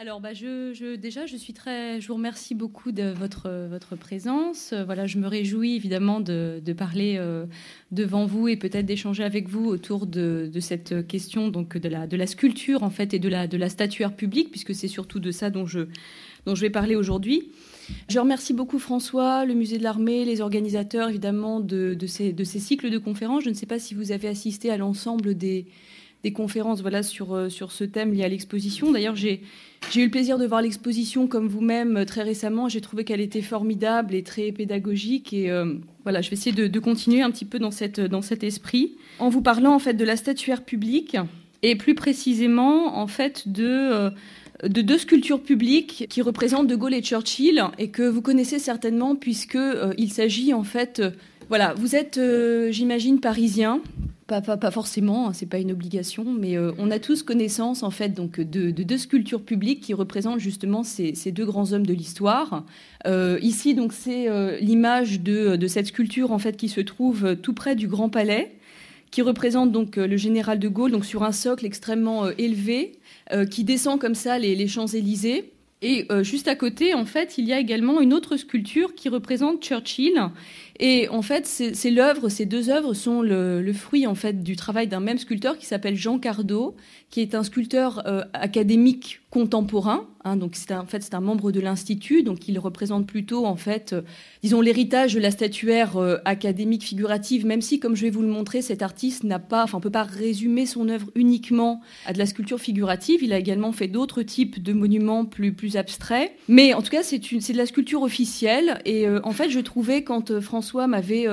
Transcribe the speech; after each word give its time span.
alors 0.00 0.20
bah, 0.20 0.32
je, 0.32 0.94
déjà, 0.94 1.26
je 1.26 1.36
suis 1.36 1.52
très, 1.52 2.00
je 2.00 2.06
vous 2.06 2.14
remercie 2.14 2.54
beaucoup 2.54 2.92
de 2.92 3.10
votre, 3.10 3.50
votre 3.68 3.96
présence. 3.96 4.72
Voilà, 4.86 5.06
je 5.06 5.18
me 5.18 5.26
réjouis 5.26 5.74
évidemment 5.74 6.20
de, 6.20 6.62
parler 6.76 7.16
euh, 7.18 7.46
devant 7.90 8.24
vous 8.24 8.46
et 8.46 8.56
peut-être 8.56 8.86
d'échanger 8.86 9.24
avec 9.24 9.48
vous 9.48 9.66
autour 9.66 10.06
de, 10.06 10.50
cette 10.60 11.04
question 11.08 11.48
donc 11.48 11.76
de 11.76 11.88
la, 11.88 12.06
de 12.06 12.16
la 12.16 12.28
sculpture 12.28 12.84
en 12.84 12.90
fait 12.90 13.12
et 13.12 13.18
de 13.18 13.28
la, 13.28 13.48
de 13.48 13.56
la 13.56 13.68
statuaire 13.68 14.14
publique, 14.14 14.52
puisque 14.52 14.72
c'est 14.72 14.86
surtout 14.86 15.18
de 15.18 15.32
ça 15.32 15.50
dont 15.50 15.66
je, 15.66 15.80
dont 16.46 16.54
je 16.54 16.60
vais 16.60 16.70
parler 16.70 16.94
aujourd'hui. 16.94 17.50
Je 18.08 18.20
remercie 18.20 18.54
beaucoup 18.54 18.78
François, 18.78 19.46
le 19.46 19.54
musée 19.54 19.78
de 19.78 19.82
l'armée, 19.82 20.24
les 20.24 20.40
organisateurs 20.40 21.08
évidemment 21.08 21.58
de, 21.58 21.94
de 21.94 22.06
ces 22.06 22.60
cycles 22.60 22.90
de 22.90 22.98
conférences. 22.98 23.42
Je 23.42 23.48
ne 23.48 23.54
sais 23.54 23.66
pas 23.66 23.80
si 23.80 23.94
vous 23.94 24.12
avez 24.12 24.28
assisté 24.28 24.70
à 24.70 24.76
l'ensemble 24.76 25.34
des, 25.34 25.66
des 26.24 26.32
conférences 26.32 26.80
voilà, 26.80 27.02
sur, 27.02 27.34
euh, 27.34 27.48
sur 27.48 27.70
ce 27.70 27.84
thème 27.84 28.12
lié 28.12 28.24
à 28.24 28.28
l'exposition. 28.28 28.90
D'ailleurs, 28.90 29.14
j'ai 29.14 29.40
eu 29.94 30.04
le 30.04 30.10
plaisir 30.10 30.38
de 30.38 30.46
voir 30.46 30.62
l'exposition 30.62 31.28
comme 31.28 31.46
vous-même 31.46 31.98
euh, 31.98 32.04
très 32.04 32.22
récemment. 32.22 32.68
J'ai 32.68 32.80
trouvé 32.80 33.04
qu'elle 33.04 33.20
était 33.20 33.42
formidable 33.42 34.14
et 34.14 34.22
très 34.22 34.50
pédagogique. 34.50 35.32
Et 35.32 35.50
euh, 35.50 35.74
voilà, 36.02 36.20
je 36.20 36.30
vais 36.30 36.34
essayer 36.34 36.68
de, 36.68 36.78
continuer 36.80 37.22
un 37.22 37.30
petit 37.30 37.44
peu 37.44 37.58
dans, 37.58 37.70
cette, 37.70 38.00
dans 38.00 38.22
cet 38.22 38.42
esprit 38.42 38.96
en 39.18 39.28
vous 39.28 39.42
parlant 39.42 39.74
en 39.74 39.78
fait 39.78 39.94
de 39.94 40.04
la 40.04 40.16
statuaire 40.16 40.64
publique 40.64 41.16
et 41.62 41.74
plus 41.74 41.94
précisément 41.94 42.98
en 42.98 43.08
fait 43.08 43.48
de 43.48 44.10
de 44.64 44.80
deux 44.80 44.98
sculptures 44.98 45.42
publiques 45.42 46.06
qui 46.08 46.22
représentent 46.22 46.66
De 46.66 46.76
Gaulle 46.76 46.94
et 46.94 47.02
Churchill 47.02 47.62
et 47.78 47.90
que 47.90 48.02
vous 48.02 48.22
connaissez 48.22 48.58
certainement 48.58 49.16
puisque 49.16 49.58
s'agit 50.08 50.54
en 50.54 50.64
fait 50.64 51.02
voilà 51.48 51.74
vous 51.74 51.96
êtes 51.96 52.20
j'imagine 52.70 53.20
parisien 53.20 53.80
pas, 54.28 54.70
forcément, 54.70 55.28
hein, 55.28 55.32
c'est 55.32 55.46
pas 55.46 55.58
une 55.58 55.72
obligation, 55.72 56.24
mais 56.24 56.58
euh, 56.58 56.72
on 56.76 56.90
a 56.90 56.98
tous 56.98 57.22
connaissance 57.22 57.82
en 57.82 57.90
fait 57.90 58.10
donc 58.10 58.40
de, 58.40 58.70
deux 58.70 58.98
sculptures 58.98 59.40
publiques 59.40 59.80
qui 59.80 59.94
représentent 59.94 60.38
justement 60.40 60.82
ces, 60.82 61.14
deux 61.32 61.46
grands 61.46 61.72
hommes 61.72 61.86
de 61.86 61.94
l'histoire. 61.94 62.64
Euh, 63.06 63.38
ici 63.40 63.74
donc 63.74 63.94
c'est 63.94 64.28
euh, 64.28 64.58
l'image 64.60 65.20
de, 65.20 65.66
cette 65.66 65.86
sculpture 65.86 66.30
en 66.30 66.38
fait 66.38 66.58
qui 66.58 66.68
se 66.68 66.82
trouve 66.82 67.36
tout 67.36 67.54
près 67.54 67.74
du 67.74 67.88
Grand 67.88 68.10
Palais, 68.10 68.52
qui 69.10 69.22
représente 69.22 69.72
donc 69.72 69.96
le 69.96 70.16
général 70.18 70.58
de 70.58 70.68
Gaulle 70.68 70.90
donc 70.90 71.06
sur 71.06 71.22
un 71.22 71.32
socle 71.32 71.64
extrêmement 71.64 72.28
élevé, 72.28 72.92
qui 73.50 73.64
descend 73.64 73.98
comme 73.98 74.14
ça 74.14 74.38
les, 74.38 74.54
les 74.54 74.68
Champs 74.68 74.86
Élysées. 74.86 75.52
Et 75.80 76.06
juste 76.22 76.48
à 76.48 76.56
côté, 76.56 76.92
en 76.92 77.04
fait, 77.04 77.38
il 77.38 77.46
y 77.46 77.52
a 77.52 77.60
également 77.60 78.00
une 78.00 78.12
autre 78.12 78.36
sculpture 78.36 78.94
qui 78.94 79.08
représente 79.08 79.62
Churchill 79.62 80.20
et 80.80 81.08
en 81.08 81.22
fait, 81.22 81.46
ces 81.46 82.46
deux 82.46 82.70
œuvres 82.70 82.94
sont 82.94 83.20
le, 83.22 83.72
fruit 83.72 84.06
en 84.06 84.14
fait 84.14 84.42
du 84.42 84.54
travail 84.54 84.86
d'un 84.86 85.00
même 85.00 85.18
sculpteur 85.18 85.58
qui 85.58 85.66
s'appelle 85.66 85.96
Jean 85.96 86.18
Cardot, 86.18 86.76
qui 87.10 87.20
est 87.20 87.34
un 87.34 87.42
sculpteur 87.42 88.06
euh, 88.06 88.22
académique 88.32 89.20
contemporain. 89.30 90.06
Hein, 90.24 90.36
donc 90.36 90.56
c'est 90.56 90.74
en 90.74 90.86
fait 90.86 91.02
c'est 91.02 91.14
un 91.14 91.20
membre 91.20 91.52
de 91.52 91.60
l'institut, 91.60 92.22
donc 92.22 92.48
il 92.48 92.58
représente 92.58 93.06
plutôt 93.06 93.46
en 93.46 93.56
fait, 93.56 93.92
euh, 93.92 94.02
disons 94.42 94.60
l'héritage 94.60 95.14
de 95.14 95.20
la 95.20 95.30
statuaire 95.30 95.96
euh, 95.96 96.16
académique 96.24 96.82
figurative. 96.82 97.44
Même 97.46 97.60
si, 97.60 97.80
comme 97.80 97.94
je 97.94 98.02
vais 98.02 98.10
vous 98.10 98.22
le 98.22 98.28
montrer, 98.28 98.62
cet 98.62 98.82
artiste 98.82 99.24
n'a 99.24 99.38
pas, 99.38 99.64
enfin 99.64 99.80
peut 99.80 99.90
pas 99.90 100.02
résumer 100.02 100.66
son 100.66 100.88
œuvre 100.88 101.10
uniquement 101.14 101.80
à 102.06 102.12
de 102.12 102.18
la 102.18 102.26
sculpture 102.26 102.60
figurative. 102.60 103.22
Il 103.22 103.32
a 103.32 103.38
également 103.38 103.72
fait 103.72 103.88
d'autres 103.88 104.22
types 104.22 104.62
de 104.62 104.72
monuments 104.72 105.24
plus 105.24 105.52
plus 105.52 105.76
abstraits. 105.76 106.32
Mais 106.48 106.74
en 106.74 106.82
tout 106.82 106.90
cas, 106.90 107.02
c'est 107.02 107.18
de 107.18 107.56
la 107.56 107.66
sculpture 107.66 108.02
officielle. 108.02 108.80
Et 108.84 109.08
en 109.08 109.32
fait, 109.32 109.50
je 109.50 109.60
trouvais 109.60 110.02
quand 110.02 110.40
François 110.40 110.67
m'avait 110.74 111.26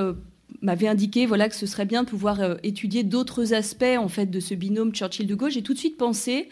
m'avait 0.61 0.88
indiqué 0.88 1.25
voilà 1.25 1.50
que 1.50 1.55
ce 1.55 1.66
serait 1.66 1.86
bien 1.86 2.03
de 2.03 2.09
pouvoir 2.09 2.39
étudier 2.64 3.03
d'autres 3.03 3.53
aspects 3.53 3.83
en 3.97 4.08
fait 4.08 4.28
de 4.28 4.39
ce 4.39 4.53
binôme 4.53 4.94
Churchill 4.94 5.28
de 5.28 5.36
Gaulle. 5.36 5.52
J'ai 5.52 5.61
tout 5.61 5.73
de 5.73 5.80
suite 5.80 5.97
pensé 5.97 6.50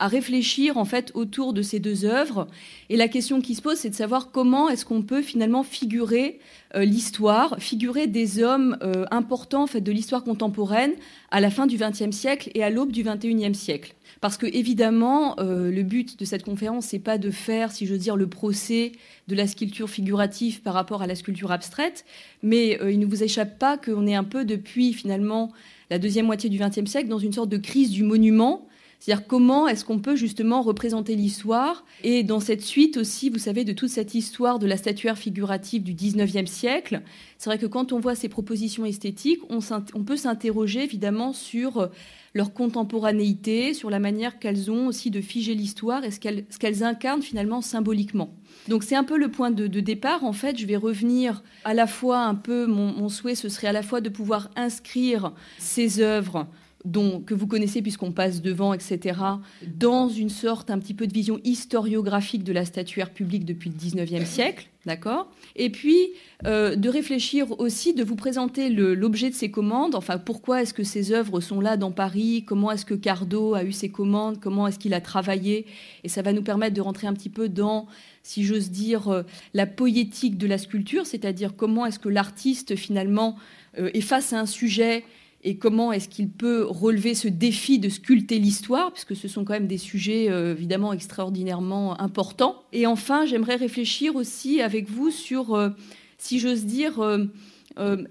à 0.00 0.08
réfléchir 0.08 0.78
en 0.78 0.84
fait 0.84 1.12
autour 1.14 1.52
de 1.52 1.62
ces 1.62 1.78
deux 1.78 2.06
œuvres. 2.06 2.48
Et 2.88 2.96
la 2.96 3.06
question 3.06 3.40
qui 3.40 3.54
se 3.54 3.62
pose, 3.62 3.76
c'est 3.76 3.90
de 3.90 3.94
savoir 3.94 4.30
comment 4.32 4.68
est-ce 4.70 4.84
qu'on 4.84 5.02
peut 5.02 5.22
finalement 5.22 5.62
figurer 5.62 6.40
euh, 6.74 6.84
l'histoire, 6.84 7.56
figurer 7.58 8.06
des 8.06 8.42
hommes 8.42 8.78
euh, 8.82 9.04
importants 9.10 9.64
en 9.64 9.66
fait 9.66 9.82
de 9.82 9.92
l'histoire 9.92 10.24
contemporaine 10.24 10.92
à 11.30 11.40
la 11.40 11.50
fin 11.50 11.66
du 11.66 11.76
XXe 11.76 12.16
siècle 12.16 12.50
et 12.54 12.64
à 12.64 12.70
l'aube 12.70 12.90
du 12.90 13.04
XXIe 13.04 13.54
siècle. 13.54 13.94
Parce 14.20 14.36
que 14.36 14.46
évidemment, 14.46 15.38
euh, 15.40 15.70
le 15.70 15.82
but 15.82 16.18
de 16.18 16.24
cette 16.24 16.44
conférence, 16.44 16.86
c'est 16.86 16.98
pas 16.98 17.18
de 17.18 17.30
faire, 17.30 17.72
si 17.72 17.86
je 17.86 17.92
veux 17.92 17.98
dire, 17.98 18.16
le 18.16 18.26
procès 18.26 18.92
de 19.28 19.34
la 19.34 19.46
sculpture 19.46 19.88
figurative 19.88 20.60
par 20.60 20.74
rapport 20.74 21.02
à 21.02 21.06
la 21.06 21.14
sculpture 21.14 21.52
abstraite, 21.52 22.04
mais 22.42 22.78
il 22.90 22.98
ne 22.98 23.06
vous 23.06 23.22
échappe 23.22 23.58
pas 23.58 23.78
qu'on 23.78 24.06
est 24.06 24.14
un 24.14 24.24
peu 24.24 24.44
depuis 24.44 24.92
finalement 24.92 25.52
la 25.88 25.98
deuxième 25.98 26.26
moitié 26.26 26.50
du 26.50 26.58
XXe 26.58 26.90
siècle 26.90 27.08
dans 27.08 27.18
une 27.18 27.32
sorte 27.32 27.48
de 27.48 27.56
crise 27.56 27.90
du 27.90 28.02
monument 28.02 28.66
c'est-à-dire 29.00 29.26
comment 29.26 29.66
est-ce 29.66 29.84
qu'on 29.84 29.98
peut 29.98 30.14
justement 30.14 30.60
représenter 30.60 31.16
l'histoire? 31.16 31.86
Et 32.04 32.22
dans 32.22 32.38
cette 32.38 32.60
suite 32.60 32.98
aussi, 32.98 33.30
vous 33.30 33.38
savez, 33.38 33.64
de 33.64 33.72
toute 33.72 33.88
cette 33.88 34.14
histoire 34.14 34.58
de 34.58 34.66
la 34.66 34.76
statuaire 34.76 35.16
figurative 35.16 35.82
du 35.82 35.94
19e 35.94 36.44
siècle. 36.44 37.00
C'est 37.38 37.48
vrai 37.48 37.58
que 37.58 37.64
quand 37.64 37.92
on 37.94 37.98
voit 37.98 38.14
ces 38.14 38.28
propositions 38.28 38.84
esthétiques, 38.84 39.40
on, 39.48 39.60
peut 40.04 40.18
s'interroger 40.18 40.84
évidemment 40.84 41.32
sur 41.32 41.78
euh, 41.78 41.86
leur 42.34 42.52
contemporanéité, 42.52 43.74
sur 43.74 43.90
la 43.90 43.98
manière 43.98 44.38
qu'elles 44.38 44.70
ont 44.70 44.86
aussi 44.86 45.10
de 45.10 45.20
figer 45.20 45.54
l'histoire 45.54 46.04
et 46.04 46.10
ce 46.10 46.20
qu'elles 46.20 46.84
incarnent 46.84 47.22
finalement 47.22 47.60
symboliquement. 47.60 48.34
Donc 48.68 48.84
c'est 48.84 48.94
un 48.94 49.04
peu 49.04 49.18
le 49.18 49.30
point 49.30 49.50
de, 49.50 49.66
départ. 49.66 50.24
En 50.24 50.32
fait, 50.32 50.58
je 50.58 50.66
vais 50.66 50.76
revenir 50.76 51.42
à 51.64 51.74
la 51.74 51.86
fois 51.86 52.20
un 52.20 52.34
peu, 52.34 52.66
mon, 52.66 52.92
mon 52.92 53.08
souhait, 53.08 53.34
ce 53.34 53.48
serait 53.48 53.68
à 53.68 53.72
la 53.72 53.82
fois 53.82 54.00
de 54.00 54.08
pouvoir 54.08 54.50
inscrire 54.56 55.32
ces 55.58 56.00
œuvres 56.00 56.46
que 56.82 57.34
vous 57.34 57.46
connaissez 57.46 57.82
puisqu'on 57.82 58.12
passe 58.12 58.40
devant, 58.40 58.72
etc., 58.72 59.18
dans 59.66 60.08
une 60.08 60.30
sorte 60.30 60.70
un 60.70 60.78
petit 60.78 60.94
peu 60.94 61.06
de 61.06 61.12
vision 61.12 61.38
historiographique 61.44 62.42
de 62.42 62.52
la 62.52 62.64
statuaire 62.64 63.10
publique 63.10 63.44
depuis 63.44 63.70
le 63.70 63.76
19e 63.76 64.24
siècle, 64.24 64.68
d'accord? 64.86 65.30
Et 65.56 65.70
puis 65.70 66.12
euh, 66.46 66.76
de 66.76 66.88
réfléchir 66.88 67.60
aussi, 67.60 67.92
de 67.92 68.02
vous 68.02 68.16
présenter 68.16 68.70
l'objet 68.70 69.28
de 69.28 69.34
ces 69.34 69.50
commandes, 69.50 69.94
enfin 69.94 70.18
pourquoi 70.18 70.62
est-ce 70.62 70.72
que 70.72 70.84
ces 70.84 71.12
œuvres 71.12 71.40
sont 71.40 71.60
là 71.60 71.76
dans 71.76 71.92
Paris, 71.92 72.44
comment 72.46 72.70
est-ce 72.70 72.86
que 72.86 72.94
Cardo 72.94 73.54
a 73.54 73.64
eu 73.64 73.72
ces 73.72 73.90
commandes, 73.90 74.40
comment 74.40 74.66
est-ce 74.66 74.78
qu'il 74.78 74.94
a 74.94 75.00
travaillé, 75.00 75.66
et 76.02 76.08
ça 76.08 76.22
va 76.22 76.32
nous 76.32 76.42
permettre 76.42 76.74
de 76.74 76.80
rentrer 76.80 77.06
un 77.06 77.14
petit 77.14 77.30
peu 77.30 77.48
dans 77.48 77.86
si 78.22 78.44
j'ose 78.44 78.70
dire, 78.70 79.08
euh, 79.08 79.22
la 79.54 79.66
poétique 79.66 80.36
de 80.36 80.46
la 80.46 80.58
sculpture, 80.58 81.06
c'est-à-dire 81.06 81.56
comment 81.56 81.86
est-ce 81.86 81.98
que 81.98 82.08
l'artiste 82.08 82.76
finalement 82.76 83.36
euh, 83.78 83.90
est 83.94 84.00
face 84.00 84.32
à 84.32 84.40
un 84.40 84.46
sujet 84.46 85.04
et 85.42 85.56
comment 85.56 85.92
est-ce 85.92 86.08
qu'il 86.08 86.28
peut 86.28 86.66
relever 86.68 87.14
ce 87.14 87.28
défi 87.28 87.78
de 87.78 87.88
sculpter 87.88 88.38
l'histoire, 88.38 88.92
puisque 88.92 89.16
ce 89.16 89.26
sont 89.26 89.44
quand 89.44 89.54
même 89.54 89.66
des 89.66 89.78
sujets 89.78 90.30
euh, 90.30 90.52
évidemment 90.52 90.92
extraordinairement 90.92 92.00
importants. 92.00 92.62
Et 92.72 92.86
enfin, 92.86 93.24
j'aimerais 93.24 93.56
réfléchir 93.56 94.16
aussi 94.16 94.60
avec 94.60 94.90
vous 94.90 95.10
sur, 95.10 95.54
euh, 95.54 95.70
si 96.18 96.38
j'ose 96.38 96.66
dire, 96.66 97.00
euh, 97.00 97.26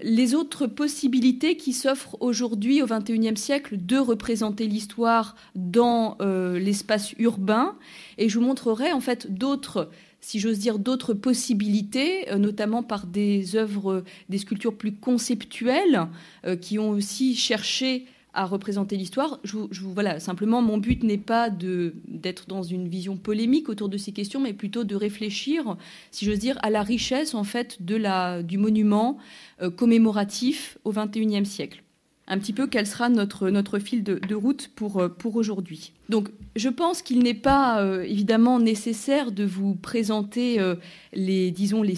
les 0.02 0.34
autres 0.34 0.66
possibilités 0.66 1.56
qui 1.56 1.72
s'offrent 1.72 2.16
aujourd'hui 2.18 2.82
au 2.82 2.86
XXIe 2.86 3.36
siècle 3.36 3.76
de 3.78 3.98
représenter 3.98 4.66
l'histoire 4.66 5.36
dans 5.54 6.16
l'espace 6.18 7.12
urbain. 7.18 7.76
Et 8.18 8.28
je 8.28 8.38
vous 8.38 8.44
montrerai 8.44 8.90
en 8.90 9.00
fait 9.00 9.32
d'autres 9.32 9.90
si 10.20 10.38
j'ose 10.38 10.58
dire, 10.58 10.78
d'autres 10.78 11.14
possibilités, 11.14 12.30
euh, 12.30 12.38
notamment 12.38 12.82
par 12.82 13.06
des 13.06 13.56
œuvres, 13.56 14.04
des 14.28 14.38
sculptures 14.38 14.76
plus 14.76 14.94
conceptuelles, 14.94 16.06
euh, 16.46 16.56
qui 16.56 16.78
ont 16.78 16.90
aussi 16.90 17.34
cherché 17.34 18.06
à 18.32 18.46
représenter 18.46 18.96
l'histoire. 18.96 19.40
Je, 19.42 19.56
voilà, 19.82 20.20
simplement, 20.20 20.62
mon 20.62 20.78
but 20.78 21.02
n'est 21.02 21.18
pas 21.18 21.50
d'être 21.50 22.46
dans 22.46 22.62
une 22.62 22.86
vision 22.88 23.16
polémique 23.16 23.68
autour 23.68 23.88
de 23.88 23.96
ces 23.96 24.12
questions, 24.12 24.40
mais 24.40 24.52
plutôt 24.52 24.84
de 24.84 24.94
réfléchir, 24.94 25.76
si 26.12 26.24
j'ose 26.26 26.38
dire, 26.38 26.56
à 26.62 26.70
la 26.70 26.82
richesse 26.82 27.34
en 27.34 27.42
fait 27.42 27.82
de 27.82 28.42
du 28.42 28.56
monument 28.56 29.18
euh, 29.62 29.70
commémoratif 29.70 30.78
au 30.84 30.92
XXIe 30.92 31.44
siècle. 31.44 31.82
Un 32.28 32.38
petit 32.38 32.52
peu 32.52 32.68
quel 32.68 32.86
sera 32.86 33.08
notre, 33.08 33.80
fil 33.80 34.04
de, 34.04 34.20
de 34.20 34.34
route 34.36 34.70
pour 34.76 35.10
aujourd'hui. 35.34 35.92
Donc, 36.10 36.28
je 36.56 36.68
pense 36.68 37.00
qu'il 37.00 37.20
n'est 37.20 37.32
pas 37.32 37.80
euh, 37.80 38.02
évidemment 38.02 38.58
nécessaire 38.58 39.30
de 39.30 39.44
vous 39.44 39.76
présenter 39.76 40.58
euh, 40.58 40.74
les, 41.12 41.52
disons, 41.52 41.82
les, 41.82 41.94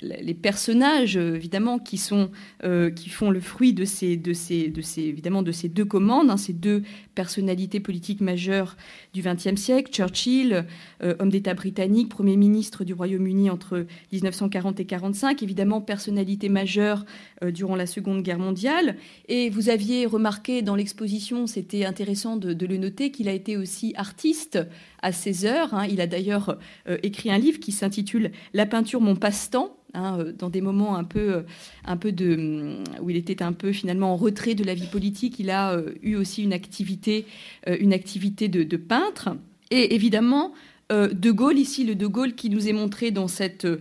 les, 0.00 0.34
personnages 0.34 1.16
évidemment 1.16 1.80
qui 1.80 1.98
sont 1.98 2.30
euh, 2.62 2.90
qui 2.90 3.08
font 3.08 3.30
le 3.30 3.40
fruit 3.40 3.72
de 3.72 3.84
ces, 3.84 4.16
de 4.16 4.32
ces, 4.32 4.68
de 4.68 4.80
ces, 4.80 5.02
évidemment 5.02 5.42
de 5.42 5.50
ces 5.50 5.68
deux 5.68 5.84
commandes, 5.84 6.30
hein, 6.30 6.36
ces 6.36 6.52
deux 6.52 6.84
personnalités 7.16 7.80
politiques 7.80 8.20
majeures 8.20 8.76
du 9.12 9.22
XXe 9.22 9.60
siècle. 9.60 9.90
Churchill, 9.90 10.64
homme 11.00 11.30
d'État 11.30 11.54
britannique, 11.54 12.08
premier 12.08 12.36
ministre 12.36 12.84
du 12.84 12.94
Royaume-Uni 12.94 13.50
entre 13.50 13.86
1940 14.12 14.78
et 14.78 14.84
45, 14.84 15.42
évidemment 15.42 15.80
personnalité 15.80 16.48
majeure 16.48 17.04
durant 17.42 17.74
la 17.74 17.86
Seconde 17.86 18.22
Guerre 18.22 18.38
mondiale. 18.38 18.96
Et 19.26 19.50
vous 19.50 19.68
aviez 19.68 20.06
remarqué 20.06 20.62
dans 20.62 20.76
l'exposition, 20.76 21.48
c'était 21.48 21.84
intéressant 21.84 22.36
de 22.36 22.66
le 22.66 22.76
noter 22.76 23.07
qu'il 23.10 23.28
a 23.28 23.32
été 23.32 23.56
aussi 23.56 23.92
artiste 23.96 24.58
à 25.02 25.12
ses 25.12 25.44
heures. 25.44 25.74
Hein. 25.74 25.86
Il 25.90 26.00
a 26.00 26.06
d'ailleurs 26.06 26.58
euh, 26.88 26.98
écrit 27.02 27.30
un 27.30 27.38
livre 27.38 27.60
qui 27.60 27.72
s'intitule 27.72 28.32
La 28.54 28.66
peinture, 28.66 29.00
mon 29.00 29.16
passe-temps. 29.16 29.74
Hein, 29.94 30.18
euh, 30.18 30.32
dans 30.32 30.50
des 30.50 30.60
moments 30.60 30.96
un 30.96 31.04
peu, 31.04 31.36
euh, 31.36 31.42
un 31.86 31.96
peu 31.96 32.12
de, 32.12 32.82
où 33.00 33.08
il 33.08 33.16
était 33.16 33.42
un 33.42 33.54
peu 33.54 33.72
finalement 33.72 34.12
en 34.12 34.16
retrait 34.16 34.54
de 34.54 34.62
la 34.62 34.74
vie 34.74 34.86
politique, 34.86 35.38
il 35.38 35.48
a 35.48 35.80
eu 36.02 36.14
aussi 36.16 36.42
une 36.42 36.52
activité, 36.52 37.24
une 37.66 37.94
activité 37.94 38.48
de, 38.48 38.76
peintre. 38.76 39.30
Et 39.70 39.94
évidemment, 39.94 40.52
euh, 40.90 41.08
de 41.08 41.30
Gaulle, 41.30 41.58
ici 41.58 41.84
le 41.84 41.94
De 41.94 42.06
Gaulle 42.06 42.34
qui 42.34 42.48
nous 42.48 42.66
est 42.66 42.72
montré 42.72 43.10
dans 43.10 43.28
cette, 43.28 43.66
euh, 43.66 43.78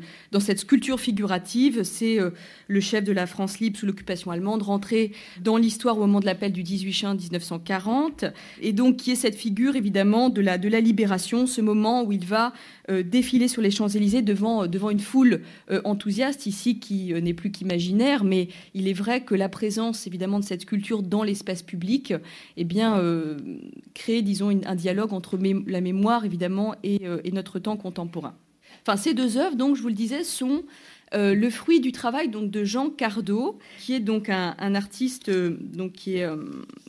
sculpture 0.57 0.99
figurative, 0.99 1.83
c'est 1.83 2.19
euh, 2.19 2.31
le 2.67 2.81
chef 2.81 3.05
de 3.05 3.13
la 3.13 3.25
France 3.27 3.61
libre 3.61 3.77
sous 3.77 3.85
l'occupation 3.85 4.29
allemande, 4.29 4.63
rentré 4.63 5.13
dans 5.41 5.55
l'histoire 5.55 5.97
au 5.97 6.01
moment 6.01 6.19
de 6.19 6.25
l'appel 6.25 6.51
du 6.51 6.63
18 6.63 6.91
juin 6.91 7.15
1940, 7.15 8.25
et 8.61 8.73
donc 8.73 8.97
qui 8.97 9.11
est 9.11 9.15
cette 9.15 9.35
figure 9.35 9.77
évidemment 9.77 10.29
de 10.29 10.41
la, 10.41 10.57
de 10.57 10.67
la 10.67 10.81
libération, 10.81 11.47
ce 11.47 11.61
moment 11.61 12.03
où 12.03 12.11
il 12.11 12.25
va 12.25 12.53
défiler 13.03 13.49
sur 13.49 13.61
les 13.61 13.69
Champs-Élysées 13.69 14.21
devant, 14.21 14.65
devant 14.65 14.89
une 14.89 15.01
foule 15.01 15.41
enthousiaste, 15.83 16.45
ici 16.45 16.79
qui 16.79 17.13
n'est 17.13 17.33
plus 17.33 17.51
qu'imaginaire, 17.51 18.23
mais 18.23 18.47
il 18.73 18.87
est 18.87 18.93
vrai 18.93 19.25
que 19.25 19.35
la 19.35 19.49
présence 19.49 20.07
évidemment 20.07 20.39
de 20.39 20.45
cette 20.45 20.61
sculpture 20.61 21.03
dans 21.03 21.23
l'espace 21.23 21.63
public 21.63 22.13
eh 22.55 22.63
bien, 22.63 23.01
crée, 23.93 24.21
disons, 24.21 24.57
un 24.65 24.75
dialogue 24.75 25.11
entre 25.11 25.37
la 25.67 25.81
mémoire 25.81 26.23
évidemment 26.23 26.75
et 26.83 26.96
euh, 27.03 27.19
et, 27.23 27.31
notre 27.31 27.59
temps 27.59 27.77
contemporain. 27.77 28.35
Enfin, 28.81 28.97
ces 28.97 29.13
deux 29.13 29.37
œuvres, 29.37 29.55
donc, 29.55 29.75
je 29.75 29.81
vous 29.81 29.87
le 29.87 29.93
disais, 29.93 30.23
sont 30.23 30.63
euh, 31.13 31.33
le 31.33 31.49
fruit 31.49 31.79
du 31.79 31.91
travail 31.91 32.27
donc 32.29 32.51
de 32.51 32.63
Jean 32.63 32.89
Cardot, 32.89 33.57
qui 33.79 33.93
est 33.93 33.99
donc 33.99 34.29
un, 34.29 34.75
artiste, 34.75 35.29
euh, 35.29 35.57
donc 35.59 35.93
qui 35.93 36.17
est 36.17 36.25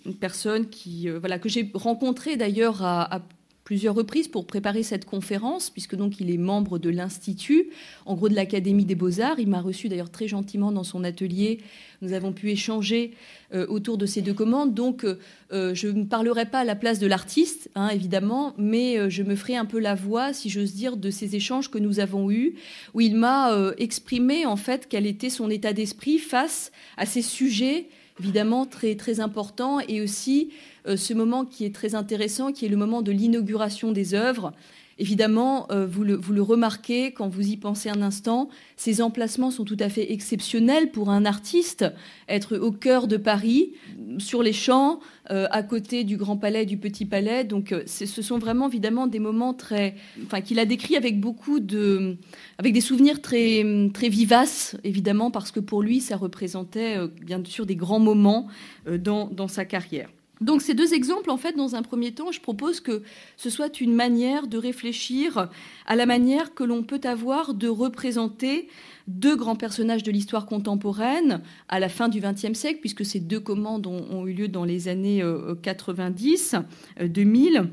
une 0.07 0.15
personne 0.15 0.69
qui 0.69 1.09
voilà 1.09 1.39
que 1.39 1.49
j'ai 1.49 1.71
rencontré 1.75 2.37
d'ailleurs 2.37 2.83
à, 2.83 3.23
plusieurs 3.69 3.95
reprises 3.95 4.29
pour 4.29 4.47
préparer 4.47 4.83
cette 4.83 5.05
conférence, 5.05 5.69
puisque 5.69 5.95
donc 5.95 6.21
il 6.21 6.31
est 6.31 6.39
membre 6.39 6.79
de 6.79 6.89
l'Institut, 6.89 7.69
en 8.07 8.15
gros 8.15 8.31
de 8.31 8.35
l'Académie 8.35 8.87
des 8.87 8.95
Beaux-Arts. 8.95 9.39
Il 9.39 9.49
m'a 9.49 9.61
reçu 9.61 9.91
d'ailleurs 9.91 10.09
très 10.09 10.27
gentiment 10.27 10.73
dans 10.73 10.85
son 10.85 11.05
atelier. 11.05 11.59
Nous 12.01 12.15
avons 12.15 12.33
pu 12.33 12.51
échanger 12.51 13.13
euh, 13.53 13.67
autour 13.67 13.99
de 13.99 14.07
ces 14.07 14.23
deux 14.23 14.33
commandes. 14.33 14.73
Donc 14.73 15.05
euh, 15.05 15.19
euh, 15.53 15.75
je 15.75 15.89
ne 15.89 16.05
parlerai 16.05 16.47
pas 16.47 16.61
à 16.61 16.65
la 16.65 16.77
place 16.77 16.99
de 16.99 17.07
l'artiste, 17.07 17.69
hein, 17.75 17.91
évidemment, 17.91 18.55
mais 18.57 19.11
je 19.11 19.23
me 19.23 19.37
ferai 19.37 19.57
un 19.57 19.67
peu 19.67 19.81
la 19.81 19.95
voix, 19.95 20.33
si 20.33 20.49
j'ose 20.49 20.73
dire, 20.73 20.97
de 20.97 21.11
ces 21.11 21.37
échanges 21.37 21.71
que 21.71 21.77
nous 21.77 22.01
avons 22.01 22.31
eus, 22.31 22.55
où 22.95 23.03
il 23.03 23.17
m'a 23.17 23.55
exprimé 23.77 24.47
en 24.47 24.57
fait 24.57 24.87
quel 24.89 25.05
était 25.05 25.29
son 25.29 25.51
état 25.51 25.75
d'esprit 25.75 26.17
face 26.17 26.73
à 26.97 27.05
ces 27.05 27.21
sujets 27.21 27.89
évidemment 28.21 28.67
très, 28.67 28.97
très 28.97 29.21
importants 29.21 29.79
et 29.81 30.01
aussi 30.01 30.51
ce 30.97 31.15
moment 31.15 31.45
qui 31.45 31.65
est 31.65 31.75
très 31.75 31.95
intéressant, 31.95 32.53
qui 32.53 32.67
est 32.67 32.69
le 32.69 32.77
moment 32.77 33.03
de 33.03 33.13
l'inauguration 33.13 33.93
des 33.93 34.15
œuvres. 34.15 34.53
Évidemment, 35.01 35.69
euh, 35.71 35.87
vous, 35.87 36.03
le, 36.03 36.43
remarquez 36.43 37.13
quand 37.13 37.29
vous 37.29 37.51
y 37.51 37.57
pensez 37.57 37.89
un 37.89 38.03
instant, 38.03 38.49
ces 38.77 39.01
emplacements 39.01 39.53
sont 39.53 39.65
tout 39.65 39.77
à 39.79 39.89
fait 39.89 40.13
exceptionnels 40.13 40.91
pour 40.91 41.11
un 41.11 41.25
artiste. 41.25 41.85
Être 42.29 42.57
au 42.57 42.73
cœur 42.73 43.07
de 43.07 43.17
Paris, 43.17 43.75
sur 44.19 44.43
les 44.43 44.53
champs, 44.53 44.99
euh, 45.31 45.47
à 45.53 45.63
côté 45.63 46.03
du 46.03 46.17
Grand 46.17 46.37
Palais, 46.37 46.67
du 46.67 46.79
Petit 46.79 47.05
Palais. 47.05 47.45
Donc, 47.45 47.73
ce 47.87 48.07
sont 48.07 48.39
vraiment 48.39 48.67
évidemment 48.67 49.07
des 49.07 49.21
moments 49.21 49.55
très, 49.55 49.95
enfin, 50.25 50.41
qu'il 50.41 50.59
a 50.59 50.65
décrits 50.65 50.97
avec 50.97 51.21
beaucoup 51.21 51.61
de, 51.61 52.17
avec 52.59 52.73
des 52.73 52.81
souvenirs 52.81 53.23
très, 53.23 53.65
très 53.95 54.09
vivaces, 54.09 54.77
évidemment, 54.83 55.31
parce 55.31 55.53
que 55.53 55.61
pour 55.61 55.81
lui, 55.81 56.01
ça 56.01 56.17
représentait 56.17 56.97
bien 57.25 57.41
sûr 57.45 57.67
des 57.67 57.77
grands 57.77 58.01
moments 58.01 58.49
dans, 58.89 59.29
dans 59.29 59.49
sa 59.49 59.65
carrière. 59.65 60.09
Donc 60.41 60.63
ces 60.63 60.75
deux 60.75 60.95
exemples, 60.95 61.31
en 61.31 61.37
fait, 61.37 61.57
dans 61.57 61.75
un 61.75 61.83
premier 61.83 62.13
temps, 62.13 62.33
je 62.33 62.41
propose 62.41 62.81
que 62.81 63.03
ce 63.37 63.51
soit 63.51 63.81
une 63.81 63.95
manière 63.95 64.47
de 64.47 64.59
réfléchir 64.59 65.49
à 65.87 65.97
la 65.97 66.07
manière 66.07 66.55
que 66.55 66.65
l'on 66.65 66.83
peut 66.83 67.01
avoir 67.05 67.55
de 67.55 67.69
représenter 67.69 68.69
deux 69.09 69.37
grands 69.37 69.57
personnages 69.57 70.03
de 70.03 70.13
l'histoire 70.13 70.45
contemporaine 70.45 71.41
à 71.69 71.81
la 71.81 71.89
fin 71.89 72.09
du 72.09 72.21
XXe 72.21 72.53
siècle, 72.53 72.81
puisque 72.81 73.07
ces 73.07 73.21
deux 73.21 73.41
commandes 73.41 73.87
ont, 73.87 74.27
eu 74.27 74.35
lieu 74.35 74.49
dans 74.49 74.65
les 74.65 74.89
années 74.89 75.25
90, 75.63 76.57
euh, 77.01 77.09
2000. 77.09 77.57
Euh, 77.57 77.65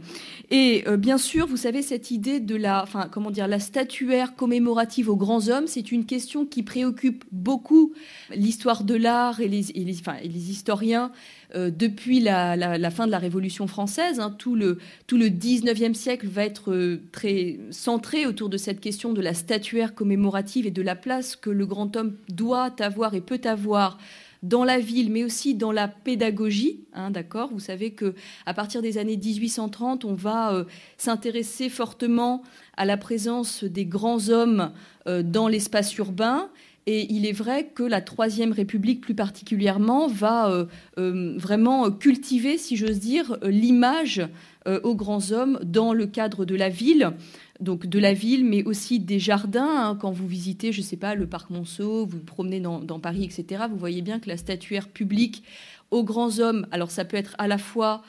Et 0.49 0.83
euh, 0.87 0.95
bien 0.95 1.17
sûr, 1.17 1.45
vous 1.45 1.57
savez, 1.57 1.81
cette 1.81 2.09
idée 2.09 2.39
de 2.39 2.55
la, 2.55 2.81
enfin, 2.81 3.09
comment 3.11 3.31
dire, 3.31 3.49
la 3.49 3.59
statuaire 3.59 4.35
commémorative 4.35 5.09
aux 5.09 5.17
grands 5.17 5.49
hommes, 5.49 5.67
c'est 5.67 5.91
une 5.91 6.05
question 6.05 6.45
qui 6.45 6.63
préoccupe 6.63 7.25
beaucoup 7.33 7.93
l'histoire 8.33 8.85
de 8.85 8.95
l'art 8.95 9.41
et 9.41 9.49
les, 9.49 9.71
et 9.71 9.83
les 9.83 10.51
historiens 10.51 11.11
euh, 11.55 11.71
depuis 11.71 12.19
la, 12.19 12.91
fin 12.91 13.05
de 13.05 13.11
la 13.11 13.17
Révolution 13.17 13.67
française. 13.67 14.19
Hein, 14.19 14.35
tout, 14.37 14.55
le, 14.55 14.77
tout 15.07 15.17
le 15.17 15.27
19e 15.27 15.93
siècle 15.93 16.27
va 16.27 16.43
être 16.43 16.71
euh, 16.71 17.01
très 17.11 17.59
centré 17.71 18.25
autour 18.25 18.49
de 18.49 18.57
cette 18.57 18.81
question 18.81 19.13
de 19.13 19.21
la 19.21 19.33
statuaire 19.33 19.95
commémorative 19.95 20.67
et 20.67 20.71
de 20.71 20.81
la 20.81 20.95
place 20.95 21.35
que 21.35 21.49
le 21.49 21.65
grand 21.65 21.95
homme 21.95 22.15
doit 22.29 22.75
avoir 22.79 23.13
et 23.13 23.21
peut 23.21 23.41
avoir 23.45 23.97
dans 24.43 24.63
la 24.63 24.79
ville, 24.79 25.11
mais 25.11 25.23
aussi 25.23 25.55
dans 25.55 25.71
la 25.71 25.87
pédagogie. 25.87 26.81
Hein, 26.93 27.09
d'accord? 27.09 27.49
Vous 27.51 27.59
savez 27.59 27.91
que 27.91 28.15
à 28.45 28.53
partir 28.53 28.81
des 28.81 28.97
années 28.97 29.17
1830, 29.17 30.03
on 30.03 30.13
va 30.13 30.53
euh, 30.53 30.65
s'intéresser 30.97 31.69
fortement 31.69 32.43
à 32.75 32.85
la 32.85 32.97
présence 32.97 33.63
des 33.63 33.85
grands 33.85 34.29
hommes 34.29 34.71
dans 35.05 35.47
l'espace 35.47 35.95
urbain 35.97 36.49
et 36.87 37.11
il 37.11 37.25
est 37.25 37.31
vrai 37.31 37.71
que 37.73 37.81
la 37.81 38.01
Troisième 38.01 38.51
République, 38.51 39.01
plus 39.01 39.15
particulièrement, 39.15 40.07
va 40.07 40.51
euh, 40.51 40.65
euh, 40.99 41.33
vraiment 41.37 41.89
cultiver, 41.91 42.57
si 42.59 42.75
j'ose 42.77 42.99
dire, 42.99 43.37
l'image 43.41 44.21
euh, 44.67 44.79
aux 44.83 44.95
grands 44.95 45.31
hommes 45.31 45.59
dans 45.63 45.93
le 45.93 46.05
cadre 46.05 46.45
de 46.45 46.55
la 46.55 46.69
ville. 46.69 47.13
Donc 47.59 47.87
de 47.87 47.99
la 47.99 48.13
ville, 48.13 48.45
mais 48.45 48.63
aussi 48.65 48.99
des 48.99 49.17
jardins. 49.17 49.89
Hein. 49.89 49.97
quand 49.99 50.11
vous 50.11 50.27
visitez, 50.27 50.71
je 50.71 50.81
ne 50.81 50.85
sais 50.85 50.97
pas, 50.97 51.15
le 51.15 51.25
parc 51.25 51.49
Monceau, 51.49 52.05
vous 52.05 52.17
vous 52.17 52.23
promenez 52.23 52.59
dans, 52.59 52.79
dans, 52.79 52.99
Paris, 52.99 53.23
etc., 53.23 53.63
vous 53.69 53.77
voyez 53.77 54.01
bien 54.01 54.19
que 54.19 54.29
la 54.29 54.37
statuaire 54.37 54.89
publique 54.89 55.43
aux 55.89 56.03
grands 56.03 56.39
hommes, 56.39 56.67
alors 56.71 56.91
ça 56.91 57.05
peut 57.05 57.17
être 57.17 57.35
à 57.37 57.47
la 57.47 57.57
fois, 57.57 58.03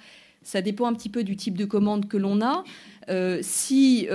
ça 0.46 0.62
dépend 0.62 0.87
un 0.87 0.94
petit 0.94 1.08
peu 1.08 1.25
du 1.25 1.37
type 1.37 1.58
de 1.58 1.64
commande 1.64 2.08
que 2.08 2.16
l'on 2.16 2.40
a. 2.40 2.64
si 3.43 4.08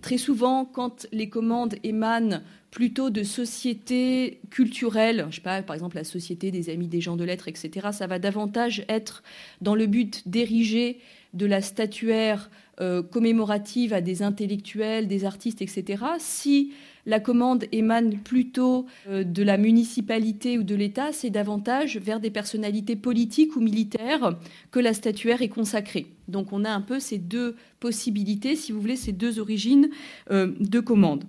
très 0.00 0.18
souvent, 0.18 0.64
quand 0.64 1.06
les 1.12 1.28
commandes 1.28 1.74
émanent 1.84 2.40
plutôt 2.76 3.08
de 3.08 3.22
sociétés 3.22 4.40
culturelles, 4.50 5.26
je 5.30 5.36
sais 5.36 5.40
pas, 5.40 5.62
par 5.62 5.74
exemple 5.74 5.96
la 5.96 6.04
société 6.04 6.50
des 6.50 6.68
amis 6.68 6.88
des 6.88 7.00
gens 7.00 7.16
de 7.16 7.24
lettres, 7.24 7.48
etc. 7.48 7.88
Ça 7.92 8.06
va 8.06 8.18
davantage 8.18 8.84
être 8.90 9.22
dans 9.62 9.74
le 9.74 9.86
but 9.86 10.28
d'ériger 10.28 10.98
de 11.32 11.46
la 11.46 11.62
statuaire 11.62 12.50
euh, 12.82 13.02
commémorative 13.02 13.94
à 13.94 14.02
des 14.02 14.22
intellectuels, 14.22 15.08
des 15.08 15.24
artistes, 15.24 15.62
etc. 15.62 16.04
Si 16.18 16.72
la 17.06 17.20
commande 17.20 17.64
émane 17.72 18.18
plutôt 18.18 18.86
euh, 19.08 19.24
de 19.24 19.42
la 19.42 19.56
municipalité 19.56 20.58
ou 20.58 20.64
de 20.64 20.74
l'État, 20.74 21.12
c'est 21.12 21.30
davantage 21.30 21.96
vers 21.96 22.20
des 22.20 22.30
personnalités 22.30 22.96
politiques 22.96 23.56
ou 23.56 23.60
militaires 23.60 24.36
que 24.70 24.80
la 24.80 24.92
statuaire 24.92 25.40
est 25.40 25.48
consacrée. 25.48 26.06
Donc 26.28 26.52
on 26.52 26.64
a 26.64 26.70
un 26.70 26.80
peu 26.80 26.98
ces 26.98 27.18
deux 27.18 27.54
possibilités, 27.78 28.56
si 28.56 28.72
vous 28.72 28.80
voulez, 28.80 28.96
ces 28.96 29.12
deux 29.12 29.38
origines 29.38 29.88
euh, 30.30 30.52
de 30.58 30.80
commande. 30.80 31.24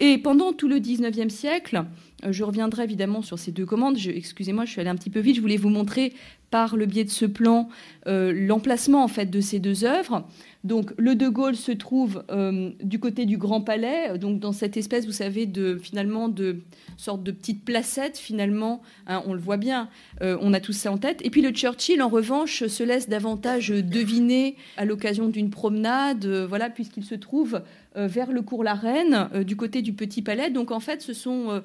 Et 0.00 0.18
pendant 0.18 0.52
tout 0.52 0.68
le 0.68 0.80
19e 0.80 1.28
siècle, 1.28 1.84
je 2.30 2.44
reviendrai 2.44 2.84
évidemment 2.84 3.22
sur 3.22 3.38
ces 3.38 3.52
deux 3.52 3.66
commandes. 3.66 3.98
Excusez-moi, 3.98 4.64
je 4.64 4.70
suis 4.70 4.80
allée 4.80 4.90
un 4.90 4.96
petit 4.96 5.10
peu 5.10 5.20
vite. 5.20 5.36
Je 5.36 5.40
voulais 5.40 5.56
vous 5.56 5.70
montrer 5.70 6.12
par 6.52 6.76
le 6.76 6.86
biais 6.86 7.02
de 7.04 7.10
ce 7.10 7.24
plan 7.24 7.68
euh, 8.06 8.32
l'emplacement 8.32 9.02
en 9.02 9.08
fait 9.08 9.26
de 9.26 9.40
ces 9.40 9.58
deux 9.58 9.84
œuvres. 9.84 10.28
Donc 10.64 10.92
le 10.98 11.16
De 11.16 11.28
Gaulle 11.28 11.56
se 11.56 11.72
trouve 11.72 12.24
euh, 12.30 12.70
du 12.82 13.00
côté 13.00 13.24
du 13.24 13.38
Grand 13.38 13.62
Palais, 13.62 14.16
donc 14.18 14.38
dans 14.38 14.52
cette 14.52 14.76
espèce, 14.76 15.06
vous 15.06 15.12
savez, 15.12 15.46
de 15.46 15.76
finalement 15.76 16.28
de 16.28 16.58
sorte 16.98 17.24
de 17.24 17.32
petite 17.32 17.64
placette 17.64 18.18
finalement. 18.18 18.82
Hein, 19.06 19.22
on 19.26 19.32
le 19.32 19.40
voit 19.40 19.56
bien, 19.56 19.88
on 20.20 20.52
a 20.52 20.60
tout 20.60 20.74
ça 20.74 20.92
en 20.92 20.98
tête. 20.98 21.20
Et 21.24 21.30
puis 21.30 21.40
le 21.40 21.50
Churchill, 21.50 22.02
en 22.02 22.08
revanche, 22.08 22.66
se 22.66 22.82
laisse 22.84 23.08
davantage 23.08 23.70
deviner 23.70 24.56
à 24.76 24.84
l'occasion 24.84 25.28
d'une 25.28 25.50
promenade, 25.50 26.26
voilà, 26.26 26.70
puisqu'il 26.70 27.04
se 27.04 27.14
trouve 27.14 27.62
vers 27.96 28.30
le 28.30 28.42
cours 28.42 28.62
La 28.62 28.74
Reine, 28.74 29.30
du 29.44 29.56
côté 29.56 29.80
du 29.82 29.94
Petit 29.94 30.22
Palais. 30.22 30.50
Donc 30.50 30.70
en 30.70 30.80
fait, 30.80 31.02
ce 31.02 31.14
sont 31.14 31.62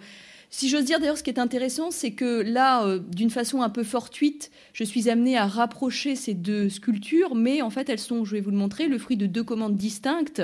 si 0.49 0.69
j'ose 0.69 0.85
dire, 0.85 0.99
d'ailleurs, 0.99 1.17
ce 1.17 1.23
qui 1.23 1.29
est 1.29 1.39
intéressant, 1.39 1.91
c'est 1.91 2.11
que 2.11 2.41
là, 2.41 2.85
euh, 2.85 2.99
d'une 2.99 3.29
façon 3.29 3.61
un 3.61 3.69
peu 3.69 3.83
fortuite, 3.83 4.49
je 4.71 4.85
suis 4.85 5.09
amenée 5.09 5.37
à 5.37 5.45
rapprocher 5.45 6.15
ces 6.15 6.33
deux 6.33 6.69
sculptures, 6.69 7.35
mais 7.35 7.61
en 7.61 7.69
fait, 7.69 7.89
elles 7.89 7.99
sont, 7.99 8.23
je 8.23 8.31
vais 8.31 8.39
vous 8.39 8.51
le 8.51 8.57
montrer, 8.57 8.87
le 8.87 8.97
fruit 8.97 9.17
de 9.17 9.25
deux 9.25 9.43
commandes 9.43 9.75
distinctes. 9.75 10.41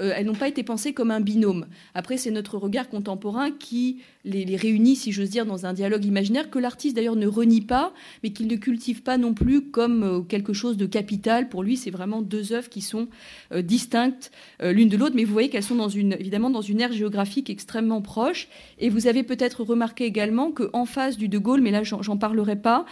Euh, 0.00 0.12
elles 0.16 0.26
n'ont 0.26 0.34
pas 0.34 0.48
été 0.48 0.64
pensées 0.64 0.92
comme 0.92 1.12
un 1.12 1.20
binôme. 1.20 1.66
Après, 1.94 2.16
c'est 2.16 2.32
notre 2.32 2.58
regard 2.58 2.88
contemporain 2.88 3.52
qui 3.52 3.98
les, 4.24 4.56
réunit, 4.56 4.96
si 4.96 5.12
j'ose 5.12 5.30
dire, 5.30 5.46
dans 5.46 5.66
un 5.66 5.72
dialogue 5.72 6.04
imaginaire 6.04 6.50
que 6.50 6.58
l'artiste, 6.58 6.96
d'ailleurs, 6.96 7.16
ne 7.16 7.28
renie 7.28 7.60
pas, 7.60 7.94
mais 8.24 8.30
qu'il 8.30 8.48
ne 8.48 8.56
cultive 8.56 9.02
pas 9.02 9.18
non 9.18 9.34
plus 9.34 9.70
comme 9.70 10.02
euh, 10.02 10.20
quelque 10.22 10.52
chose 10.52 10.76
de 10.76 10.86
capital. 10.86 11.48
Pour 11.48 11.62
lui, 11.62 11.76
c'est 11.76 11.90
vraiment 11.90 12.22
deux 12.22 12.52
œuvres 12.52 12.68
qui 12.68 12.80
sont 12.80 13.08
distinctes 13.54 14.32
l'une 14.60 14.88
de 14.88 14.96
l'autre, 14.96 15.14
mais 15.14 15.24
vous 15.24 15.32
voyez 15.32 15.48
qu'elles 15.48 15.62
sont 15.62 15.88
évidemment 15.88 16.50
dans 16.50 16.60
une 16.62 16.80
aire 16.80 16.92
géographique 16.92 17.50
extrêmement 17.50 18.00
proche. 18.00 18.48
Et 18.78 18.88
vous 18.88 19.06
avez 19.06 19.22
peut-être 19.22 19.43
être 19.44 19.62
remarqué 19.62 20.04
également 20.04 20.50
qu'en 20.50 20.84
face 20.84 21.16
du 21.16 21.28
De 21.28 21.38
Gaulle, 21.38 21.60
mais 21.60 21.70
là 21.70 21.82
j'en 21.82 22.16
parlerai 22.16 22.56
pas, 22.56 22.84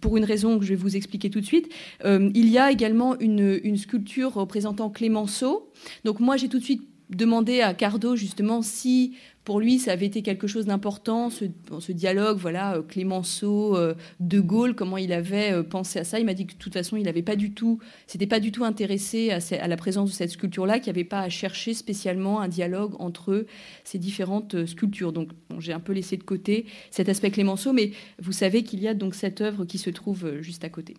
pour 0.00 0.16
une 0.16 0.24
raison 0.24 0.58
que 0.58 0.64
je 0.64 0.70
vais 0.70 0.80
vous 0.80 0.96
expliquer 0.96 1.30
tout 1.30 1.40
de 1.40 1.46
suite, 1.46 1.72
euh, 2.04 2.30
il 2.34 2.48
y 2.48 2.58
a 2.58 2.70
également 2.70 3.18
une, 3.18 3.76
sculpture 3.76 4.34
représentant 4.34 4.90
Clémenceau. 4.90 5.70
Donc 6.04 6.20
moi 6.20 6.36
j'ai 6.36 6.48
tout 6.48 6.58
de 6.58 6.64
suite 6.64 6.82
demandé 7.10 7.60
à 7.60 7.74
Cardo 7.74 8.16
justement 8.16 8.62
si 8.62 9.16
pour 9.44 9.60
lui, 9.60 9.78
ça 9.78 9.92
avait 9.92 10.06
été 10.06 10.22
quelque 10.22 10.46
chose 10.46 10.64
d'important, 10.66 11.28
ce, 11.28 11.92
dialogue, 11.92 12.38
voilà, 12.38 12.76
euh, 12.76 12.82
Clémenceau, 12.82 13.76
euh, 13.76 13.94
De 14.18 14.40
Gaulle, 14.40 14.74
comment 14.74 14.96
il 14.96 15.12
avait 15.12 15.52
euh, 15.52 15.62
pensé 15.62 15.98
à 15.98 16.04
ça. 16.04 16.18
Il 16.18 16.24
m'a 16.24 16.32
dit 16.32 16.46
que 16.46 16.54
de 16.54 16.58
toute 16.58 16.72
façon, 16.72 16.96
il 16.96 17.04
n'avait 17.04 17.22
pas 17.22 17.36
du 17.36 17.52
tout, 17.52 17.78
c'était 18.06 18.26
pas 18.26 18.40
du 18.40 18.52
tout 18.52 18.64
intéressé 18.64 19.30
à, 19.30 19.68
la 19.68 19.76
présence 19.76 20.10
de 20.10 20.14
cette 20.14 20.30
sculpture-là, 20.30 20.78
qu'il 20.78 20.90
n'y 20.92 20.98
avait 20.98 21.08
pas 21.08 21.20
à 21.20 21.28
chercher 21.28 21.74
spécialement 21.74 22.40
un 22.40 22.48
dialogue 22.48 22.94
entre 22.98 23.44
ces 23.84 23.98
différentes 23.98 24.64
sculptures. 24.64 25.12
Donc, 25.12 25.28
j'ai 25.58 25.74
un 25.74 25.80
peu 25.80 25.92
laissé 25.92 26.16
de 26.16 26.22
côté 26.24 26.64
cet 26.90 27.10
aspect 27.10 27.30
Clémenceau, 27.30 27.74
mais 27.74 27.90
vous 28.22 28.32
savez 28.32 28.62
qu'il 28.64 28.80
y 28.80 28.88
a 28.88 28.94
donc 28.94 29.14
cette 29.14 29.42
œuvre 29.42 29.66
qui 29.66 29.76
se 29.76 29.90
trouve 29.90 30.40
juste 30.40 30.64
à 30.64 30.70
côté. 30.70 30.94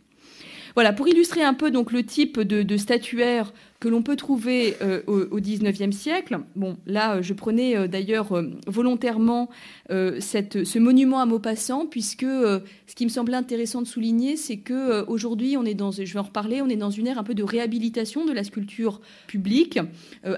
Voilà, 0.75 0.93
pour 0.93 1.07
illustrer 1.07 1.41
un 1.41 1.53
peu 1.53 1.71
donc 1.71 1.91
le 1.91 2.03
type 2.03 2.39
de 2.39 2.77
statuaire 2.77 3.53
que 3.79 3.89
l'on 3.89 4.01
peut 4.01 4.15
trouver 4.15 4.75
euh, 4.82 5.01
au 5.08 5.39
XIXe 5.39 5.96
siècle. 5.96 6.39
Bon, 6.55 6.77
là, 6.86 7.22
je 7.22 7.34
prenais 7.34 7.75
euh, 7.75 7.88
d'ailleurs 7.88 8.32
euh, 8.32 8.50
volontairement 8.67 9.50
ce 9.89 10.79
monument 10.79 11.20
à 11.20 11.25
Maupassant, 11.25 11.86
puisque 11.86 12.25
ce 12.25 12.96
qui 12.96 13.05
me 13.05 13.10
semblait 13.10 13.36
intéressant 13.36 13.82
de 13.82 13.88
souligner, 13.88 14.36
c'est 14.36 14.58
que 14.58 15.05
aujourd'hui, 15.08 15.58
on 15.58 15.65
est 15.65 15.75
dans, 15.75 15.91
je 15.91 16.01
vais 16.01 16.20
en 16.20 16.24
reparler, 16.24 16.62
on 16.62 16.70
est 16.70 16.75
dans 16.75 16.89
une 16.89 17.08
ère 17.08 17.20
un 17.20 17.24
peu 17.24 17.36
de 17.36 17.44
réhabilitation 17.44 18.25
de 18.25 18.32
la 18.32 18.44
sculpture 18.44 19.01
publique. 19.27 19.79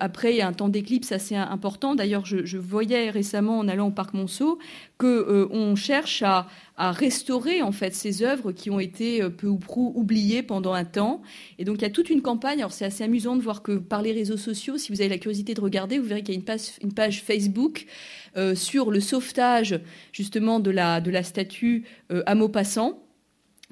après 0.02 0.42
un 0.42 0.52
temps 0.52 0.68
d'éclipse 0.68 1.12
assez 1.12 1.36
important. 1.36 1.96
D'ailleurs, 1.96 2.26
je, 2.26 2.46
je, 2.46 2.58
voyais 2.58 3.10
récemment 3.10 3.60
en 3.60 3.68
allant 3.68 3.88
au 3.88 3.92
parc 3.92 4.14
Monceau 4.14 4.60
que 4.98 5.48
on 5.52 5.76
cherche 5.76 6.24
à, 6.24 6.48
à 6.76 6.92
restaurer 6.92 7.62
en 7.62 7.72
fait 7.72 7.96
ces 7.96 8.24
œuvres 8.24 8.52
qui 8.52 8.70
ont 8.70 8.80
été 8.80 9.22
peu 9.30 9.48
ou 9.48 9.58
prou 9.58 9.94
oubliées 9.96 10.44
pendant 10.44 10.74
un 10.74 10.86
temps. 10.86 11.22
Et 11.60 11.66
donc 11.66 11.78
il 11.78 11.82
y 11.84 11.86
a 11.86 11.90
toute 11.90 12.10
une 12.10 12.22
campagne. 12.22 12.60
Alors 12.60 12.74
c'est 12.74 12.86
assez 12.86 13.04
amusant 13.04 13.27
de 13.36 13.42
voir 13.42 13.62
que 13.62 13.74
par 13.74 14.02
les 14.02 14.12
réseaux 14.12 14.38
sociaux, 14.38 14.78
si 14.78 14.92
vous 14.92 15.02
avez 15.02 15.10
la 15.10 15.18
curiosité 15.18 15.54
de 15.54 15.62
regarder, 15.62 16.00
vous 16.00 16.06
verrez 16.06 16.24
qu'il 16.24 16.34
y 16.34 16.38
a 16.38 16.42
une 16.82 16.94
page, 16.94 17.22
Facebook 17.22 17.86
euh, 18.36 18.56
sur 18.56 18.92
le 18.92 19.00
sauvetage 19.00 19.80
justement 20.12 20.60
de 20.60 20.72
la, 20.72 21.24
statue 21.24 21.86
euh, 22.12 22.24
à 22.26 22.36
Maupassant. 22.36 23.04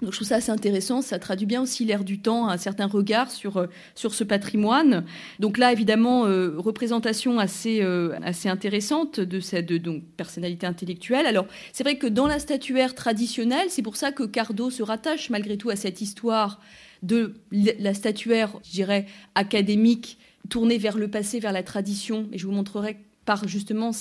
Donc 0.02 0.12
je 0.12 0.18
trouve 0.18 0.28
ça 0.28 0.36
assez 0.36 0.52
intéressant, 0.52 1.02
ça 1.02 1.20
traduit 1.20 1.46
bien 1.46 1.62
aussi 1.62 1.86
l'air 1.86 2.04
du 2.04 2.20
temps, 2.20 2.50
un 2.50 2.58
certain 2.58 2.86
regard 2.86 3.32
sur, 3.32 3.56
euh, 3.56 3.68
sur 3.94 4.14
ce 4.14 4.26
patrimoine. 4.26 5.06
Donc 5.40 5.58
là, 5.58 5.72
évidemment, 5.72 6.24
représentation 6.58 7.40
assez, 7.40 7.82
assez 8.22 8.50
intéressante 8.50 9.22
de 9.22 9.40
cette 9.40 9.72
donc, 9.72 10.04
personnalité 10.18 10.68
intellectuelle. 10.68 11.26
Alors 11.26 11.48
c'est 11.72 11.84
vrai 11.84 11.98
que 11.98 12.08
dans 12.08 12.28
la 12.28 12.40
statuaire 12.40 12.94
traditionnelle, 12.94 13.68
c'est 13.70 13.84
pour 13.84 13.96
ça 13.96 14.12
que 14.12 14.24
Cardo 14.24 14.70
se 14.70 14.84
rattache 14.84 15.30
malgré 15.30 15.56
tout 15.58 15.70
à 15.70 15.78
cette 15.78 16.02
histoire 16.02 16.60
de 17.04 17.36
la 17.52 17.94
statuaire, 17.94 18.58
je 18.64 18.72
dirais, 18.72 19.06
académique, 19.36 20.18
tournée 20.50 20.78
vers 20.78 20.98
le 20.98 21.08
passé, 21.10 21.40
vers 21.40 21.54
la 21.54 21.64
tradition. 21.64 22.28
Et 22.32 22.38
je 22.38 22.46
vous 22.46 22.54
montrerai 22.54 22.98
par 23.26 23.48
justement 23.48 23.92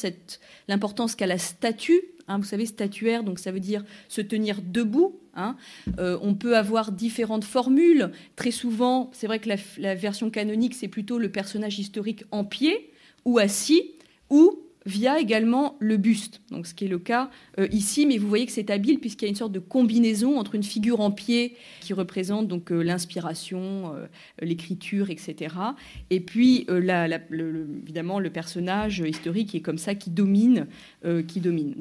l'importance 0.69 1.15
qu'a 1.15 1.27
la 1.27 1.39
statue. 1.39 2.01
Hein, 2.27 2.39
vous 2.39 2.45
savez, 2.45 2.65
statuaire, 2.67 3.23
donc 3.23 3.39
ça 3.39 3.53
veut 3.53 3.61
dire 3.61 3.85
se 4.09 4.21
tenir 4.21 4.61
debout. 4.63 5.19
Hein. 5.35 5.57
Euh, 5.99 6.19
on 6.23 6.35
peut 6.35 6.57
avoir 6.57 6.93
différentes 6.93 7.45
formules. 7.45 8.13
Très 8.37 8.51
souvent, 8.51 9.11
c'est 9.13 9.27
vrai 9.27 9.41
que 9.41 9.49
la, 9.49 9.57
la 9.79 9.95
version 9.95 10.31
canonique, 10.31 10.75
c'est 10.75 10.89
plutôt 10.89 11.19
le 11.19 11.31
personnage 11.31 11.79
historique 11.79 12.25
en 12.31 12.45
pied 12.45 12.91
ou 13.25 13.39
assis, 13.39 13.93
ou 14.31 14.64
via 14.87 15.19
également 15.19 15.77
le 15.81 15.97
buste, 15.97 16.41
donc 16.51 16.67
ce 16.67 16.75
qui 16.75 16.85
est 16.85 16.89
le 16.89 16.99
cas 16.99 17.31
euh, 17.59 17.67
ici, 17.71 18.07
mais 18.07 18.19
vous 18.19 18.29
voyez 18.29 18.47
que 18.47 18.53
c'est 18.53 18.71
habile 18.71 18.99
puisqu'il 19.01 19.25
y 19.25 19.29
a 19.29 19.31
une 19.31 19.37
sorte 19.37 19.53
de 19.53 19.59
combinaison 19.59 20.39
entre 20.39 20.55
une 20.55 20.63
figure 20.63 21.01
en 21.01 21.11
pied 21.11 21.57
qui 21.81 21.95
représente 21.95 22.49
donc 22.49 22.71
euh, 22.71 22.83
l'inspiration, 22.83 23.95
euh, 23.95 24.07
l'écriture, 24.43 25.11
etc., 25.11 25.55
et 26.11 26.21
puis 26.21 26.67
évidemment 26.69 28.19
le 28.19 28.31
personnage 28.31 29.01
historique 29.01 29.51
qui 29.51 29.57
est 29.59 29.63
comme 29.63 29.79
ça 29.79 29.95
qui 29.95 30.11
domine, 30.11 30.67
qui 31.29 31.41
domine. 31.41 31.75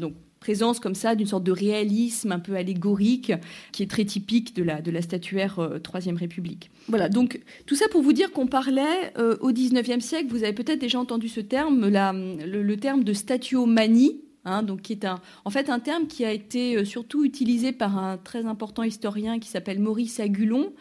Présence 0.44 0.82
comme 0.82 0.94
ça 0.94 1.16
d'une 1.16 1.26
sorte 1.26 1.46
de 1.46 1.54
réalisme 1.54 2.34
un 2.34 2.40
peu 2.40 2.58
allégorique 2.58 3.32
qui 3.72 3.82
est 3.82 3.90
très 3.90 4.04
typique 4.04 4.54
de 4.54 4.62
la, 4.62 4.82
de 4.82 4.92
la 4.92 5.02
statuaire 5.02 5.60
euh, 5.60 5.80
Troisième 5.80 6.18
République. 6.18 6.70
Voilà, 6.90 7.08
donc 7.08 7.40
tout 7.66 7.76
ça 7.76 7.86
pour 7.88 8.02
vous 8.02 8.12
dire 8.12 8.30
qu'on 8.34 8.48
parlait 8.48 9.14
euh, 9.18 9.38
au 9.40 9.54
XIXe 9.54 10.04
siècle, 10.04 10.28
vous 10.28 10.44
avez 10.44 10.52
peut-être 10.52 10.80
déjà 10.80 11.00
entendu 11.00 11.30
ce 11.30 11.40
terme, 11.40 11.88
la, 11.88 12.12
le, 12.12 12.76
terme 12.76 13.06
de 13.06 13.14
statuomanie, 13.14 14.20
hein, 14.44 14.64
donc 14.64 14.82
qui 14.82 14.92
est 14.92 15.06
un, 15.06 15.22
en 15.46 15.50
fait 15.50 15.70
un 15.70 15.80
terme 15.80 16.08
qui 16.08 16.26
a 16.26 16.34
été 16.34 16.76
euh, 16.76 16.84
surtout 16.84 17.24
utilisé 17.24 17.72
par 17.72 17.98
un 17.98 18.18
très 18.18 18.46
important 18.46 18.84
historien 18.84 19.40
qui 19.40 19.48
s'appelle 19.48 19.80
Maurice 19.80 20.20
Agulon, 20.20 20.74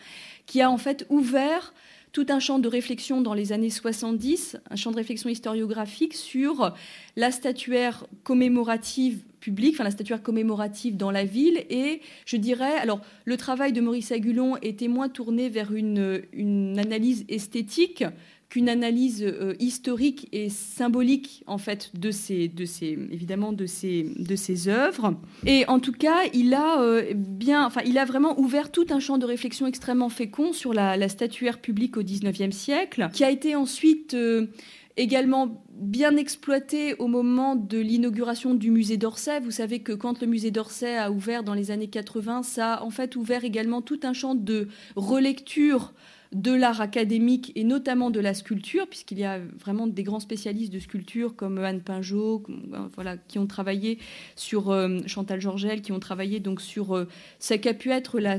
qui 0.46 0.60
a 0.60 0.72
en 0.72 0.78
fait 0.78 1.06
ouvert 1.08 1.72
tout 2.10 2.26
un 2.30 2.40
champ 2.40 2.58
de 2.58 2.66
réflexion 2.68 3.20
dans 3.20 3.32
les 3.32 3.52
années 3.52 3.70
70, 3.70 4.56
un 4.68 4.76
champ 4.76 4.90
de 4.90 4.96
réflexion 4.96 5.30
historiographique 5.30 6.14
sur 6.14 6.74
la 7.14 7.30
statuaire 7.30 8.06
commémorative 8.24 9.22
publique, 9.42 9.74
enfin 9.74 9.84
la 9.84 9.90
statuaire 9.90 10.22
commémorative 10.22 10.96
dans 10.96 11.10
la 11.10 11.24
ville. 11.24 11.64
Et 11.68 12.00
je 12.24 12.36
dirais, 12.38 12.78
alors 12.78 13.00
le 13.26 13.36
travail 13.36 13.72
de 13.72 13.80
Maurice 13.82 14.12
Agulon 14.12 14.56
était 14.62 14.88
moins 14.88 15.10
tourné 15.10 15.50
vers 15.50 15.72
une, 15.74 16.78
analyse 16.78 17.24
esthétique 17.28 18.04
qu'une 18.48 18.68
analyse 18.68 19.24
euh, 19.24 19.54
historique 19.60 20.28
et 20.32 20.50
symbolique 20.50 21.42
en 21.46 21.56
fait 21.56 21.90
de 21.98 22.10
ces, 22.10 22.48
de 22.48 22.66
ces 22.66 22.98
évidemment 23.10 23.52
de 23.52 23.64
ces, 23.64 24.12
de 24.18 24.36
ces 24.36 24.68
œuvres. 24.68 25.14
Et 25.46 25.66
en 25.68 25.80
tout 25.80 25.92
cas, 25.92 26.18
il 26.34 26.52
a 26.52 26.80
euh, 26.82 27.14
bien, 27.14 27.64
enfin, 27.64 27.80
il 27.86 27.96
a 27.96 28.04
vraiment 28.04 28.38
ouvert 28.38 28.70
tout 28.70 28.86
un 28.90 29.00
champ 29.00 29.16
de 29.16 29.24
réflexion 29.24 29.66
extrêmement 29.66 30.10
fécond 30.10 30.52
sur 30.52 30.74
la, 30.74 31.08
statuaire 31.08 31.58
publique 31.58 31.96
au 31.96 32.02
XIXe 32.02 32.54
siècle, 32.54 33.08
qui 33.12 33.24
a 33.24 33.30
été 33.30 33.56
ensuite 33.56 34.14
euh, 34.14 34.48
également 34.96 35.64
bien 35.70 36.16
exploité 36.16 36.94
au 36.98 37.06
moment 37.06 37.56
de 37.56 37.78
l'inauguration 37.78 38.54
du 38.54 38.70
musée 38.70 38.96
d'Orsay. 38.96 39.40
Vous 39.40 39.50
savez 39.50 39.80
que 39.80 39.92
quand 39.92 40.20
le 40.20 40.26
musée 40.26 40.50
d'Orsay 40.50 40.96
a 40.96 41.10
ouvert 41.10 41.42
dans 41.42 41.54
les 41.54 41.70
années 41.70 41.88
80, 41.88 42.42
ça 42.42 42.74
a 42.74 42.82
en 42.82 42.90
fait 42.90 43.16
ouvert 43.16 43.44
également 43.44 43.82
tout 43.82 44.00
un 44.02 44.12
champ 44.12 44.34
de 44.34 44.68
relecture 44.96 45.92
de 46.32 46.52
l'art 46.52 46.80
académique 46.80 47.52
et 47.56 47.64
notamment 47.64 48.10
de 48.10 48.18
la 48.18 48.32
sculpture, 48.32 48.86
puisqu'il 48.88 49.18
y 49.18 49.24
a 49.24 49.38
vraiment 49.38 49.86
des 49.86 50.02
grands 50.02 50.20
spécialistes 50.20 50.72
de 50.72 50.78
sculpture 50.78 51.36
comme 51.36 51.58
Anne 51.58 51.82
Pinjot, 51.82 52.42
euh, 52.48 52.78
voilà, 52.94 53.18
qui 53.18 53.38
ont 53.38 53.46
travaillé 53.46 53.98
sur 54.34 54.70
euh, 54.70 55.00
Chantal 55.06 55.40
Georgel, 55.40 55.82
qui 55.82 55.92
ont 55.92 56.00
travaillé 56.00 56.40
donc 56.40 56.62
sur 56.62 56.96
euh, 56.96 57.06
ce 57.38 57.54
qu'a 57.54 57.74
pu 57.74 57.90
être 57.90 58.18
la, 58.18 58.38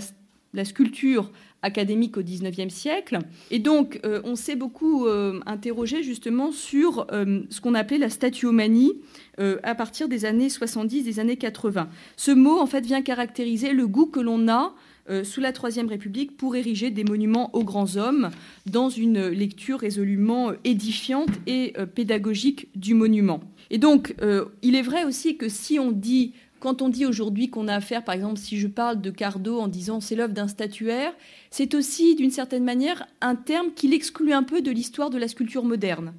sculpture 0.66 1.32
académique 1.62 2.18
au 2.18 2.22
XIXe 2.22 2.74
siècle. 2.74 3.20
Et 3.50 3.60
donc, 3.60 4.02
on 4.04 4.36
s'est 4.36 4.58
beaucoup 4.58 5.08
interrogé 5.46 6.04
justement 6.04 6.52
sur 6.52 7.08
ce 7.10 7.62
qu'on 7.62 7.74
appelait 7.74 7.98
la 7.98 8.10
statuomanie 8.10 8.92
à 9.38 9.74
partir 9.74 10.10
des 10.10 10.26
années 10.26 10.50
70, 10.50 11.06
des 11.06 11.22
années 11.22 11.38
80. 11.38 11.88
Ce 12.18 12.32
mot, 12.32 12.60
en 12.60 12.66
fait, 12.66 12.86
vient 12.86 13.02
caractériser 13.02 13.72
le 13.72 13.88
goût 13.88 14.08
que 14.08 14.20
l'on 14.20 14.50
a 14.50 14.74
euh, 15.10 15.26
sous 15.26 15.42
la 15.42 15.52
Troisième 15.52 15.90
République 15.90 16.38
pour 16.38 16.56
ériger 16.56 16.90
des 16.90 17.04
monuments 17.04 17.54
aux 17.54 17.66
grands 17.66 17.98
hommes 17.98 18.30
dans 18.66 18.88
une 18.88 19.28
lecture 19.28 19.80
résolument 19.80 20.54
édifiante 20.64 21.28
et 21.46 21.74
euh, 21.78 21.86
pédagogique 21.86 22.70
du 22.76 22.94
monument. 22.94 23.42
Et 23.70 23.80
donc, 23.80 24.16
euh, 24.22 24.46
il 24.62 24.76
est 24.76 24.82
vrai 24.82 25.04
aussi 25.04 25.36
que 25.36 25.50
si 25.50 25.78
on 25.78 25.92
dit, 25.92 26.32
quand 26.64 26.82
on 26.82 26.88
dit 26.88 27.06
aujourd'hui 27.06 27.50
qu'on 27.50 27.68
a 27.68 27.76
affaire, 27.76 28.06
par 28.06 28.16
exemple, 28.16 28.40
si 28.40 28.58
je 28.58 28.70
parle 28.70 29.02
de 29.02 29.12
Cardo 29.12 29.60
en 29.60 29.68
disant 29.68 30.00
c'est 30.00 30.16
l'œuvre 30.16 30.32
d'un 30.32 30.48
statuaire, 30.48 31.14
c'est 31.52 31.74
aussi 31.74 32.16
d'une 32.16 32.32
certaine 32.32 32.64
manière 32.64 33.06
un 33.20 33.36
terme 33.36 33.74
qui 33.76 33.90
l'exclut 33.90 34.32
un 34.32 34.44
peu 34.44 34.62
de 34.62 34.72
l'histoire 34.72 35.10
de 35.10 35.18
la 35.18 35.28
sculpture 35.28 35.66
moderne. 35.66 36.14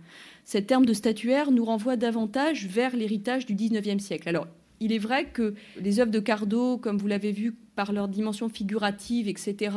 Cet 0.45 0.67
terme 0.67 0.85
de 0.85 0.93
statuaire 0.93 1.51
nous 1.51 1.65
renvoie 1.65 1.97
davantage 1.97 2.67
vers 2.67 2.95
l'héritage 2.95 3.47
du 3.47 3.55
XIXe 3.55 4.05
siècle. 4.05 4.29
Alors, 4.29 4.47
il 4.81 4.93
est 4.93 4.99
vrai 4.99 5.31
que 5.31 5.55
les 5.81 5.99
œuvres 5.99 6.11
de 6.11 6.21
Cardo, 6.21 6.77
comme 6.77 6.99
vous 6.99 7.07
l'avez 7.07 7.33
vu 7.33 7.57
par 7.75 7.95
leur 7.95 8.09
dimension 8.09 8.51
figurative, 8.51 9.29
etc., 9.29 9.75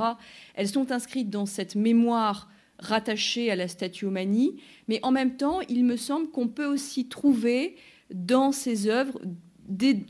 elles 0.53 0.67
sont 0.67 0.91
inscrites 0.91 1.29
dans 1.29 1.45
cette 1.45 1.77
mémoire 1.77 2.49
rattachée 2.77 3.49
à 3.49 3.55
la 3.55 3.69
statuomanie, 3.69 4.57
mais 4.89 4.99
en 5.01 5.11
même 5.11 5.37
temps, 5.37 5.61
il 5.69 5.85
me 5.85 5.95
semble 5.95 6.29
qu'on 6.29 6.49
peut 6.49 6.67
aussi 6.67 7.07
trouver 7.07 7.77
dans 8.13 8.51
ces 8.51 8.89
œuvres 8.89 9.19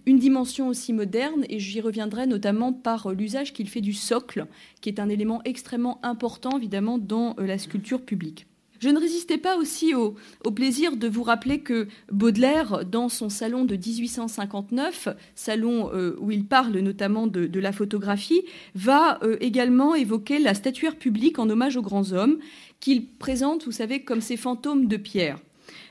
une 0.05 0.19
dimension 0.19 0.67
aussi 0.67 0.93
moderne, 0.93 1.45
et 1.49 1.59
j'y 1.59 1.81
reviendrai 1.81 2.27
notamment 2.27 2.73
par 2.73 3.11
l'usage 3.11 3.53
qu'il 3.53 3.69
fait 3.69 3.81
du 3.81 3.93
socle, 3.93 4.45
qui 4.81 4.89
est 4.89 4.99
un 4.99 5.09
élément 5.09 5.41
extrêmement 5.45 5.99
important, 6.03 6.57
évidemment, 6.57 6.97
dans 6.97 7.35
euh, 7.39 7.45
la 7.45 7.57
sculpture 7.57 8.01
publique. 8.01 8.47
Je 8.79 8.89
ne 8.89 8.99
résistais 8.99 9.37
pas 9.37 9.57
aussi 9.57 9.95
au, 9.95 10.15
plaisir 10.51 10.97
de 10.97 11.07
vous 11.07 11.23
rappeler 11.23 11.59
que 11.59 11.87
Baudelaire, 12.11 12.85
dans 12.85 13.09
son 13.09 13.29
salon 13.29 13.65
de 13.65 13.75
1859, 13.75 15.09
salon 15.35 15.89
euh, 15.93 16.15
où 16.19 16.31
il 16.31 16.45
parle 16.45 16.77
notamment 16.77 17.27
de, 17.27 17.59
la 17.59 17.71
photographie, 17.71 18.43
va 18.75 19.19
euh, 19.23 19.37
également 19.39 19.95
évoquer 19.95 20.39
la 20.39 20.53
statuaire 20.53 20.95
publique 20.95 21.39
en 21.39 21.49
hommage 21.49 21.75
aux 21.75 21.81
grands 21.81 22.13
hommes, 22.13 22.37
qu'il 22.79 23.07
présente, 23.07 23.65
vous 23.65 23.71
savez, 23.71 24.03
comme 24.03 24.21
ces 24.21 24.37
fantômes 24.37 24.87
de 24.87 24.97
pierre. 24.97 25.39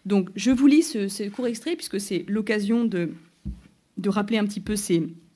Donc 0.04 0.28
je 0.36 0.52
vous 0.52 0.68
lis 0.68 0.82
ce, 0.82 1.28
court 1.28 1.48
extrait, 1.48 1.74
puisque 1.74 2.00
c'est 2.00 2.24
l'occasion 2.28 2.84
de, 2.84 3.10
de 3.96 4.08
rappeler 4.08 4.38
un 4.38 4.44
petit 4.44 4.60
peu 4.60 4.76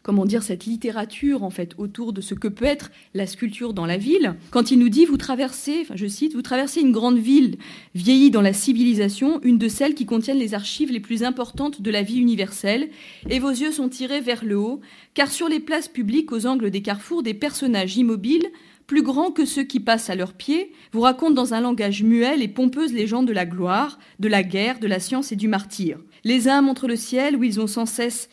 comment 0.02 0.24
dire, 0.24 0.42
cette 0.42 0.64
littérature 0.64 1.42
en 1.42 1.50
fait 1.50 1.74
autour 1.76 2.12
de 2.12 2.20
ce 2.20 2.34
que 2.34 2.48
peut 2.48 2.64
être 2.64 2.90
la 3.14 3.26
sculpture 3.26 3.74
dans 3.74 3.86
la 3.86 3.98
ville, 3.98 4.34
quand 4.50 4.70
il 4.70 4.78
nous 4.78 4.88
dit 4.88 5.04
vous 5.04 5.16
traversez, 5.16 5.86
je 5.94 6.06
cite, 6.06 6.34
vous 6.34 6.42
traversez 6.42 6.80
une 6.80 6.92
grande 6.92 7.18
ville 7.18 7.58
vieillie 7.94 8.30
dans 8.30 8.40
la 8.40 8.52
civilisation, 8.52 9.40
une 9.42 9.58
de 9.58 9.68
celles 9.68 9.94
qui 9.94 10.06
contiennent 10.06 10.38
les 10.38 10.54
archives 10.54 10.90
les 10.90 11.00
plus 11.00 11.22
importantes 11.22 11.82
de 11.82 11.90
la 11.90 12.02
vie 12.02 12.18
universelle, 12.18 12.88
et 13.28 13.38
vos 13.38 13.50
yeux 13.50 13.72
sont 13.72 13.88
tirés 13.88 14.20
vers 14.20 14.44
le 14.44 14.56
haut, 14.56 14.80
car 15.14 15.30
sur 15.30 15.48
les 15.48 15.60
places 15.60 15.88
publiques 15.88 16.32
aux 16.32 16.46
angles 16.46 16.70
des 16.70 16.82
carrefours, 16.82 17.22
des 17.22 17.34
personnages 17.34 17.96
immobiles 17.96 18.48
plus 18.86 19.02
grands 19.02 19.30
que 19.30 19.44
ceux 19.44 19.62
qui 19.62 19.78
passent 19.78 20.10
à 20.10 20.16
leurs 20.16 20.32
pieds, 20.32 20.72
vous 20.90 21.02
racontent 21.02 21.30
dans 21.30 21.54
un 21.54 21.60
langage 21.60 22.02
muet 22.02 22.36
les 22.36 22.48
pompeuses 22.48 22.92
légendes 22.92 23.28
de 23.28 23.32
la 23.32 23.46
gloire, 23.46 24.00
de 24.18 24.26
la 24.26 24.42
guerre, 24.42 24.80
de 24.80 24.88
la 24.88 24.98
science 24.98 25.30
et 25.30 25.36
du 25.36 25.46
martyr. 25.46 26.00
Les 26.24 26.48
uns 26.48 26.60
montrent 26.60 26.88
le 26.88 26.96
ciel 26.96 27.36
où 27.36 27.44
ils 27.44 27.60
ont 27.60 27.68
sans 27.68 27.86
cesse 27.86 28.28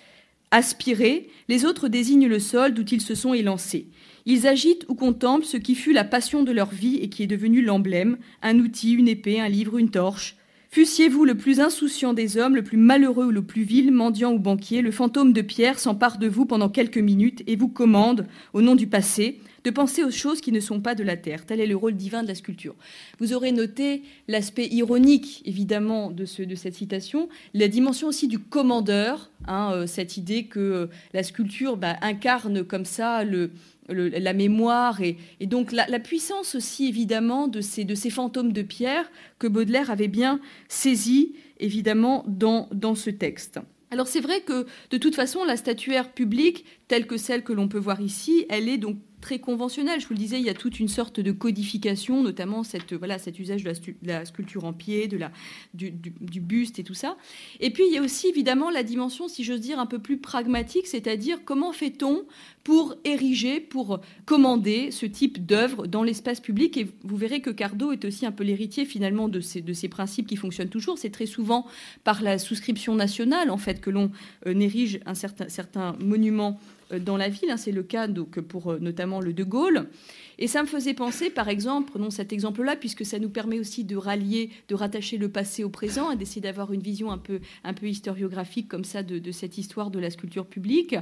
aspiré, 0.51 1.29
les 1.49 1.65
autres 1.65 1.87
désignent 1.87 2.27
le 2.27 2.39
sol 2.39 2.73
d'où 2.73 2.83
ils 2.91 3.01
se 3.01 3.15
sont 3.15 3.33
élancés. 3.33 3.87
Ils 4.25 4.47
agitent 4.47 4.85
ou 4.87 4.95
contemplent 4.95 5.45
ce 5.45 5.57
qui 5.57 5.75
fut 5.75 5.93
la 5.93 6.03
passion 6.03 6.43
de 6.43 6.51
leur 6.51 6.69
vie 6.69 6.97
et 6.97 7.09
qui 7.09 7.23
est 7.23 7.27
devenu 7.27 7.61
l'emblème, 7.61 8.17
un 8.41 8.59
outil, 8.59 8.93
une 8.93 9.07
épée, 9.07 9.39
un 9.39 9.49
livre, 9.49 9.77
une 9.77 9.91
torche. 9.91 10.36
Fussiez-vous 10.77 11.25
le 11.25 11.33
plus 11.33 11.59
insouciant 11.59 12.13
des 12.13 12.37
hommes, 12.37 12.55
le 12.55 12.63
plus 12.63 12.77
malheureux 12.77 13.25
ou 13.25 13.31
le 13.31 13.41
plus 13.41 13.63
vil, 13.63 13.91
mendiant 13.91 14.31
ou 14.31 14.37
banquier, 14.37 14.83
le 14.83 14.91
fantôme 14.91 15.33
de 15.33 15.41
Pierre 15.41 15.79
s'empare 15.79 16.19
de 16.19 16.27
vous 16.27 16.45
pendant 16.45 16.69
quelques 16.69 16.99
minutes 16.99 17.41
et 17.47 17.55
vous 17.55 17.67
commande, 17.67 18.27
au 18.53 18.61
nom 18.61 18.75
du 18.75 18.85
passé, 18.85 19.39
de 19.63 19.71
penser 19.71 20.03
aux 20.03 20.11
choses 20.11 20.39
qui 20.39 20.51
ne 20.51 20.59
sont 20.59 20.79
pas 20.79 20.93
de 20.93 21.03
la 21.03 21.17
terre. 21.17 21.47
Tel 21.47 21.61
est 21.61 21.65
le 21.65 21.75
rôle 21.75 21.95
divin 21.95 22.21
de 22.21 22.27
la 22.27 22.35
sculpture. 22.35 22.75
Vous 23.17 23.33
aurez 23.33 23.51
noté 23.51 24.03
l'aspect 24.27 24.67
ironique, 24.67 25.41
évidemment, 25.45 26.11
de, 26.11 26.25
ce, 26.25 26.43
de, 26.43 26.53
cette 26.53 26.75
citation, 26.75 27.27
la 27.55 27.69
dimension 27.69 28.07
aussi 28.07 28.27
du 28.27 28.37
commandeur, 28.37 29.31
hein, 29.47 29.71
euh, 29.73 29.87
cette 29.87 30.15
idée 30.15 30.43
que 30.43 30.59
euh, 30.59 30.85
la 31.11 31.23
sculpture 31.23 31.77
bah, 31.77 31.95
incarne 32.03 32.63
comme 32.63 32.85
ça 32.85 33.23
le, 33.23 33.49
la 33.89 34.33
mémoire 34.33 35.01
et, 35.01 35.17
donc 35.41 35.71
la, 35.71 35.87
la, 35.87 35.99
puissance 35.99 36.55
aussi, 36.55 36.87
évidemment, 36.87 37.47
de 37.47 37.61
ces, 37.61 37.85
de 37.85 37.95
ces 37.95 38.09
fantômes 38.09 38.53
de 38.53 38.61
pierre 38.61 39.09
que 39.39 39.47
Baudelaire 39.47 39.91
avait 39.91 40.07
bien 40.07 40.39
saisi, 40.67 41.35
évidemment, 41.59 42.23
dans, 42.27 42.67
dans 42.71 42.95
ce 42.95 43.09
texte. 43.09 43.59
Alors 43.89 44.07
c'est 44.07 44.19
vrai 44.19 44.41
que 44.41 44.65
de 44.89 44.97
toute 44.97 45.15
façon, 45.15 45.45
la 45.45 45.55
statuaire 45.55 46.11
publique, 46.11 46.65
telle 46.87 47.07
que 47.07 47.17
celle 47.17 47.43
que 47.43 47.53
l'on 47.53 47.67
peut 47.67 47.77
voir 47.77 48.01
ici, 48.01 48.45
elle 48.49 48.67
est 48.67 48.77
donc 48.77 48.97
très 49.27 49.39
conventionnel. 49.39 49.99
Je 49.99 50.07
vous 50.07 50.13
le 50.13 50.19
disais, 50.19 50.39
il 50.39 50.45
y 50.45 50.49
a 50.49 50.53
toute 50.53 50.79
une 50.79 50.87
sorte 50.87 51.19
de 51.19 51.33
codification, 51.33 52.23
notamment 52.23 52.63
cette, 52.63 52.93
voilà, 52.93 53.19
cet 53.19 53.39
usage 53.39 53.61
de 53.61 53.73
la, 54.03 54.23
sculpture 54.23 54.63
en 54.63 54.71
pied, 54.71 55.09
de 55.09 55.17
la, 55.17 55.33
du, 55.73 55.91
buste 56.39 56.79
et 56.79 56.83
tout 56.85 56.93
ça. 56.93 57.17
Et 57.59 57.69
puis, 57.69 57.83
il 57.87 57.93
y 57.93 57.97
a 57.97 58.01
aussi 58.01 58.27
évidemment 58.27 58.69
la 58.69 58.83
dimension, 58.83 59.27
si 59.27 59.43
j'ose 59.43 59.59
dire, 59.59 59.79
un 59.79 59.85
peu 59.85 59.99
plus 59.99 60.17
pragmatique, 60.17 60.87
c'est-à-dire 60.87 61.39
comment 61.43 61.73
fait-on 61.73 62.23
pour 62.63 62.95
ériger, 63.03 63.59
pour 63.59 63.99
commander 64.25 64.91
ce 64.91 65.05
type 65.05 65.45
d'œuvre 65.45 65.87
dans 65.87 66.03
l'espace 66.03 66.39
public. 66.39 66.77
Et 66.77 66.87
vous 67.03 67.17
verrez 67.17 67.41
que 67.41 67.49
Cardo 67.49 67.91
est 67.91 68.05
aussi 68.05 68.25
un 68.25 68.31
peu 68.31 68.45
l'héritier 68.45 68.85
finalement 68.85 69.27
de 69.27 69.41
ces, 69.41 69.59
de 69.59 69.73
ces 69.73 69.89
principes 69.89 70.27
qui 70.27 70.37
fonctionnent 70.37 70.69
toujours. 70.69 70.97
C'est 70.97 71.09
très 71.09 71.25
souvent 71.25 71.65
par 72.05 72.21
la 72.21 72.39
souscription 72.39 72.95
nationale, 72.95 73.49
en 73.49 73.57
fait, 73.57 73.81
que 73.81 73.89
l'on 73.89 74.09
euh, 74.45 74.57
érige 74.57 75.01
un 75.05 75.15
certain, 75.15 75.49
certain 75.49 75.97
monument 75.99 76.57
dans 76.91 77.17
la 77.17 77.29
ville. 77.29 77.49
Hein, 77.49 77.57
c'est 77.57 77.71
le 77.71 77.83
cas 77.83 78.07
donc, 78.07 78.39
pour 78.39 78.71
euh, 78.71 78.79
notamment 78.79 79.19
le 79.19 79.33
De 79.33 79.43
Gaulle. 79.43 79.87
Et 80.39 80.47
ça 80.47 80.61
me 80.61 80.67
faisait 80.67 80.93
penser, 80.93 81.29
par 81.29 81.49
exemple, 81.49 81.91
prenons 81.91 82.11
cet 82.11 82.31
exemple-là, 82.31 82.75
puisque 82.75 83.05
ça 83.05 83.17
nous 83.17 83.29
permet 83.29 83.59
aussi 83.59 83.83
de 83.83 83.95
rallier, 83.95 84.51
de 84.67 84.75
rattacher 84.75 85.17
le 85.17 85.29
passé 85.29 85.63
au 85.63 85.69
présent 85.69 86.11
et 86.11 86.15
d'essayer 86.15 86.41
d'avoir 86.41 86.71
une 86.73 86.81
vision 86.81 87.11
un 87.11 87.17
peu, 87.17 87.39
un 87.63 87.73
peu 87.73 87.87
historiographique 87.87 88.67
comme 88.67 88.83
ça 88.83 89.01
de, 89.01 89.31
cette 89.31 89.57
histoire 89.57 89.89
de 89.89 89.99
la 89.99 90.11
sculpture 90.11 90.45
publique. 90.45 90.95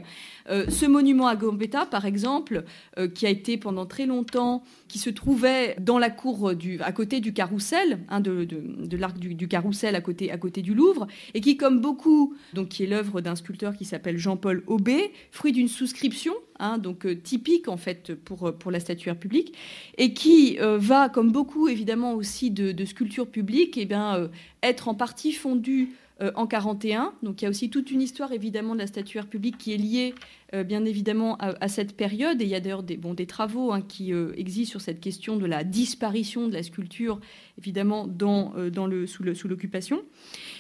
Euh, 0.50 0.70
ce 0.70 0.86
monument 0.86 1.28
à 1.28 1.36
Gambetta, 1.36 1.86
par 1.86 2.06
exemple, 2.06 2.64
euh, 2.98 3.10
qui 3.10 3.26
a 3.26 3.30
été 3.30 3.58
pendant 3.58 3.86
très 3.86 4.06
longtemps, 4.06 4.64
qui 4.88 5.00
se 5.00 5.10
trouvait 5.10 5.76
dans 5.82 6.00
la 6.00 6.10
cour 6.10 6.56
du, 6.56 6.80
à 6.82 6.92
côté 6.94 7.20
du 7.20 7.34
carrousel, 7.34 8.00
hein, 8.08 8.22
de 8.22 8.98
l'arc 8.98 9.18
du, 9.20 9.36
du, 9.36 9.48
carrousel 9.48 9.96
à 9.96 10.02
côté, 10.02 10.32
à 10.32 10.38
côté 10.38 10.62
du 10.62 10.74
Louvre, 10.74 11.08
et 11.34 11.42
qui, 11.42 11.58
comme 11.58 11.82
beaucoup, 11.82 12.36
donc 12.54 12.70
qui 12.70 12.84
est 12.84 12.88
l'œuvre 12.88 13.20
d'un 13.20 13.36
sculpteur 13.36 13.76
qui 13.76 13.84
s'appelle 13.84 14.18
Jean-Paul 14.18 14.64
Aubé, 14.68 15.12
fruit 15.32 15.52
d'une 15.52 15.68
souscription 15.76 16.34
Hein, 16.58 16.78
donc 16.78 17.06
euh, 17.06 17.16
typique 17.16 17.68
en 17.68 17.76
fait 17.76 18.16
pour, 18.16 18.54
pour 18.58 18.72
la 18.72 18.80
statuaire 18.80 19.18
publique, 19.18 19.54
et 19.98 20.14
qui 20.14 20.58
euh, 20.62 20.78
va, 20.78 21.10
comme 21.10 21.30
beaucoup 21.30 21.68
évidemment 21.68 22.14
aussi 22.14 22.50
de, 22.50 22.86
sculptures 22.86 23.28
publiques, 23.28 23.78
eh 23.78 23.84
bien, 23.84 24.16
euh, 24.16 24.28
être 24.64 24.88
en 24.88 24.96
partie 24.96 25.34
fondue 25.34 25.90
euh, 26.22 26.32
en 26.36 26.48
41. 26.48 27.14
Donc 27.24 27.42
il 27.42 27.44
y 27.44 27.48
a 27.48 27.50
aussi 27.50 27.70
toute 27.70 27.92
une 27.92 28.02
histoire 28.02 28.32
évidemment 28.32 28.74
de 28.74 28.80
la 28.80 28.88
statuaire 28.88 29.28
publique 29.28 29.58
qui 29.58 29.74
est 29.74 29.78
liée 29.78 30.16
euh, 30.54 30.64
bien 30.64 30.86
évidemment 30.86 31.36
à, 31.40 31.68
cette 31.68 31.98
période. 31.98 32.42
Et 32.42 32.46
il 32.46 32.50
y 32.50 32.56
a 32.56 32.62
d'ailleurs 32.62 32.84
des, 32.84 32.96
bon, 32.96 33.14
des 33.14 33.26
travaux 33.26 33.74
hein, 33.74 33.82
qui 33.82 34.14
euh, 34.14 34.32
existent 34.38 34.72
sur 34.72 34.82
cette 34.82 35.02
question 35.02 35.36
de 35.36 35.46
la 35.46 35.66
disparition 35.66 36.48
de 36.48 36.54
la 36.54 36.64
sculpture 36.64 37.20
évidemment 37.58 38.08
dans, 38.08 38.54
dans 38.72 38.88
le, 38.88 39.08
sous 39.08 39.24
l'occupation. 39.24 40.04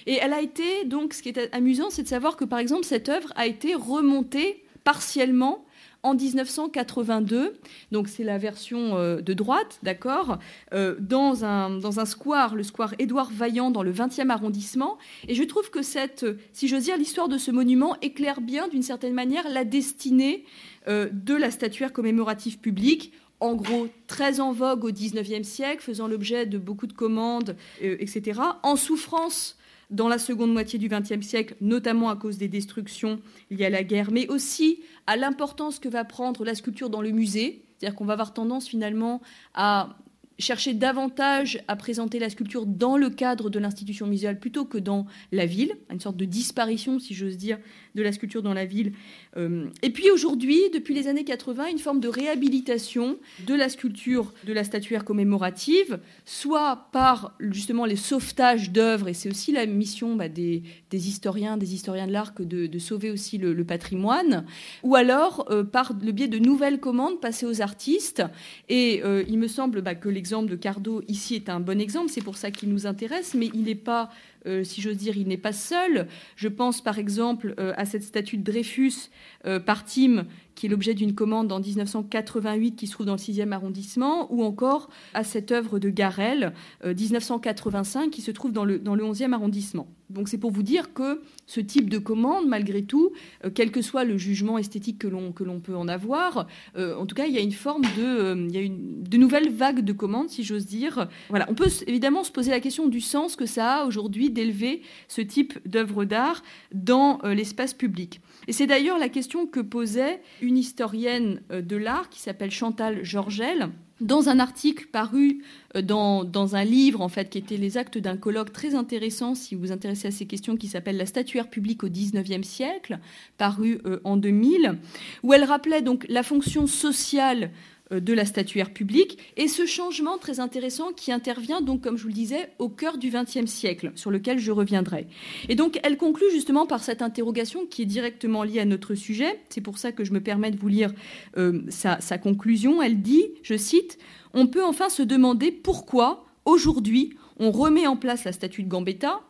Et 0.07 0.19
elle 0.21 0.33
a 0.33 0.41
été 0.41 0.83
donc 0.87 1.13
ce 1.13 1.23
qui 1.23 1.29
est 1.29 1.55
amusant, 1.55 1.89
c'est 1.89 2.03
de 2.03 2.09
savoir 2.09 2.35
que 2.35 2.43
par 2.43 2.59
exemple 2.59 2.83
cette 2.83 3.07
œuvre 3.07 3.31
a 3.37 3.47
été 3.47 3.75
remontée 3.75 4.64
partiellement 4.85 5.65
en 6.03 6.13
1982, 6.13 7.53
donc 7.91 8.07
c'est 8.07 8.23
la 8.23 8.37
version 8.37 8.95
euh, 8.95 9.21
de 9.21 9.33
droite, 9.33 9.79
d'accord, 9.81 10.37
euh, 10.71 10.95
dans, 10.99 11.43
un, 11.43 11.71
dans 11.71 11.99
un 11.99 12.05
square, 12.05 12.53
le 12.55 12.61
square 12.61 12.93
Édouard 12.99 13.31
Vaillant, 13.31 13.71
dans 13.71 13.81
le 13.81 13.91
20e 13.91 14.29
arrondissement. 14.29 14.99
Et 15.27 15.33
je 15.33 15.43
trouve 15.43 15.71
que 15.71 15.81
cette, 15.81 16.25
si 16.53 16.67
j'ose 16.67 16.83
dire, 16.83 16.95
l'histoire 16.95 17.27
de 17.27 17.39
ce 17.39 17.49
monument 17.49 17.97
éclaire 18.03 18.39
bien, 18.39 18.67
d'une 18.67 18.83
certaine 18.83 19.15
manière, 19.15 19.49
la 19.49 19.65
destinée 19.65 20.45
euh, 20.87 21.09
de 21.11 21.33
la 21.33 21.49
statuaire 21.49 21.91
commémorative 21.91 22.59
publique 22.59 23.11
en 23.39 23.55
gros 23.55 23.87
très 24.07 24.39
en 24.39 24.51
vogue 24.51 24.85
au 24.85 24.91
XIXe 24.91 25.47
siècle, 25.47 25.81
faisant 25.81 26.07
l'objet 26.07 26.45
de 26.45 26.57
beaucoup 26.57 26.87
de 26.87 26.93
commandes, 26.93 27.55
euh, 27.83 27.97
etc., 27.99 28.39
en 28.63 28.75
souffrance 28.75 29.57
dans 29.89 30.07
la 30.07 30.17
seconde 30.17 30.51
moitié 30.51 30.79
du 30.79 30.89
XXe 30.89 31.25
siècle, 31.25 31.55
notamment 31.61 32.09
à 32.09 32.15
cause 32.15 32.37
des 32.37 32.47
destructions 32.47 33.19
liées 33.51 33.65
à 33.65 33.69
la 33.69 33.83
guerre, 33.83 34.11
mais 34.11 34.27
aussi 34.27 34.79
à 35.07 35.17
l'importance 35.17 35.79
que 35.79 35.89
va 35.89 36.03
prendre 36.03 36.43
la 36.43 36.55
sculpture 36.55 36.89
dans 36.89 37.01
le 37.01 37.11
musée. 37.11 37.65
C'est-à-dire 37.77 37.95
qu'on 37.95 38.05
va 38.05 38.13
avoir 38.13 38.33
tendance 38.33 38.67
finalement 38.67 39.21
à 39.53 39.97
chercher 40.37 40.73
davantage 40.73 41.63
à 41.67 41.75
présenter 41.75 42.19
la 42.19 42.29
sculpture 42.29 42.65
dans 42.65 42.97
le 42.97 43.09
cadre 43.09 43.49
de 43.49 43.59
l'institution 43.59 44.07
muséale 44.07 44.39
plutôt 44.39 44.65
que 44.65 44.77
dans 44.77 45.05
la 45.31 45.45
ville, 45.45 45.73
une 45.89 45.99
sorte 45.99 46.17
de 46.17 46.25
disparition, 46.25 46.99
si 46.99 47.13
j'ose 47.13 47.37
dire, 47.37 47.57
de 47.95 48.03
la 48.03 48.12
sculpture 48.12 48.43
dans 48.43 48.53
la 48.53 48.65
ville. 48.65 48.93
Euh, 49.38 49.65
et 49.81 49.89
puis 49.89 50.12
aujourd'hui, 50.12 50.60
depuis 50.73 50.93
les 50.93 51.08
années 51.08 51.23
80, 51.23 51.67
une 51.67 51.79
forme 51.79 51.99
de 51.99 52.08
réhabilitation 52.08 53.17
de 53.47 53.55
la 53.55 53.69
sculpture 53.69 54.34
de 54.45 54.53
la 54.53 54.63
statuaire 54.63 55.05
commémorative, 55.05 55.99
soit 56.25 56.89
par 56.91 57.36
justement 57.39 57.86
les 57.86 57.95
sauvetages 57.95 58.71
d'œuvres, 58.71 59.08
et 59.08 59.13
c'est 59.13 59.29
aussi 59.29 59.51
la 59.51 59.65
mission 59.65 60.15
bah, 60.15 60.29
des, 60.29 60.62
historiens, 60.91 61.58
des 61.58 61.73
historiens 61.73 62.08
de 62.08 62.12
l'art 62.12 62.34
de, 62.38 62.67
de, 62.67 62.79
sauver 62.79 63.12
aussi 63.12 63.38
le, 63.38 63.53
le 63.53 63.63
patrimoine, 63.63 64.45
ou 64.84 64.95
alors 64.95 65.47
euh, 65.49 65.63
par 65.63 65.93
le 66.01 66.12
biais 66.12 66.27
de 66.27 66.39
nouvelles 66.39 66.79
commandes 66.79 67.19
passées 67.21 67.45
aux 67.45 67.62
artistes. 67.62 68.23
Et 68.69 69.01
euh, 69.03 69.23
il 69.27 69.39
me 69.39 69.47
semble 69.47 69.81
bah, 69.81 69.95
que 69.95 70.10
l'exemple 70.10 70.49
de 70.49 70.55
Cardo 70.55 71.01
ici 71.08 71.36
est 71.36 71.49
un 71.49 71.60
bon 71.60 71.79
exemple, 71.79 72.10
c'est 72.10 72.23
pour 72.23 72.38
ça 72.38 72.51
qu'il 72.51 72.69
nous 72.69 72.88
intéresse, 72.88 73.34
mais 73.34 73.49
il 73.53 73.63
n'est 73.63 73.75
pas 73.75 74.10
euh, 74.45 74.63
si 74.63 74.81
j'ose 74.81 74.97
dire, 74.97 75.17
il 75.17 75.27
n'est 75.27 75.38
pas 75.38 75.53
seul. 75.53 76.08
Je 76.36 76.47
pense 76.47 76.81
par 76.81 76.99
exemple 76.99 77.55
euh, 77.60 77.73
à 77.77 77.86
cette 77.86 78.03
statue 78.03 78.38
de 78.38 78.43
Dreyfus 78.43 79.10
euh, 79.45 79.60
par 79.60 79.86
Tim, 79.86 80.25
qui 80.55 80.65
est 80.65 80.69
l'objet 80.69 80.93
d'une 80.93 81.13
commande 81.13 81.51
en 81.51 81.59
1988 81.59 82.75
qui 82.75 82.87
se 82.87 82.93
trouve 82.93 83.05
dans 83.05 83.13
le 83.13 83.19
6e 83.19 83.51
arrondissement, 83.51 84.31
ou 84.33 84.43
encore 84.43 84.89
à 85.13 85.23
cette 85.23 85.51
œuvre 85.51 85.79
de 85.79 85.89
Garel, 85.89 86.53
1985, 86.85 88.09
qui 88.09 88.21
se 88.21 88.31
trouve 88.31 88.51
dans 88.51 88.65
le, 88.65 88.79
dans 88.79 88.95
le 88.95 89.03
11e 89.03 89.33
arrondissement. 89.33 89.87
Donc 90.09 90.29
c'est 90.29 90.37
pour 90.37 90.51
vous 90.51 90.63
dire 90.63 90.93
que 90.93 91.21
ce 91.47 91.59
type 91.59 91.89
de 91.89 91.97
commande, 91.97 92.47
malgré 92.47 92.83
tout, 92.83 93.11
euh, 93.43 93.49
quel 93.53 93.71
que 93.71 93.81
soit 93.81 94.03
le 94.03 94.17
jugement 94.17 94.57
esthétique 94.57 94.99
que 94.99 95.07
l'on 95.07 95.59
peut 95.59 95.75
en 95.75 95.87
avoir, 95.87 96.47
euh, 96.77 96.95
en 96.95 97.05
tout 97.05 97.15
cas 97.15 97.25
il 97.25 97.33
y 97.33 97.37
a 97.37 97.41
une 97.41 97.51
forme 97.51 97.81
de 97.97 98.03
euh, 98.03 98.45
il 98.47 98.53
y 98.53 98.57
a 98.57 98.61
une 98.61 99.03
de 99.03 99.17
nouvelles 99.17 99.49
vagues 99.49 99.81
de 99.81 99.93
commandes, 99.93 100.29
si 100.29 100.43
j'ose 100.43 100.65
dire. 100.65 101.07
Voilà, 101.29 101.45
on 101.49 101.55
peut 101.55 101.69
évidemment 101.87 102.23
se 102.23 102.31
poser 102.31 102.51
la 102.51 102.59
question 102.59 102.87
du 102.87 103.01
sens 103.01 103.35
que 103.35 103.45
ça 103.45 103.77
a 103.77 103.85
aujourd'hui 103.85 104.29
d'élever 104.29 104.81
ce 105.07 105.21
type 105.21 105.57
d'œuvre 105.67 106.05
d'art 106.05 106.43
dans 106.73 107.19
euh, 107.23 107.33
l'espace 107.33 107.73
public. 107.73 108.21
Et 108.47 108.53
c'est 108.53 108.67
d'ailleurs 108.67 108.99
la 108.99 109.09
question 109.09 109.47
que 109.47 109.59
posait 109.59 110.21
une 110.45 110.58
historienne 110.58 111.41
euh, 111.51 111.62
de 111.62 111.75
l'art 111.75 112.10
qui 112.10 112.19
s'appelle 112.19 112.51
Chantal 112.51 113.03
Georgel. 113.03 113.69
Dans 114.01 114.27
un 114.27 114.39
article 114.39 114.88
paru 114.88 115.41
euh, 115.75 115.81
dans, 115.81 116.55
un 116.55 116.63
livre 116.63 117.01
en 117.01 117.08
fait 117.08 117.29
qui 117.29 117.38
était 117.38 117.58
les 117.58 117.77
actes 117.77 117.97
d'un 117.97 118.17
colloque 118.17 118.51
très 118.51 118.75
intéressant 118.75 119.36
si 119.36 119.55
vous 119.55 119.62
vous 119.62 119.71
intéressez 119.71 120.10
à 120.10 120.12
ces 120.12 120.25
questions 120.25 120.58
qui 120.58 120.67
s'appelle 120.67 120.97
la 120.97 121.05
statuaire 121.05 121.49
publique 121.49 121.84
au 121.84 121.88
19e 121.88 122.43
siècle 122.43 122.99
paru 123.38 123.79
euh, 123.86 124.01
en 124.03 124.17
2000 124.17 124.77
où 125.23 125.34
elle 125.34 125.45
rappelait 125.45 125.81
donc 125.81 126.05
la 126.10 126.23
fonction 126.23 126.67
sociale 126.67 127.51
de 127.91 128.13
la 128.13 128.25
statuaire 128.25 128.73
publique, 128.73 129.19
et 129.37 129.47
ce 129.47 129.65
changement 129.65 130.17
très 130.17 130.39
intéressant 130.39 130.91
qui 130.91 131.11
intervient 131.11 131.61
donc, 131.61 131.81
comme 131.81 131.97
je 131.97 132.03
vous 132.03 132.07
le 132.09 132.15
disais, 132.15 132.49
au 132.57 132.67
cœur 132.67 132.97
du 132.97 133.11
XXe 133.11 133.45
siècle, 133.45 133.91
sur 133.95 134.09
lequel 134.09 134.39
je 134.39 134.51
reviendrai. 134.51 135.07
Et 135.49 135.55
donc, 135.55 135.79
elle 135.83 135.97
conclut 135.97 136.31
justement 136.31 136.65
par 136.65 136.83
cette 136.83 137.01
interrogation 137.01 137.65
qui 137.65 137.83
est 137.83 137.85
directement 137.85 138.43
liée 138.43 138.59
à 138.59 138.65
notre 138.65 138.95
sujet. 138.95 139.39
C'est 139.49 139.61
pour 139.61 139.77
ça 139.77 139.91
que 139.91 140.03
je 140.03 140.13
me 140.13 140.19
permets 140.21 140.51
de 140.51 140.57
vous 140.57 140.67
lire 140.67 140.91
euh, 141.37 141.61
sa 141.69 142.17
conclusion. 142.17 142.81
Elle 142.81 143.01
dit, 143.01 143.25
je 143.43 143.55
cite, 143.55 143.99
On 144.33 144.47
peut 144.47 144.63
enfin 144.63 144.89
se 144.89 145.03
demander 145.03 145.51
pourquoi, 145.51 146.25
aujourd'hui, 146.45 147.13
on 147.37 147.51
remet 147.51 147.87
en 147.87 147.97
place 147.97 148.23
la 148.23 148.31
statue 148.31 148.63
de 148.63 148.69
Gambetta, 148.69 149.21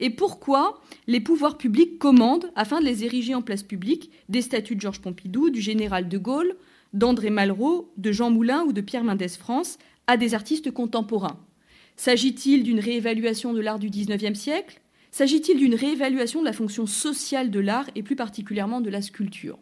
et 0.00 0.10
pourquoi 0.10 0.80
les 1.06 1.20
pouvoirs 1.20 1.56
publics 1.56 1.98
commandent, 1.98 2.50
afin 2.56 2.80
de 2.80 2.84
les 2.84 3.04
ériger 3.04 3.34
en 3.34 3.42
place 3.42 3.62
publique, 3.62 4.10
des 4.28 4.42
statues 4.42 4.76
de 4.76 4.80
Georges 4.80 5.00
Pompidou, 5.00 5.50
du 5.50 5.60
général 5.60 6.08
de 6.08 6.18
Gaulle, 6.18 6.56
d'André 6.94 7.28
Malraux, 7.28 7.92
de 7.98 8.12
Jean 8.12 8.30
Moulin 8.30 8.62
ou 8.62 8.72
de 8.72 8.80
Pierre 8.80 9.04
Mendès 9.04 9.28
France 9.28 9.78
à 10.06 10.16
des 10.16 10.34
artistes 10.34 10.70
contemporains 10.70 11.38
S'agit-il 11.96 12.62
d'une 12.62 12.80
réévaluation 12.80 13.52
de 13.52 13.60
l'art 13.60 13.78
du 13.78 13.88
XIXe 13.90 14.38
siècle? 14.38 14.80
S'agit-il 15.10 15.58
d'une 15.58 15.74
réévaluation 15.74 16.40
de 16.40 16.44
la 16.44 16.52
fonction 16.52 16.86
sociale 16.86 17.50
de 17.50 17.60
l'art 17.60 17.88
et 17.94 18.02
plus 18.02 18.16
particulièrement 18.16 18.80
de 18.80 18.90
la 18.90 19.00
sculpture? 19.00 19.58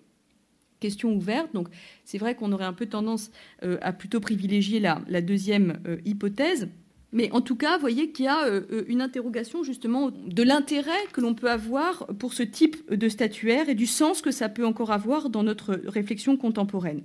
Question 0.81 1.13
ouverte. 1.13 1.53
Donc, 1.53 1.69
c'est 2.05 2.19
vrai 2.19 2.35
qu'on 2.35 2.53
aurait 2.53 2.65
un 2.65 2.73
peu 2.73 2.87
tendance 2.87 3.31
euh, 3.63 3.77
à 3.83 3.93
plutôt 3.93 4.19
privilégier 4.19 4.81
la, 4.81 5.21
deuxième 5.21 5.79
euh, 5.87 5.99
hypothèse. 6.05 6.69
Mais 7.13 7.31
en 7.33 7.43
tout 7.43 7.57
cas, 7.57 7.75
vous 7.75 7.83
voyez 7.83 8.13
qu'il 8.13 8.25
y 8.25 8.29
a 8.29 8.47
euh, 8.47 8.85
une 8.89 9.03
interrogation 9.03 9.63
justement 9.63 10.11
de 10.11 10.43
l'intérêt 10.43 10.91
que 11.13 11.21
l'on 11.21 11.35
peut 11.35 11.51
avoir 11.51 12.07
pour 12.19 12.33
ce 12.33 12.43
type 12.43 12.91
de 12.91 13.09
statuaire 13.11 13.69
et 13.69 13.75
du 13.75 13.87
sens 13.87 14.23
que 14.23 14.31
ça 14.31 14.49
peut 14.49 14.67
encore 14.67 14.91
avoir 14.91 15.29
dans 15.29 15.43
notre 15.43 15.79
réflexion 15.87 16.39
contemporaine. 16.39 17.03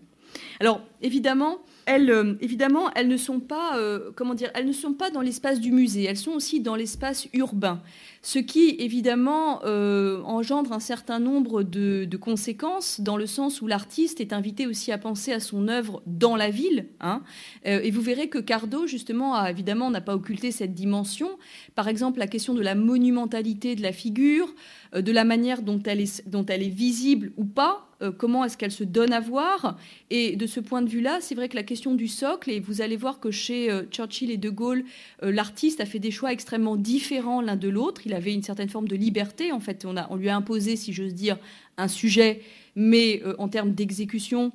Alors, 0.59 0.81
évidemment, 1.01 1.59
elles, 1.87 2.11
euh, 2.11 2.35
évidemment, 2.41 2.91
elles 2.95 3.07
ne 3.07 3.15
sont 3.15 3.39
pas, 3.39 3.77
euh, 3.77 4.11
comment 4.13 4.33
dire, 4.33 4.51
elles 4.55 4.65
ne 4.65 4.73
sont 4.73 4.93
pas 4.93 5.09
dans 5.09 5.21
l'espace 5.21 5.61
du 5.61 5.71
musée. 5.71 6.03
Elles 6.03 6.17
sont 6.17 6.31
aussi 6.31 6.59
dans 6.59 6.75
l'espace 6.75 7.29
urbain, 7.33 7.81
ce 8.21 8.39
qui 8.39 8.75
évidemment 8.79 9.61
euh, 9.63 10.21
engendre 10.23 10.73
un 10.73 10.81
certain 10.81 11.19
nombre 11.19 11.63
de, 11.63 12.05
conséquences 12.19 12.99
dans 12.99 13.15
le 13.15 13.25
sens 13.25 13.61
où 13.61 13.67
l'artiste 13.67 14.19
est 14.19 14.33
invité 14.33 14.67
aussi 14.67 14.91
à 14.91 14.97
penser 14.97 15.31
à 15.31 15.39
son 15.39 15.69
œuvre 15.69 16.01
dans 16.07 16.35
la 16.35 16.49
ville. 16.49 16.87
Hein. 16.99 17.21
et 17.63 17.91
vous 17.91 18.01
verrez 18.01 18.27
que 18.27 18.39
Cardo, 18.39 18.87
justement, 18.87 19.35
a, 19.35 19.49
évidemment, 19.51 19.89
n'a 19.91 20.01
pas 20.01 20.15
occulté 20.15 20.51
cette 20.51 20.73
dimension. 20.73 21.29
Par 21.75 21.87
exemple, 21.87 22.19
la 22.19 22.27
question 22.27 22.53
de 22.53 22.61
la 22.61 22.75
monumentalité 22.75 23.75
de 23.75 23.83
la 23.83 23.93
figure, 23.93 24.53
de 24.93 25.11
la 25.11 25.23
manière 25.23 25.61
dont 25.61 25.81
elle 25.85 26.01
est 26.01 26.69
visible 26.69 27.31
ou 27.37 27.45
pas. 27.45 27.86
Comment 28.17 28.43
est-ce 28.43 28.57
qu'elle 28.57 28.71
se 28.71 28.83
donne 28.83 29.13
à 29.13 29.19
voir 29.19 29.77
Et 30.09 30.35
de 30.35 30.45
ce 30.45 30.59
point 30.59 30.81
de 30.81 30.89
vue-là, 30.89 31.19
c'est 31.21 31.35
vrai 31.35 31.49
que 31.49 31.55
la 31.55 31.63
question 31.63 31.95
du 31.95 32.07
socle, 32.07 32.51
et 32.51 32.59
vous 32.59 32.81
allez 32.81 32.95
voir 32.95 33.19
que 33.19 33.31
chez 33.31 33.71
euh, 33.71 33.83
Churchill 33.91 34.31
et 34.31 34.37
De 34.37 34.49
Gaulle, 34.49 34.83
euh, 35.23 35.31
l'artiste 35.31 35.81
a 35.81 35.85
fait 35.85 35.99
des 35.99 36.11
choix 36.11 36.31
extrêmement 36.31 36.75
différents 36.75 37.41
l'un 37.41 37.55
de 37.55 37.69
l'autre. 37.69 38.01
Il 38.05 38.13
avait 38.13 38.33
une 38.33 38.43
certaine 38.43 38.69
forme 38.69 38.87
de 38.87 38.95
liberté. 38.95 39.51
En 39.51 39.59
fait, 39.59 39.85
on, 39.85 39.97
a, 39.97 40.07
on 40.09 40.15
lui 40.15 40.29
a 40.29 40.35
imposé, 40.35 40.75
si 40.75 40.93
j'ose 40.93 41.13
dire, 41.13 41.37
un 41.77 41.87
sujet, 41.87 42.41
mais 42.77 43.21
euh, 43.25 43.35
en 43.39 43.49
termes 43.49 43.73
d'exécution 43.73 44.53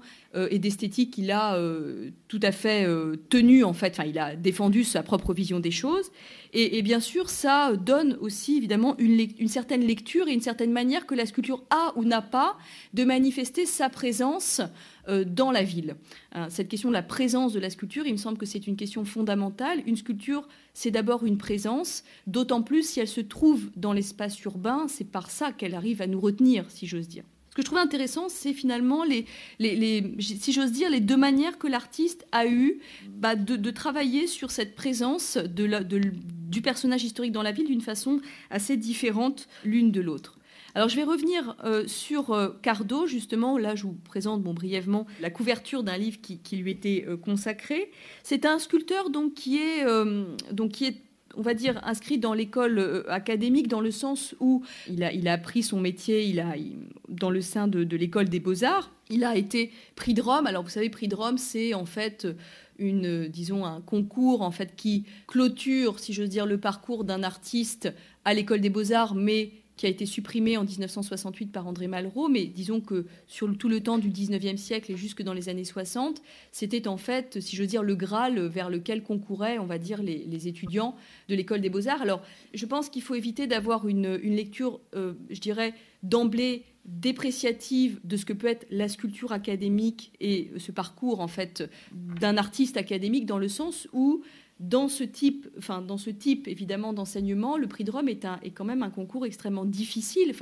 et 0.50 0.58
d'esthétique, 0.58 1.18
il 1.18 1.30
a 1.30 1.61
tout 2.26 2.40
à 2.42 2.52
fait 2.52 2.87
tenu, 3.28 3.64
en 3.64 3.74
fait, 3.74 3.92
enfin, 3.98 4.08
il 4.08 4.18
a 4.18 4.35
défendu 4.35 4.82
sa 4.82 5.02
propre 5.02 5.35
vision 5.35 5.61
des 5.61 5.70
choses. 5.70 6.11
Et, 6.54 6.80
bien 6.80 7.00
sûr, 7.00 7.28
ça 7.28 7.76
donne 7.76 8.16
aussi, 8.18 8.56
évidemment, 8.56 8.96
une, 8.98 9.26
une, 9.38 9.48
certaine 9.48 9.82
lecture 9.82 10.28
et 10.28 10.32
une 10.32 10.40
certaine 10.40 10.72
manière 10.72 11.04
que 11.04 11.14
la 11.14 11.26
sculpture 11.26 11.62
a 11.68 11.92
ou 11.96 12.04
n'a 12.04 12.22
pas 12.22 12.56
de 12.94 13.04
manifester 13.04 13.66
sa 13.66 13.90
présence 13.90 14.62
euh, 15.08 15.24
dans 15.24 15.50
la 15.50 15.64
ville. 15.64 15.96
Hein, 16.30 16.48
cette 16.48 16.68
question 16.68 16.88
de 16.88 16.94
la 16.94 17.02
présence 17.02 17.52
de 17.52 17.58
la 17.58 17.70
sculpture, 17.70 18.06
il 18.06 18.12
me 18.12 18.18
semble 18.18 18.38
que 18.38 18.46
c'est 18.46 18.68
une 18.68 18.76
question 18.76 19.04
fondamentale. 19.04 19.82
Une 19.87 19.96
sculpture, 19.96 20.46
c'est 20.74 20.92
d'abord 20.92 21.26
une 21.26 21.38
présence, 21.38 22.04
d'autant 22.28 22.62
plus 22.62 22.88
si 22.88 23.00
elle 23.00 23.08
se 23.08 23.20
trouve 23.20 23.70
dans 23.74 23.92
l'espace 23.92 24.40
urbain, 24.42 24.87
c'est 24.88 25.11
par 25.11 25.30
ça 25.30 25.50
qu'elle 25.50 25.74
arrive 25.74 26.00
à 26.02 26.06
nous 26.06 26.20
retenir, 26.20 26.70
si 26.70 26.87
j'ose 26.87 27.08
dire. 27.08 27.24
Ce 27.52 27.54
que 27.54 27.60
je 27.60 27.66
trouve 27.66 27.80
intéressant, 27.80 28.30
c'est 28.30 28.54
finalement, 28.54 29.04
les, 29.04 29.26
si 30.18 30.52
j'ose 30.54 30.72
dire, 30.72 30.88
les 30.88 31.00
deux 31.00 31.18
manières 31.18 31.58
que 31.58 31.66
l'artiste 31.66 32.24
a 32.32 32.46
eu 32.46 32.80
bah, 33.10 33.36
de, 33.36 33.70
travailler 33.70 34.26
sur 34.26 34.50
cette 34.50 34.74
présence 34.74 35.36
du 35.36 36.62
personnage 36.62 37.04
historique 37.04 37.32
dans 37.32 37.42
la 37.42 37.52
ville 37.52 37.66
d'une 37.66 37.82
façon 37.82 38.22
assez 38.48 38.78
différente 38.78 39.48
l'une 39.64 39.92
de 39.92 40.00
l'autre. 40.00 40.38
Alors 40.74 40.88
je 40.88 40.96
vais 40.96 41.02
revenir 41.02 41.54
euh, 41.64 41.86
sur 41.86 42.30
euh, 42.30 42.58
Cardo, 42.62 43.06
justement. 43.06 43.58
Là, 43.58 43.74
je 43.74 43.82
vous 43.82 43.98
présente 44.02 44.42
brièvement 44.42 45.06
la 45.20 45.28
couverture 45.28 45.82
d'un 45.82 45.98
livre 45.98 46.22
qui, 46.22 46.56
lui 46.56 46.70
était 46.70 47.04
euh, 47.06 47.18
consacré. 47.18 47.90
C'est 48.22 48.46
un 48.46 48.58
sculpteur 48.60 49.10
donc, 49.10 49.34
qui, 49.34 49.58
est, 49.58 49.84
donc, 50.50 50.72
qui 50.72 50.86
est 50.86 51.02
on 51.36 51.42
va 51.42 51.54
dire, 51.54 51.80
inscrit 51.84 52.18
dans 52.18 52.34
l'école 52.34 53.04
académique 53.08 53.68
dans 53.68 53.80
le 53.80 53.90
sens 53.90 54.34
où 54.40 54.62
il 54.88 55.02
a, 55.02 55.32
appris 55.32 55.62
son 55.62 55.80
métier 55.80 56.24
il 56.24 56.40
a, 56.40 56.54
dans 57.08 57.30
le 57.30 57.40
sein 57.40 57.68
de, 57.68 57.84
de 57.84 57.96
l'école 57.96 58.28
des 58.28 58.40
beaux-arts. 58.40 58.90
Il 59.10 59.24
a 59.24 59.36
été 59.36 59.70
prix 59.96 60.14
de 60.14 60.22
Rome. 60.22 60.46
Alors, 60.46 60.62
vous 60.62 60.70
savez, 60.70 60.90
prix 60.90 61.08
de 61.08 61.14
Rome, 61.14 61.38
c'est 61.38 61.74
en 61.74 61.86
fait 61.86 62.26
une, 62.78 63.28
disons, 63.28 63.64
un 63.64 63.80
concours 63.80 64.42
en 64.42 64.50
fait 64.50 64.74
qui 64.76 65.04
clôture, 65.26 65.98
si 65.98 66.12
j'ose 66.12 66.28
dire, 66.28 66.46
le 66.46 66.58
parcours 66.58 67.04
d'un 67.04 67.22
artiste 67.22 67.92
à 68.24 68.34
l'école 68.34 68.60
des 68.60 68.70
beaux-arts, 68.70 69.14
mais 69.14 69.52
qui 69.82 69.86
a 69.86 69.90
été 69.90 70.06
supprimé 70.06 70.56
en 70.56 70.62
1968 70.62 71.50
par 71.50 71.66
André 71.66 71.88
Malraux, 71.88 72.28
mais 72.28 72.44
disons 72.44 72.80
que 72.80 73.04
sur 73.26 73.52
tout 73.58 73.68
le 73.68 73.80
temps 73.80 73.98
du 73.98 74.10
19e 74.10 74.56
siècle 74.56 74.92
et 74.92 74.96
jusque 74.96 75.22
dans 75.24 75.32
les 75.32 75.48
années 75.48 75.64
60, 75.64 76.22
c'était 76.52 76.86
en 76.86 76.96
fait, 76.96 77.40
si 77.40 77.56
je 77.56 77.62
veux 77.62 77.66
dire, 77.66 77.82
le 77.82 77.96
Graal 77.96 78.38
vers 78.46 78.70
lequel 78.70 79.02
concouraient, 79.02 79.58
on 79.58 79.66
va 79.66 79.78
dire, 79.78 80.00
les, 80.00 80.46
étudiants 80.46 80.94
de 81.28 81.34
l'école 81.34 81.60
des 81.60 81.68
beaux-arts. 81.68 82.00
Alors, 82.00 82.22
je 82.54 82.64
pense 82.64 82.90
qu'il 82.90 83.02
faut 83.02 83.16
éviter 83.16 83.48
d'avoir 83.48 83.88
une, 83.88 84.14
lecture, 84.18 84.78
euh, 84.94 85.14
je 85.30 85.40
dirais, 85.40 85.74
d'emblée 86.04 86.62
dépréciative 86.84 87.98
de 88.04 88.16
ce 88.16 88.24
que 88.24 88.32
peut 88.32 88.46
être 88.46 88.68
la 88.70 88.86
sculpture 88.86 89.32
académique 89.32 90.12
et 90.20 90.52
ce 90.58 90.70
parcours, 90.70 91.18
en 91.18 91.28
fait, 91.28 91.68
d'un 92.20 92.36
artiste 92.36 92.76
académique, 92.76 93.26
dans 93.26 93.38
le 93.38 93.48
sens 93.48 93.88
où 93.92 94.22
dans 94.62 94.88
ce 94.88 95.03
type, 95.03 96.46
évidemment 96.46 96.92
d'enseignement, 96.92 97.57
le 97.57 97.66
prix 97.66 97.83
de 97.83 97.90
Rome 97.90 98.09
est, 98.09 98.25
un, 98.25 98.38
est 98.42 98.53
quand 98.53 98.64
même 98.64 98.85
un 98.85 98.90
concours 98.90 99.27
extrêmement 99.27 99.64
difficile. 99.64 100.33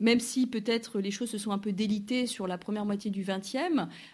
Même 0.00 0.20
si 0.20 0.46
peut-être 0.46 1.00
les 1.00 1.10
choses 1.10 1.30
se 1.30 1.38
sont 1.38 1.50
un 1.50 1.58
peu 1.58 1.72
délitées 1.72 2.26
sur 2.26 2.46
la 2.46 2.58
première 2.58 2.84
moitié 2.84 3.10
du 3.10 3.24
XXe, 3.24 3.56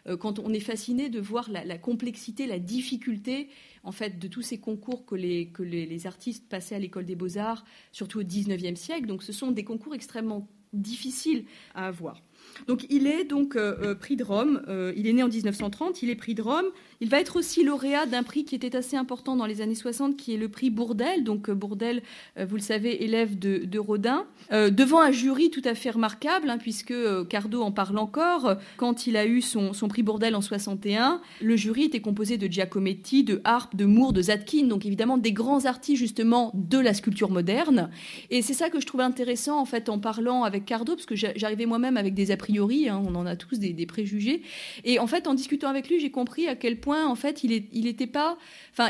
euh, 0.06 0.16
quand 0.16 0.38
on 0.38 0.52
est 0.52 0.60
fasciné 0.60 1.08
de 1.08 1.18
voir 1.18 1.50
la, 1.50 1.78
complexité, 1.78 2.46
la 2.46 2.58
difficulté 2.58 3.48
en 3.82 3.90
fait 3.90 4.18
de 4.18 4.28
tous 4.28 4.42
ces 4.42 4.60
concours 4.60 5.04
que 5.04 5.16
les, 5.16 5.48
que 5.48 5.62
les, 5.62 6.06
artistes 6.06 6.48
passaient 6.48 6.76
à 6.76 6.78
l'école 6.78 7.06
des 7.06 7.16
beaux-arts, 7.16 7.64
surtout 7.92 8.20
au 8.20 8.24
XIXe 8.24 8.78
siècle. 8.78 9.06
Donc 9.06 9.22
ce 9.22 9.32
sont 9.32 9.50
des 9.50 9.64
concours 9.64 9.94
extrêmement 9.94 10.46
difficiles 10.72 11.44
à 11.74 11.86
avoir. 11.86 12.22
Donc 12.66 12.86
il 12.90 13.06
est 13.06 13.24
donc 13.24 13.56
euh, 13.56 13.76
euh, 13.82 13.94
prix 13.94 14.16
de 14.16 14.24
Rome. 14.24 14.62
il 14.96 15.06
est 15.06 15.12
né 15.12 15.22
en 15.22 15.28
1930. 15.28 16.02
Il 16.02 16.10
est 16.10 16.16
prix 16.16 16.34
de 16.34 16.42
Rome. 16.42 16.66
Il 17.02 17.08
va 17.08 17.18
être 17.18 17.36
aussi 17.36 17.64
lauréat 17.64 18.04
d'un 18.04 18.22
prix 18.22 18.44
qui 18.44 18.54
était 18.54 18.76
assez 18.76 18.94
important 18.94 19.34
dans 19.34 19.46
les 19.46 19.62
années 19.62 19.74
60, 19.74 20.18
qui 20.18 20.34
est 20.34 20.36
le 20.36 20.50
prix 20.50 20.68
Bourdelle. 20.68 21.24
Donc 21.24 21.48
euh, 21.48 21.58
euh, 21.62 22.44
vous 22.46 22.56
le 22.56 22.60
savez, 22.60 23.02
élève 23.04 23.38
de, 23.38 23.78
Rodin, 23.78 24.26
euh, 24.52 24.68
devant 24.68 25.00
un 25.00 25.10
jury 25.10 25.50
tout 25.50 25.62
à 25.64 25.74
fait 25.74 25.90
remarquable, 25.90 26.50
hein, 26.50 26.58
puisque 26.58 26.92
Cardo 27.28 27.62
en 27.62 27.72
parle 27.72 27.96
encore. 27.96 28.56
Quand 28.76 29.06
il 29.06 29.16
a 29.16 29.24
eu 29.24 29.40
son, 29.40 29.72
prix 29.88 30.02
Bourdelle 30.02 30.36
en 30.36 30.42
61, 30.42 31.22
le 31.40 31.56
jury 31.56 31.84
était 31.84 32.00
composé 32.00 32.36
de 32.36 32.46
Giacometti, 32.46 33.24
de 33.24 33.40
Harpe, 33.44 33.76
de 33.76 33.86
Moore, 33.86 34.12
de 34.12 34.20
Zadkine, 34.20 34.68
donc 34.68 34.84
évidemment 34.84 35.16
des 35.16 35.32
grands 35.32 35.64
artistes 35.64 35.98
justement 35.98 36.52
de 36.54 36.78
la 36.78 36.92
sculpture 36.92 37.30
moderne. 37.30 37.88
Et 38.28 38.42
c'est 38.42 38.52
ça 38.52 38.68
que 38.68 38.78
je 38.78 38.84
trouve 38.84 39.00
intéressant 39.00 39.58
en 39.58 39.64
fait 39.64 39.88
en 39.88 39.98
parlant 39.98 40.44
avec 40.44 40.66
Cardo, 40.66 40.96
parce 40.96 41.06
que 41.06 41.16
j'arrivais 41.16 41.64
moi-même 41.64 41.96
avec 41.96 42.12
des 42.12 42.30
priori, 42.40 42.88
hein, 42.88 43.00
on 43.06 43.14
en 43.14 43.26
a 43.26 43.36
tous 43.36 43.58
des, 43.58 43.86
préjugés. 43.86 44.42
Et 44.84 44.98
en 44.98 45.06
fait, 45.06 45.26
en 45.26 45.34
discutant 45.34 45.68
avec 45.68 45.88
lui, 45.88 46.00
j'ai 46.00 46.10
compris 46.10 46.48
à 46.48 46.56
quel 46.56 46.80
point 46.80 47.06
en 47.06 47.14
fait, 47.14 47.44
il 47.44 47.84
n'était 47.84 48.06
pas, 48.06 48.38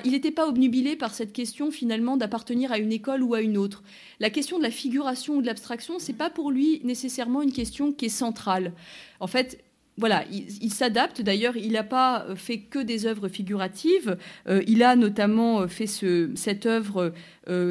il 0.04 0.20
pas 0.32 0.48
obnubilé 0.48 0.96
par 0.96 1.12
cette 1.12 1.32
question 1.32 1.70
finalement 1.70 2.16
d'appartenir 2.16 2.72
à 2.72 2.78
une 2.78 2.92
école 2.92 3.22
ou 3.22 3.34
à 3.34 3.40
une 3.40 3.58
autre. 3.58 3.82
La 4.20 4.30
question 4.30 4.58
de 4.58 4.62
la 4.62 4.70
figuration 4.70 5.36
ou 5.36 5.42
de 5.42 5.46
l'abstraction, 5.46 5.98
c'est 5.98 6.16
pas 6.16 6.30
pour 6.30 6.50
lui 6.50 6.80
nécessairement 6.84 7.42
une 7.42 7.52
question 7.52 7.92
qui 7.92 8.06
est 8.06 8.08
centrale. 8.08 8.72
En 9.18 9.26
fait, 9.26 9.62
voilà, 10.00 10.24
il, 10.32 10.72
s'adapte. 10.72 11.22
D'ailleurs, 11.22 11.56
il 11.56 11.72
n'a 11.72 11.84
pas 11.84 12.26
fait 12.34 12.58
que 12.58 12.78
des 12.78 13.06
œuvres 13.06 13.28
figuratives. 13.28 14.16
Euh, 14.48 14.62
il 14.66 14.82
a 14.82 14.96
notamment 14.96 15.68
fait 15.68 15.86
ce, 15.86 16.30
cette 16.34 16.66
œuvre 16.66 17.12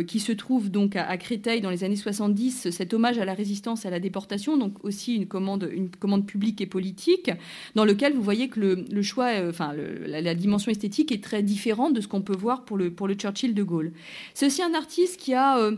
qui 0.08 0.20
se 0.20 0.34
trouve 0.34 0.70
donc 0.70 0.98
à, 0.98 1.16
Créteil 1.16 1.62
dans 1.62 1.70
les 1.70 1.86
années 1.86 1.96
70, 1.96 2.70
cet 2.70 2.94
hommage 2.94 3.18
à 3.18 3.24
la 3.24 3.34
résistance 3.34 3.86
à 3.86 3.90
la 3.90 4.02
déportation, 4.02 4.58
donc 4.58 4.84
aussi 4.84 5.16
une 5.16 5.26
commande, 5.26 5.70
une 5.72 5.90
commande 5.90 6.26
publique 6.26 6.60
et 6.60 6.66
politique, 6.66 7.32
dans 7.76 7.86
lequel 7.86 8.12
vous 8.12 8.22
voyez 8.22 8.50
que 8.50 8.60
le, 8.60 9.02
choix, 9.02 9.30
enfin 9.48 9.74
la, 10.06 10.36
dimension 10.36 10.70
esthétique 10.70 11.14
est 11.14 11.24
très 11.24 11.44
différente 11.44 11.94
de 11.94 12.02
ce 12.02 12.10
qu'on 12.10 12.22
peut 12.22 12.36
voir 12.36 12.66
pour 12.66 12.76
le, 12.76 12.92
pour 12.92 13.08
le 13.08 13.14
Churchill 13.14 13.54
de 13.54 13.64
Gaulle. 13.64 13.94
C'est 14.34 14.48
aussi 14.48 14.62
un 14.62 14.74
artiste 14.74 15.18
qui 15.18 15.34
a 15.34 15.72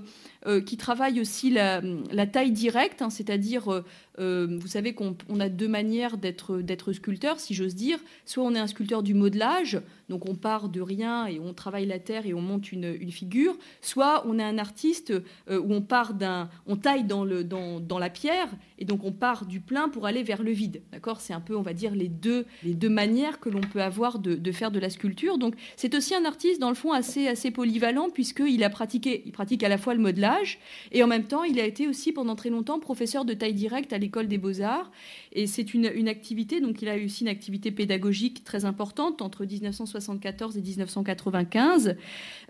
qui 0.65 0.75
travaille 0.75 1.21
aussi 1.21 1.51
la, 1.51 1.82
taille 2.25 2.51
directe, 2.51 3.01
hein, 3.01 3.10
c'est-à-dire 3.10 3.84
euh, 4.19 4.47
vous 4.60 4.67
savez 4.67 4.93
qu'on 4.93 5.15
a 5.39 5.49
deux 5.49 5.67
manières 5.67 6.17
d'être 6.17 6.93
sculpteur, 6.93 7.39
si 7.39 7.54
j'ose 7.54 7.75
dire. 7.75 7.99
Soit 8.25 8.43
on 8.43 8.54
est 8.54 8.60
un 8.60 8.67
sculpteur 8.67 9.04
du 9.04 9.13
modelage, 9.13 9.82
donc 10.12 10.28
on 10.28 10.36
part 10.36 10.67
de 10.67 10.82
rien 10.82 11.26
et 11.26 11.39
on 11.39 11.54
travaille 11.54 11.86
la 11.86 11.97
terre 11.97 12.26
et 12.26 12.34
on 12.34 12.41
monte 12.41 12.74
une, 12.74 13.12
figure. 13.12 13.58
Soit 13.80 14.28
on 14.28 14.39
est 14.39 14.43
un 14.43 14.58
artiste 14.58 15.13
euh, 15.50 15.58
où 15.58 15.74
on 15.74 15.82
part 15.82 16.13
d'un, 16.13 16.50
on 16.67 16.76
taille 16.76 17.06
dans, 17.06 17.24
le, 17.24 17.45
dans, 17.45 17.80
dans, 17.80 17.97
la 17.97 18.10
pierre 18.10 18.50
et 18.78 18.84
donc 18.84 19.06
on 19.06 19.13
part 19.13 19.45
du 19.45 19.62
plein 19.62 19.88
pour 19.88 20.06
aller 20.06 20.21
vers 20.21 20.43
le 20.43 20.52
vide. 20.52 20.82
D'accord? 20.91 21.21
C'est 21.21 21.32
un 21.32 21.39
peu, 21.39 21.56
on 21.56 21.62
va 21.62 21.71
dire, 21.71 21.95
les 21.95 22.10
deux, 22.10 22.45
les 22.62 22.74
deux 22.74 22.89
manières 22.89 23.39
que 23.39 23.47
l'on 23.47 23.62
peut 23.62 23.82
avoir 23.82 24.19
de, 24.19 24.36
de, 24.36 24.52
faire 24.52 24.69
de 24.69 24.80
la 24.80 24.89
sculpture. 24.89 25.38
Donc 25.38 25.56
c'est 25.78 25.95
aussi 25.95 26.13
un 26.13 26.26
artiste 26.26 26.60
dans 26.60 26.67
le 26.67 26.76
fond 26.76 26.91
assez, 26.91 27.30
assez 27.30 27.50
polyvalent 27.50 28.10
puisqu'il 28.10 28.65
a 28.65 28.69
pratiqué, 28.69 29.24
il 29.26 29.32
pratique 29.32 29.63
à 29.63 29.69
la 29.69 29.78
fois 29.78 29.93
le 29.93 30.02
modelage 30.02 30.60
et 30.91 31.04
en 31.04 31.08
même 31.08 31.24
temps 31.24 31.43
il 31.45 31.58
a 31.58 31.65
été 31.65 31.88
aussi 31.88 32.12
pendant 32.12 32.36
très 32.36 32.50
longtemps 32.50 32.80
professeur 32.80 33.24
de 33.24 33.34
taille 33.34 33.54
directe 33.54 33.93
à 33.93 33.97
l'école 33.97 34.28
des 34.28 34.38
beaux-arts. 34.38 34.91
Et 35.33 35.47
c'est 35.47 35.73
une, 35.73 35.85
activité, 36.07 36.59
donc 36.59 36.81
il 36.81 36.89
a 36.89 36.97
eu 36.97 37.05
aussi 37.05 37.23
une 37.23 37.29
activité 37.29 37.71
pédagogique 37.71 38.43
très 38.43 38.65
importante 38.65 39.21
entre 39.21 39.45
1974 39.45 40.57
et 40.57 40.61
1995, 40.61 41.95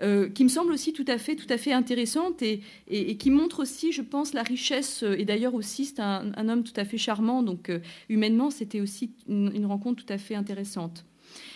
euh, 0.02 0.30
qui 0.30 0.44
me 0.44 0.50
semble 0.50 0.72
aussi 0.72 0.92
tout 0.92 1.06
à 1.08 1.18
fait, 1.18 1.36
tout 1.36 1.52
à 1.52 1.58
fait 1.58 1.74
intéressante 1.74 2.42
et, 2.42 2.62
et, 2.88 3.18
qui 3.18 3.30
montre 3.30 3.62
aussi, 3.62 3.92
je 3.92 4.02
pense, 4.02 4.34
la 4.34 4.44
richesse. 4.44 5.04
Et 5.04 5.26
d'ailleurs 5.26 5.54
aussi, 5.54 5.86
c'est 5.86 6.00
un, 6.00 6.50
homme 6.50 6.64
tout 6.64 6.74
à 6.76 6.86
fait 6.86 6.98
charmant, 6.98 7.44
donc 7.44 7.70
euh, 7.70 7.80
humainement, 8.10 8.50
c'était 8.50 8.82
aussi 8.82 9.12
une 9.28 9.66
rencontre 9.66 10.04
tout 10.04 10.14
à 10.14 10.18
fait 10.18 10.36
intéressante. 10.36 11.06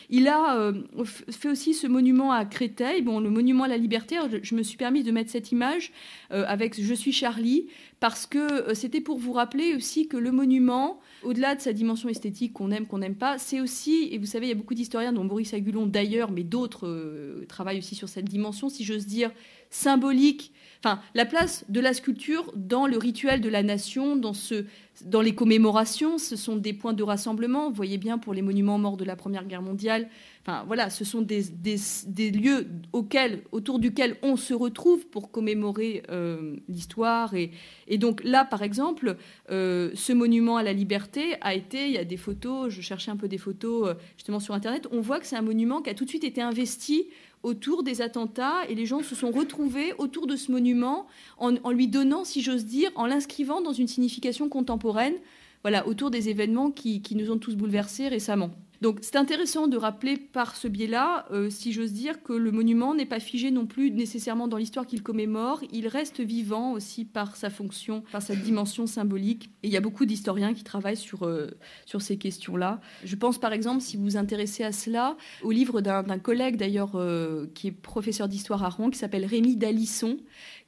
Il 0.09 0.27
a 0.27 0.57
euh, 0.57 0.73
fait 1.31 1.49
aussi 1.49 1.73
ce 1.73 1.87
monument 1.87 2.31
à 2.31 2.45
Créteil, 2.45 3.01
le 3.01 3.29
monument 3.29 3.63
à 3.63 3.67
la 3.67 3.77
liberté. 3.77 4.17
je, 4.41 4.55
me 4.55 4.63
suis 4.63 4.77
permis 4.77 5.03
de 5.03 5.11
mettre 5.11 5.31
cette 5.31 5.51
image 5.51 5.91
euh, 6.31 6.43
avec 6.47 6.79
Je 6.79 6.93
suis 6.93 7.11
Charlie, 7.11 7.67
parce 7.99 8.25
que 8.25 8.37
euh, 8.37 8.73
c'était 8.73 9.01
pour 9.01 9.17
vous 9.17 9.33
rappeler 9.33 9.75
aussi 9.75 10.07
que 10.07 10.17
le 10.17 10.31
monument, 10.31 10.99
au-delà 11.23 11.55
de 11.55 11.61
sa 11.61 11.73
dimension 11.73 12.09
esthétique 12.09 12.53
qu'on 12.53 12.71
aime, 12.71 12.85
qu'on 12.85 12.99
n'aime 12.99 13.15
pas, 13.15 13.37
c'est 13.37 13.59
aussi, 13.59 14.09
et 14.11 14.17
vous 14.17 14.25
savez, 14.25 14.47
il 14.47 14.49
y 14.49 14.53
a 14.53 14.55
beaucoup 14.55 14.75
d'historiens, 14.75 15.13
dont 15.13 15.23
Maurice 15.23 15.53
Agulon 15.53 15.85
d'ailleurs, 15.87 16.31
mais 16.31 16.43
d'autres 16.43 17.45
travaillent 17.47 17.79
aussi 17.79 17.95
sur 17.95 18.09
cette 18.09 18.25
dimension, 18.25 18.69
si 18.69 18.83
j'ose 18.83 19.05
dire, 19.05 19.31
symbolique 19.69 20.51
enfin, 20.85 21.01
la 21.15 21.25
place 21.25 21.65
de 21.67 21.79
la 21.79 21.93
sculpture 21.93 22.51
dans 22.55 22.85
le 22.85 22.97
rituel 22.97 23.41
de 23.41 23.49
la 23.49 23.63
nation, 23.63 24.15
dans, 24.15 25.21
les 25.21 25.33
commémorations, 25.33 26.19
ce 26.19 26.35
sont 26.35 26.57
des 26.57 26.73
points 26.73 26.93
de 26.93 27.01
rassemblement. 27.01 27.69
Vous 27.69 27.75
voyez 27.75 27.97
bien 27.97 28.19
pour 28.19 28.35
les 28.35 28.43
monuments 28.43 28.77
morts 28.77 28.97
de 28.97 29.03
la 29.03 29.15
Première 29.15 29.45
Guerre 29.45 29.63
mondiale. 29.63 30.07
Enfin, 30.41 30.63
voilà, 30.67 30.91
ce 30.91 31.03
sont 31.03 31.23
des, 31.23 31.41
lieux 32.31 32.67
autour 32.93 33.79
duquel 33.79 34.17
on 34.21 34.35
se 34.35 34.53
retrouve 34.53 35.07
pour 35.07 35.31
commémorer 35.31 36.03
euh, 36.11 36.55
l'histoire. 36.69 37.33
Et, 37.33 37.49
et, 37.87 37.97
donc 37.97 38.23
là, 38.23 38.45
par 38.45 38.61
exemple, 38.61 39.17
euh, 39.49 39.89
ce 39.95 40.13
monument 40.13 40.57
à 40.57 40.63
la 40.63 40.73
liberté 40.73 41.35
a 41.41 41.55
été, 41.55 41.87
il 41.87 41.93
y 41.93 41.97
a 41.97 42.05
des 42.05 42.17
photos, 42.17 42.69
je 42.69 42.81
cherchais 42.81 43.09
un 43.09 43.17
peu 43.17 43.27
des 43.27 43.39
photos 43.39 43.89
euh, 43.89 43.93
justement 44.17 44.39
sur 44.39 44.53
Internet, 44.53 44.87
on 44.91 45.01
voit 45.01 45.19
que 45.19 45.25
c'est 45.25 45.35
un 45.35 45.41
monument 45.41 45.81
qui 45.81 45.89
a 45.89 45.95
tout 45.95 46.05
de 46.05 46.09
suite 46.09 46.23
été 46.23 46.43
investi 46.43 47.07
autour 47.45 47.83
des 47.83 48.01
attentats 48.01 48.65
et 48.67 48.75
les 48.75 48.85
gens 48.85 49.03
se 49.03 49.13
sont 49.13 49.31
retrouvés 49.31 49.93
autour 49.99 50.25
de 50.25 50.35
ce 50.35 50.51
monument 50.51 51.05
en, 51.37 51.71
lui 51.71 51.87
donnant, 51.87 52.23
si 52.23 52.41
j'ose 52.41 52.65
dire, 52.65 52.91
en 52.95 53.05
l'inscrivant 53.05 53.61
dans 53.61 53.71
une 53.71 53.87
signification 53.87 54.49
contemporaine, 54.49 55.13
voilà, 55.61 55.87
autour 55.87 56.11
des 56.11 56.29
événements 56.29 56.71
qui 56.71 57.01
nous 57.15 57.31
ont 57.31 57.37
tous 57.37 57.55
bouleversés 57.55 58.07
récemment. 58.07 58.51
Donc 58.85 58.99
c'est 59.01 59.15
intéressant 59.15 59.67
de 59.67 59.77
rappeler 59.77 60.15
par 60.15 60.55
ce 60.55 60.67
biais-là, 60.67 61.25
euh, 61.31 61.49
si 61.49 61.73
j'ose 61.73 61.91
dire, 61.91 62.21
que 62.21 62.33
le 62.33 62.51
monument 62.51 62.93
n'est 62.93 63.07
pas 63.07 63.19
figé 63.19 63.49
non 63.49 63.65
plus 63.65 63.89
nécessairement 63.89 64.47
dans 64.47 64.57
l'histoire 64.57 64.85
qu'il 64.85 65.01
commémore, 65.01 65.59
il 65.71 65.87
reste 65.87 66.21
vivant 66.21 66.73
aussi 66.73 67.03
par 67.03 67.35
sa 67.35 67.49
fonction, 67.49 68.03
par 68.11 68.21
sa 68.21 68.35
dimension 68.35 68.85
symbolique. 68.85 69.49
Et 69.63 69.69
il 69.69 69.73
y 69.73 69.77
a 69.77 69.81
beaucoup 69.81 70.05
d'historiens 70.05 70.53
qui 70.53 70.63
travaillent 70.63 70.97
sur, 70.97 71.23
euh, 71.23 71.49
sur 71.87 72.03
ces 72.03 72.19
questions-là. 72.19 72.79
Je 73.03 73.15
pense 73.15 73.39
par 73.39 73.53
exemple, 73.53 73.81
si 73.81 73.97
vous 73.97 74.03
vous 74.03 74.17
intéressez 74.17 74.63
à 74.63 74.71
cela, 74.71 75.17
au 75.41 75.49
livre 75.49 75.81
d'un 75.81 76.19
collègue 76.19 76.55
d'ailleurs 76.55 76.91
euh, 76.93 77.47
qui 77.55 77.69
est 77.69 77.71
professeur 77.71 78.27
d'histoire 78.27 78.63
à 78.63 78.69
Rouen, 78.69 78.91
qui 78.91 78.99
s'appelle 78.99 79.25
Rémi 79.25 79.55
Dalisson, 79.55 80.17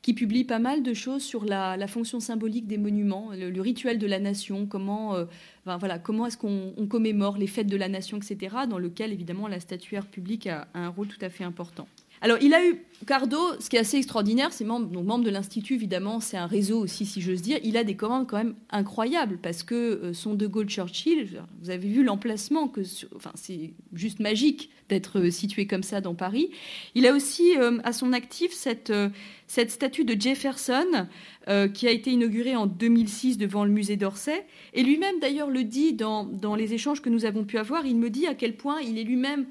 qui 0.02 0.14
publie 0.14 0.44
pas 0.44 0.60
mal 0.60 0.84
de 0.84 0.94
choses 0.94 1.24
sur 1.24 1.44
la, 1.44 1.88
fonction 1.88 2.20
symbolique 2.20 2.68
des 2.68 2.78
monuments, 2.78 3.32
le, 3.34 3.62
rituel 3.62 4.00
de 4.00 4.08
la 4.08 4.20
nation, 4.20 4.66
comment, 4.66 5.16
euh, 5.16 5.26
voilà, 5.66 6.00
comment 6.00 6.26
est-ce 6.28 6.38
qu'on 6.38 6.88
commémore 6.88 7.38
les 7.38 7.48
fêtes 7.48 7.68
de 7.68 7.78
la 7.78 7.90
nation, 7.90 8.18
etc., 8.18 8.56
dans 8.70 8.80
lequel 8.80 9.12
évidemment 9.12 9.48
la 9.48 9.60
statuaire 9.60 10.06
publique 10.06 10.48
a 10.48 10.68
un 10.74 10.90
rôle 10.90 11.08
tout 11.08 11.20
à 11.22 11.30
fait 11.30 11.44
important. 11.44 11.88
Alors, 12.22 12.38
il 12.42 12.54
a 12.54 12.66
eu 12.66 12.84
Cardo, 13.06 13.38
ce 13.60 13.70
qui 13.70 13.76
est 13.76 13.80
assez 13.80 13.98
extraordinaire, 13.98 14.52
c'est 14.52 14.66
membre, 14.66 15.24
de 15.24 15.30
l'Institut, 15.30 15.76
évidemment, 15.76 16.20
c'est 16.20 16.38
un 16.38 16.48
réseau 16.48 16.80
aussi, 16.80 17.06
si 17.06 17.22
j'ose 17.22 17.42
dire. 17.44 17.60
Il 17.64 17.78
a 17.78 17.84
des 17.84 17.96
commandes 17.96 18.28
quand 18.28 18.38
même 18.38 18.56
incroyables 18.72 19.38
parce 19.38 19.62
que 19.62 19.76
euh, 19.76 20.14
son 20.14 20.34
De 20.34 20.48
Gaulle-Churchill, 20.48 21.44
vous 21.62 21.70
avez 21.70 21.88
vu 21.88 22.04
l'emplacement, 22.04 22.68
que, 22.68 22.82
enfin, 23.16 23.32
c'est 23.36 23.74
juste 23.94 24.20
magique 24.20 24.72
d'être 24.90 25.20
euh, 25.20 25.30
situé 25.30 25.68
comme 25.68 25.84
ça 25.84 26.02
dans 26.02 26.16
Paris. 26.16 26.50
Il 26.96 27.06
a 27.06 27.14
aussi 27.14 27.56
euh, 27.58 27.78
à 27.84 27.94
son 27.94 28.14
actif 28.14 28.52
cette, 28.52 28.92
cette 29.46 29.70
statue 29.70 30.04
de 30.04 30.20
Jefferson 30.20 31.08
qui 31.74 31.88
a 31.88 31.92
été 31.92 32.12
inaugurée 32.12 32.58
en 32.58 32.66
2006 32.66 33.38
devant 33.38 33.64
le 33.64 33.72
musée 33.72 33.96
d'Orsay. 33.96 34.46
Et 34.74 34.84
lui-même, 34.84 35.18
d'ailleurs, 35.22 35.50
le 35.50 35.64
dit 35.64 35.94
dans 35.94 36.56
les 36.58 36.74
échanges 36.74 37.02
que 37.02 37.10
nous 37.10 37.24
avons 37.24 37.46
pu 37.46 37.58
avoir. 37.58 37.86
Il 37.86 37.96
me 37.96 38.10
dit 38.10 38.28
à 38.28 38.36
quel 38.36 38.58
point 38.58 38.82
il 38.82 38.98
est 38.98 39.06
lui-même 39.06 39.46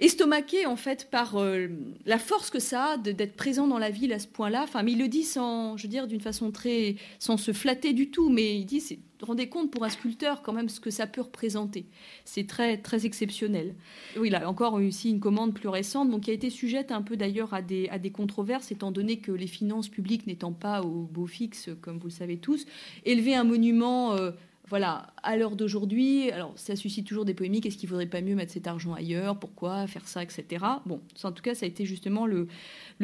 estomaqué 0.00 0.66
en 0.66 0.76
fait 0.76 1.08
par 1.10 1.36
euh, 1.36 1.68
la 2.06 2.18
force 2.18 2.50
que 2.50 2.58
ça 2.58 2.92
a 2.92 2.96
d'être 2.96 3.36
présent 3.36 3.66
dans 3.68 3.78
la 3.78 3.90
ville 3.90 4.12
à 4.12 4.18
ce 4.18 4.26
point-là. 4.26 4.62
Enfin, 4.64 4.82
mais 4.82 4.92
il 4.92 4.98
le 4.98 5.08
dit 5.08 5.22
sans, 5.22 5.76
je 5.76 5.84
veux 5.84 5.88
dire, 5.88 6.06
d'une 6.06 6.20
façon 6.20 6.50
très, 6.50 6.96
sans 7.18 7.36
se 7.36 7.52
flatter 7.52 7.92
du 7.92 8.10
tout, 8.10 8.30
mais 8.30 8.58
il 8.58 8.64
dit, 8.64 8.98
rendez 9.22 9.48
compte 9.48 9.70
pour 9.70 9.84
un 9.84 9.90
sculpteur 9.90 10.42
quand 10.42 10.52
même 10.52 10.68
ce 10.68 10.80
que 10.80 10.90
ça 10.90 11.06
peut 11.06 11.20
représenter. 11.20 11.84
C'est 12.24 12.46
très 12.46 12.78
très 12.78 13.04
exceptionnel. 13.06 13.74
Oui, 14.16 14.28
il 14.28 14.34
a 14.34 14.48
encore 14.48 14.74
aussi 14.74 15.10
une 15.10 15.20
commande 15.20 15.54
plus 15.54 15.68
récente, 15.68 16.10
donc 16.10 16.22
qui 16.22 16.30
a 16.30 16.34
été 16.34 16.50
sujette 16.50 16.92
un 16.92 17.02
peu 17.02 17.16
d'ailleurs 17.16 17.52
à 17.52 17.62
des, 17.62 17.88
à 17.90 17.98
des 17.98 18.10
controverses, 18.10 18.72
étant 18.72 18.90
donné 18.90 19.18
que 19.18 19.32
les 19.32 19.46
finances 19.46 19.88
publiques 19.88 20.26
n'étant 20.26 20.52
pas 20.52 20.82
au 20.82 21.02
beau 21.02 21.26
fixe, 21.26 21.68
comme 21.82 21.98
vous 21.98 22.08
le 22.08 22.12
savez 22.12 22.38
tous, 22.38 22.64
élever 23.04 23.34
un 23.34 23.44
monument 23.44 24.14
euh, 24.14 24.30
voilà, 24.70 25.08
à 25.24 25.36
l'heure 25.36 25.56
d'aujourd'hui, 25.56 26.30
alors 26.30 26.52
ça 26.54 26.76
suscite 26.76 27.04
toujours 27.04 27.24
des 27.24 27.34
polémiques. 27.34 27.66
Est-ce 27.66 27.76
qu'il 27.76 27.88
ne 27.88 27.90
faudrait 27.90 28.06
pas 28.06 28.20
mieux 28.20 28.36
mettre 28.36 28.52
cet 28.52 28.68
argent 28.68 28.94
ailleurs 28.94 29.36
Pourquoi 29.36 29.88
faire 29.88 30.06
ça, 30.06 30.22
etc. 30.22 30.64
Bon, 30.86 31.00
en 31.24 31.32
tout 31.32 31.42
cas, 31.42 31.56
ça 31.56 31.66
a 31.66 31.68
été 31.68 31.84
justement 31.84 32.24
le, 32.24 32.46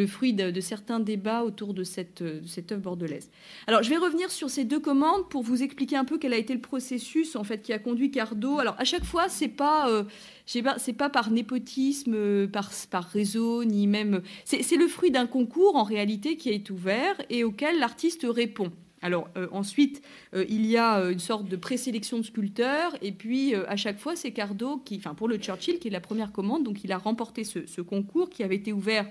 fruit 0.06 0.32
de, 0.32 0.60
certains 0.60 1.00
débats 1.00 1.42
autour 1.42 1.74
de 1.74 1.82
cette, 1.82 2.22
œuvre 2.22 2.80
bordelaise. 2.80 3.28
Alors, 3.66 3.82
je 3.82 3.90
vais 3.90 3.96
revenir 3.96 4.30
sur 4.30 4.48
ces 4.48 4.64
deux 4.64 4.78
commandes 4.78 5.28
pour 5.28 5.42
vous 5.42 5.64
expliquer 5.64 5.96
un 5.96 6.04
peu 6.04 6.18
quel 6.18 6.32
a 6.32 6.38
été 6.38 6.54
le 6.54 6.60
processus 6.60 7.34
en 7.34 7.42
fait 7.42 7.62
qui 7.62 7.72
a 7.72 7.80
conduit 7.80 8.12
Cardo. 8.12 8.60
Alors, 8.60 8.76
à 8.78 8.84
chaque 8.84 9.04
fois, 9.04 9.28
c'est 9.28 9.48
pas 9.48 9.90
euh, 9.90 10.04
c'est 10.46 10.92
pas 10.92 11.10
par 11.10 11.32
népotisme, 11.32 12.46
par, 12.46 12.70
par 12.92 13.04
réseau, 13.06 13.64
ni 13.64 13.88
même. 13.88 14.22
C'est 14.44 14.76
le 14.76 14.86
fruit 14.86 15.10
d'un 15.10 15.26
concours 15.26 15.74
en 15.74 15.82
réalité 15.82 16.36
qui 16.36 16.50
est 16.50 16.70
ouvert 16.70 17.16
et 17.28 17.42
auquel 17.42 17.80
l'artiste 17.80 18.24
répond. 18.30 18.70
Alors 19.02 19.28
euh, 19.36 19.46
ensuite, 19.52 20.02
euh, 20.34 20.44
il 20.48 20.66
y 20.66 20.76
a 20.76 20.98
euh, 20.98 21.10
une 21.10 21.18
sorte 21.18 21.48
de 21.48 21.56
présélection 21.56 22.18
de 22.18 22.22
sculpteurs, 22.22 22.96
et 23.02 23.12
puis 23.12 23.54
à 23.54 23.76
chaque 23.76 23.98
fois, 23.98 24.16
c'est 24.16 24.30
Cardo 24.30 24.78
qui, 24.78 24.96
enfin 24.96 25.14
pour 25.14 25.28
le 25.28 25.36
Churchill, 25.36 25.78
qui 25.78 25.88
est 25.88 25.90
la 25.90 26.00
première 26.00 26.32
commande, 26.32 26.64
donc 26.64 26.82
il 26.84 26.92
a 26.92 26.98
remporté 26.98 27.44
ce, 27.44 27.80
concours 27.80 28.30
qui 28.30 28.42
avait 28.42 28.56
été 28.56 28.72
ouvert 28.72 29.06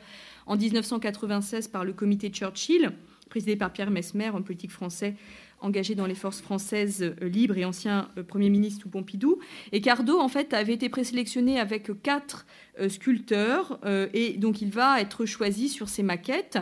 en 0.48 0.58
1996 0.58 1.68
par 1.68 1.86
le 1.86 1.94
comité 1.94 2.30
Churchill, 2.30 2.92
présidé 3.30 3.56
par 3.56 3.72
Pierre 3.72 3.92
Mesmer, 3.92 4.28
un 4.28 4.42
politique 4.42 4.72
français 4.72 5.16
engagé 5.62 5.96
dans 5.96 6.06
les 6.06 6.16
forces 6.16 6.42
françaises 6.42 7.16
libres 7.22 7.58
et 7.58 7.66
ancien 7.66 8.10
Premier 8.28 8.50
ministre 8.50 8.84
sous 8.84 8.90
Pompidou. 8.90 9.40
Et 9.72 9.82
Cardo, 9.82 10.20
en 10.20 10.28
fait, 10.28 10.54
avait 10.54 10.74
été 10.74 10.90
présélectionné 10.90 11.60
avec 11.60 11.90
quatre 12.04 12.46
sculpteurs, 12.90 13.80
et 14.14 14.34
donc 14.34 14.62
il 14.62 14.70
va 14.70 15.02
être 15.02 15.26
choisi 15.26 15.70
sur 15.70 15.90
ces 15.90 16.04
maquettes. 16.04 16.60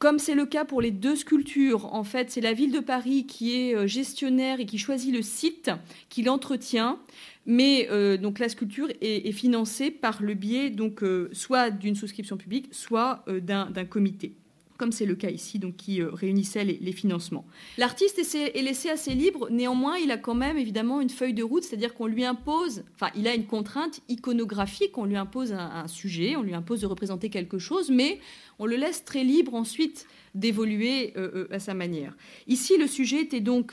Comme 0.00 0.18
c'est 0.18 0.34
le 0.34 0.46
cas 0.46 0.64
pour 0.64 0.80
les 0.80 0.92
deux 0.92 1.14
sculptures, 1.14 1.94
en 1.94 2.04
fait, 2.04 2.30
c'est 2.30 2.40
la 2.40 2.54
ville 2.54 2.72
de 2.72 2.80
Paris 2.80 3.26
qui 3.26 3.54
est 3.54 3.76
euh, 3.76 3.86
gestionnaire 3.86 4.58
et 4.58 4.64
qui 4.64 4.78
choisit 4.78 5.14
le 5.14 5.20
site, 5.20 5.70
qui 6.08 6.22
l'entretient. 6.22 6.98
Mais 7.44 7.86
euh, 7.90 8.16
la 8.38 8.48
sculpture 8.48 8.88
est, 9.02 9.30
financée 9.32 9.90
par 9.90 10.22
le 10.22 10.32
biais 10.32 10.70
donc 10.70 11.02
euh, 11.02 11.28
soit 11.32 11.70
d'une 11.70 11.96
souscription 11.96 12.38
publique, 12.38 12.68
soit 12.72 13.26
d'un 13.28 13.84
comité. 13.84 14.32
Comme 14.80 14.92
c'est 14.92 15.04
le 15.04 15.14
cas 15.14 15.28
ici, 15.28 15.58
donc 15.58 15.76
qui 15.76 16.00
euh, 16.00 16.08
réunissait 16.10 16.64
les, 16.64 16.92
financements. 16.92 17.44
L'artiste 17.76 18.18
est, 18.18 18.62
laissé 18.62 18.88
assez 18.88 19.12
libre, 19.12 19.48
néanmoins, 19.50 19.98
il 19.98 20.10
a 20.10 20.16
quand 20.16 20.34
même 20.34 20.56
évidemment 20.56 21.02
une 21.02 21.10
feuille 21.10 21.34
de 21.34 21.42
route, 21.42 21.64
c'est-à-dire 21.64 21.92
qu'on 21.92 22.06
lui 22.06 22.24
impose, 22.24 22.82
enfin, 22.94 23.12
il 23.14 23.28
a 23.28 23.34
une 23.34 23.44
contrainte 23.44 24.00
iconographique, 24.08 24.96
on 24.96 25.04
lui 25.04 25.16
impose 25.16 25.52
un 25.52 25.86
sujet, 25.86 26.34
on 26.34 26.42
lui 26.42 26.54
impose 26.54 26.80
de 26.80 26.86
représenter 26.86 27.28
quelque 27.28 27.58
chose, 27.58 27.90
mais 27.90 28.20
on 28.58 28.66
le 28.66 28.76
laisse 28.76 29.04
très 29.04 29.24
libre 29.24 29.54
ensuite 29.54 30.06
d'évoluer 30.34 31.12
euh, 31.16 31.46
euh, 31.50 31.54
à 31.54 31.58
sa 31.58 31.74
manière. 31.74 32.14
Ici, 32.46 32.76
le 32.78 32.86
sujet 32.86 33.22
était 33.22 33.40
donc 33.40 33.72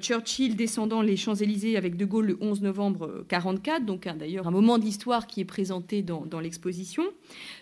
Churchill 0.00 0.56
descendant 0.56 1.02
les 1.02 1.16
Champs-Élysées 1.16 1.76
avec 1.76 1.96
De 1.96 2.04
Gaulle 2.04 2.26
le 2.26 2.38
11 2.40 2.62
novembre 2.62 3.06
1944, 3.06 3.84
donc 3.84 4.08
d'ailleurs 4.18 4.48
un 4.48 4.50
moment 4.50 4.78
de 4.78 4.84
l'histoire 4.84 5.26
qui 5.26 5.40
est 5.40 5.44
présenté 5.44 6.02
dans, 6.02 6.40
l'exposition. 6.40 7.04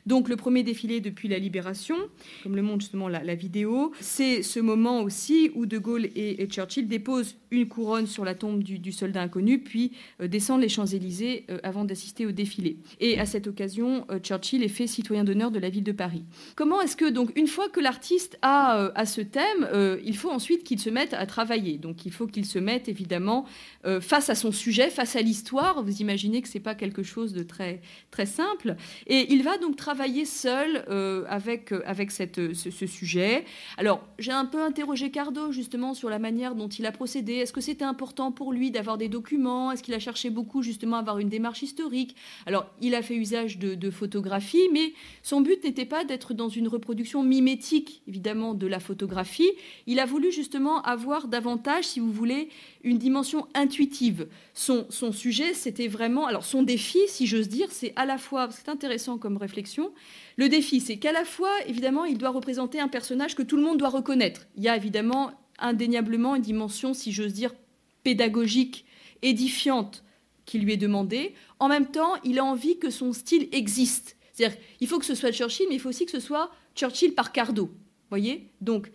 Donc 0.07 0.29
le 0.29 0.37
premier 0.37 0.63
défilé 0.63 1.01
depuis 1.01 1.29
la 1.29 1.39
libération, 1.39 1.97
comme 2.43 2.57
le 2.57 2.63
montre 2.63 2.81
justement 2.81 3.09
la, 3.09 3.35
vidéo, 3.35 3.93
c'est 4.01 4.43
ce 4.43 4.61
moment 4.61 5.03
aussi 5.03 5.51
où 5.55 5.67
De 5.67 5.79
Gaulle 5.79 6.09
et, 6.17 6.47
Churchill 6.49 6.89
déposent 6.89 7.37
une 7.51 7.69
couronne 7.69 8.07
sur 8.07 8.25
la 8.25 8.35
tombe 8.35 8.63
du, 8.63 8.93
soldat 8.93 9.23
inconnu, 9.23 9.61
puis 9.61 9.93
descendent 10.21 10.63
les 10.63 10.69
Champs-Élysées 10.69 11.47
avant 11.63 11.85
d'assister 11.85 12.27
au 12.27 12.33
défilé. 12.33 12.79
Et 13.01 13.19
à 13.19 13.27
cette 13.27 13.47
occasion, 13.47 14.07
Churchill 14.23 14.63
est 14.63 14.69
fait 14.69 14.87
citoyen 14.87 15.25
d'honneur 15.25 15.51
de 15.51 15.59
la 15.59 15.71
ville 15.71 15.85
de 15.85 15.93
Paris. 15.93 16.25
Comment 16.55 16.81
est-ce 16.81 16.97
que, 16.97 17.09
donc, 17.09 17.31
une 17.37 17.47
fois 17.47 17.69
que 17.69 17.81
l'artiste 17.81 18.39
euh, 18.45 18.91
à, 18.95 19.07
ce 19.07 19.21
thème, 19.21 19.69
euh, 19.73 19.99
il 20.05 20.17
faut 20.17 20.31
ensuite 20.31 20.65
qu'il 20.65 20.79
se 20.79 20.91
mette 20.91 21.15
à 21.15 21.27
travailler? 21.27 21.79
Donc 21.79 22.07
faut 22.17 22.27
qu'il 22.27 22.47
se 22.47 22.59
mette 22.59 22.89
évidemment 22.89 23.47
euh, 23.85 24.01
face 24.01 24.31
à 24.31 24.35
son 24.35 24.53
sujet, 24.53 24.91
face 24.91 25.17
à 25.17 25.23
l'histoire. 25.23 25.83
Vous 25.83 26.01
imaginez 26.01 26.43
que 26.43 26.49
ce 26.49 26.55
n'est 26.55 26.63
pas 26.63 26.75
quelque 26.75 27.03
chose 27.03 27.33
de 27.33 27.43
très, 27.43 27.81
très 28.11 28.27
simple. 28.27 28.77
Et 29.07 29.33
il 29.33 29.43
va 29.43 29.59
donc 29.59 29.77
travailler 29.77 30.25
seul 30.25 30.85
avec, 31.29 31.73
avec 31.85 32.11
cette, 32.11 32.55
ce, 32.55 32.87
sujet. 32.87 33.45
Alors 33.77 34.03
j'ai 34.19 34.33
un 34.33 34.45
peu 34.45 34.63
interrogé 34.63 35.11
Cardo 35.11 35.53
justement 35.53 35.95
sur 35.95 36.09
la 36.09 36.19
manière 36.19 36.55
dont 36.55 36.69
il 36.69 36.87
a 36.87 36.93
procédé. 36.93 37.35
Est-ce 37.35 37.53
que 37.53 37.61
c'était 37.61 37.85
important 37.85 38.33
pour 38.33 38.53
lui 38.53 38.71
d'avoir 38.71 38.99
des 38.99 39.09
documents? 39.09 39.73
Est-ce 39.73 39.83
qu'il 39.83 39.95
a 39.95 39.99
cherché 39.99 40.31
beaucoup 40.31 40.63
justement 40.63 40.97
à 40.97 41.01
avoir 41.01 41.19
une 41.19 41.29
démarche 41.29 41.63
historique? 41.63 42.17
Alors 42.47 42.67
il 42.81 42.95
a 42.95 43.03
fait 43.03 43.15
usage 43.15 43.59
de, 43.59 43.75
de 43.75 43.91
photographie, 43.91 44.69
mais 44.73 44.93
son 45.23 45.41
but 45.41 45.63
n'était 45.65 45.85
pas 45.85 46.05
d'être 46.05 46.35
dans 46.35 46.49
une 46.49 46.69
reproduction 46.69 47.23
mimétique, 47.23 48.03
évidemment 48.09 48.55
de 48.55 48.67
la 48.67 48.81
photographie, 48.81 49.51
il 49.87 49.99
a 50.01 50.07
voulu 50.07 50.33
justement 50.33 50.83
avoir 50.83 51.29
davantage, 51.29 51.85
si 51.97 52.01
vous 52.01 52.13
voulez, 52.13 52.51
une 52.85 52.99
dimension 52.99 53.49
intuitive. 53.55 54.29
Son, 54.53 54.87
sujet, 55.13 55.55
c'était 55.55 55.89
vraiment, 55.89 56.27
alors 56.27 56.45
son 56.45 56.63
défi, 56.63 56.99
si 57.09 57.27
j'ose 57.27 57.49
dire, 57.49 57.69
c'est 57.71 57.95
à 57.97 58.05
la 58.05 58.19
fois, 58.19 58.51
c'est 58.51 58.69
intéressant 58.69 59.17
comme 59.17 59.39
réflexion, 59.39 59.93
le 60.37 60.51
défi, 60.51 60.81
c'est 60.81 60.99
qu'à 60.99 61.13
la 61.13 61.25
fois, 61.25 61.49
évidemment, 61.67 62.05
il 62.05 62.19
doit 62.19 62.29
représenter 62.29 62.81
un 62.81 62.89
personnage 62.89 63.35
que 63.35 63.43
tout 63.43 63.57
le 63.57 63.63
monde 63.63 63.79
doit 63.79 63.89
reconnaître. 63.89 64.47
Il 64.59 64.63
y 64.63 64.69
a 64.69 64.77
évidemment 64.77 65.33
indéniablement 65.59 66.35
une 66.35 66.43
dimension, 66.43 66.93
si 66.93 67.13
j'ose 67.13 67.33
dire, 67.33 67.55
pédagogique, 68.03 68.85
édifiante 69.23 70.05
qui 70.45 70.59
lui 70.59 70.75
est 70.75 70.77
demandée. 70.77 71.33
En 71.61 71.69
même 71.69 71.87
temps, 71.87 72.13
il 72.25 72.39
a 72.39 72.45
envie 72.45 72.79
que 72.79 72.91
son 72.91 73.15
style 73.15 73.49
existe. 73.53 74.19
C'est-à-dire, 74.35 74.59
il 74.81 74.87
faut 74.87 74.99
que 74.99 75.07
ce 75.07 75.15
soit 75.15 75.33
Churchill, 75.33 75.65
mais 75.71 75.77
il 75.77 75.81
faut 75.81 75.89
aussi 75.89 76.05
que 76.05 76.13
ce 76.13 76.21
soit 76.21 76.51
Churchill 76.75 77.15
par 77.15 77.33
Cardo 77.33 77.71
voyez? 78.11 78.51
Donc, 78.61 78.91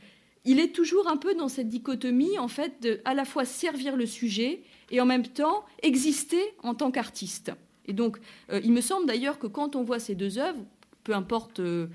il 0.46 0.60
est 0.60 0.74
toujours 0.74 1.08
un 1.08 1.18
peu 1.18 1.36
dans 1.36 1.48
cette 1.48 1.70
dichotomie, 1.70 2.40
en 2.40 2.48
fait, 2.48 2.82
de 2.82 3.02
à 3.06 3.14
la 3.14 3.26
fois 3.26 3.46
servir 3.46 3.96
le 3.96 4.06
sujet 4.06 4.62
et 4.90 5.00
en 5.00 5.06
même 5.06 5.28
temps 5.28 5.64
exister 5.84 6.42
en 6.64 6.74
tant 6.74 6.92
qu'artiste. 6.92 7.52
Et 7.86 7.94
donc, 7.94 8.18
euh, 8.52 8.60
il 8.64 8.72
me 8.72 8.82
semble 8.82 9.06
d'ailleurs 9.06 9.40
que 9.40 9.48
quand 9.48 9.76
on 9.76 9.84
voit 9.84 10.00
ces 10.00 10.16
deux 10.16 10.38
œuvres, 10.38 10.64
peu 11.04 11.14
importe 11.14 11.60
euh, 11.60 11.88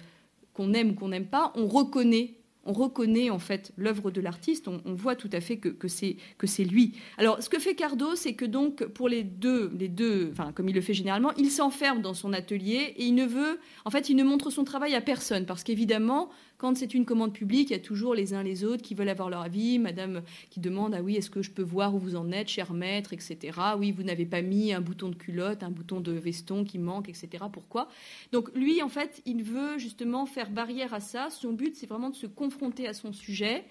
qu'on 0.54 0.72
aime 0.74 0.90
ou 0.90 0.94
qu'on 0.94 1.08
n'aime 1.08 1.26
pas, 1.26 1.52
on 1.56 1.66
reconnaît 1.66 2.34
on 2.66 2.72
reconnaît 2.72 3.30
en 3.30 3.38
fait 3.38 3.72
l'œuvre 3.76 4.10
de 4.10 4.20
l'artiste, 4.20 4.68
on, 4.68 4.94
voit 4.94 5.14
tout 5.14 5.30
à 5.32 5.40
fait 5.40 5.56
que, 5.56 5.68
que 5.68 5.88
c'est 5.88 6.64
lui. 6.64 6.94
Alors 7.16 7.42
ce 7.42 7.48
que 7.48 7.58
fait 7.58 7.74
Cardo, 7.74 8.16
c'est 8.16 8.34
que 8.34 8.44
donc 8.44 8.84
pour 8.86 9.08
les 9.08 9.22
deux, 9.22 9.72
les 9.78 9.88
deux, 9.88 10.30
enfin 10.32 10.52
comme 10.52 10.68
il 10.68 10.74
le 10.74 10.80
fait 10.80 10.94
généralement, 10.94 11.32
il 11.36 11.50
s'enferme 11.50 12.02
dans 12.02 12.14
son 12.14 12.32
atelier 12.32 12.94
et 12.96 13.04
il 13.04 13.14
ne 13.14 13.24
veut, 13.24 13.60
en 13.84 13.90
fait, 13.90 14.10
il 14.10 14.16
ne 14.16 14.24
montre 14.24 14.50
son 14.50 14.64
travail 14.64 14.94
à 14.94 15.00
personne 15.00 15.46
parce 15.46 15.62
qu'évidemment, 15.62 16.28
quand 16.58 16.76
c'est 16.76 16.94
une 16.94 17.04
commande 17.04 17.32
publique, 17.32 17.70
il 17.70 17.72
y 17.74 17.76
a 17.76 17.80
toujours 17.80 18.14
les 18.14 18.34
uns 18.34 18.42
les 18.42 18.64
autres 18.64 18.82
qui 18.82 18.94
veulent 18.94 19.08
avoir 19.08 19.30
leur 19.30 19.42
avis. 19.42 19.78
Madame 19.78 20.22
qui 20.50 20.60
demande 20.60 20.94
ah 20.94 21.02
oui, 21.02 21.16
est-ce 21.16 21.30
que 21.30 21.42
je 21.42 21.50
peux 21.50 21.62
voir 21.62 21.94
où 21.94 21.98
vous 21.98 22.16
en 22.16 22.30
êtes, 22.32 22.48
cher 22.48 22.72
maître, 22.72 23.12
etc. 23.12 23.58
Oui, 23.78 23.92
vous 23.92 24.02
n'avez 24.02 24.26
pas 24.26 24.42
mis 24.42 24.72
un 24.72 24.80
bouton 24.80 25.08
de 25.08 25.14
culotte, 25.14 25.62
un 25.62 25.70
bouton 25.70 26.00
de 26.00 26.12
veston 26.12 26.64
qui 26.64 26.78
manque, 26.78 27.08
etc. 27.08 27.44
Pourquoi? 27.52 27.88
Donc 28.32 28.54
lui, 28.54 28.82
en 28.82 28.88
fait, 28.88 29.22
il 29.26 29.42
veut 29.42 29.78
justement 29.78 30.26
faire 30.26 30.50
barrière 30.50 30.94
à 30.94 31.00
ça. 31.00 31.28
Son 31.30 31.52
but, 31.52 31.74
c'est 31.74 31.86
vraiment 31.86 32.10
de 32.10 32.16
se 32.16 32.26
confronter 32.26 32.88
à 32.88 32.94
son 32.94 33.12
sujet. 33.12 33.64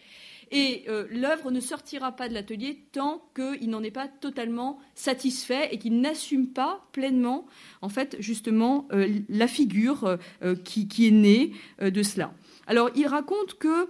Et 0.52 0.84
euh, 0.88 1.08
l'œuvre 1.10 1.52
ne 1.52 1.60
sortira 1.60 2.12
pas 2.12 2.30
de 2.30 2.34
l'atelier 2.34 2.80
tant 2.92 3.24
qu'il 3.36 3.70
n'en 3.70 3.84
est 3.84 3.92
pas 3.92 4.08
totalement 4.08 4.80
satisfait 4.94 5.70
et 5.72 5.80
qu'il 5.80 6.00
n'assume 6.00 6.48
pas 6.48 6.88
pleinement, 6.92 7.48
en 7.82 7.90
fait, 7.90 8.16
justement, 8.20 8.88
euh, 8.92 9.08
la 9.30 9.48
figure 9.48 10.18
euh, 10.44 10.56
qui, 10.56 10.88
qui, 10.88 11.08
est 11.08 11.12
née 11.12 11.52
de 11.82 12.04
cela. 12.04 12.34
Alors, 12.68 12.90
il 12.96 13.08
raconte 13.08 13.58
qu'il 13.60 13.88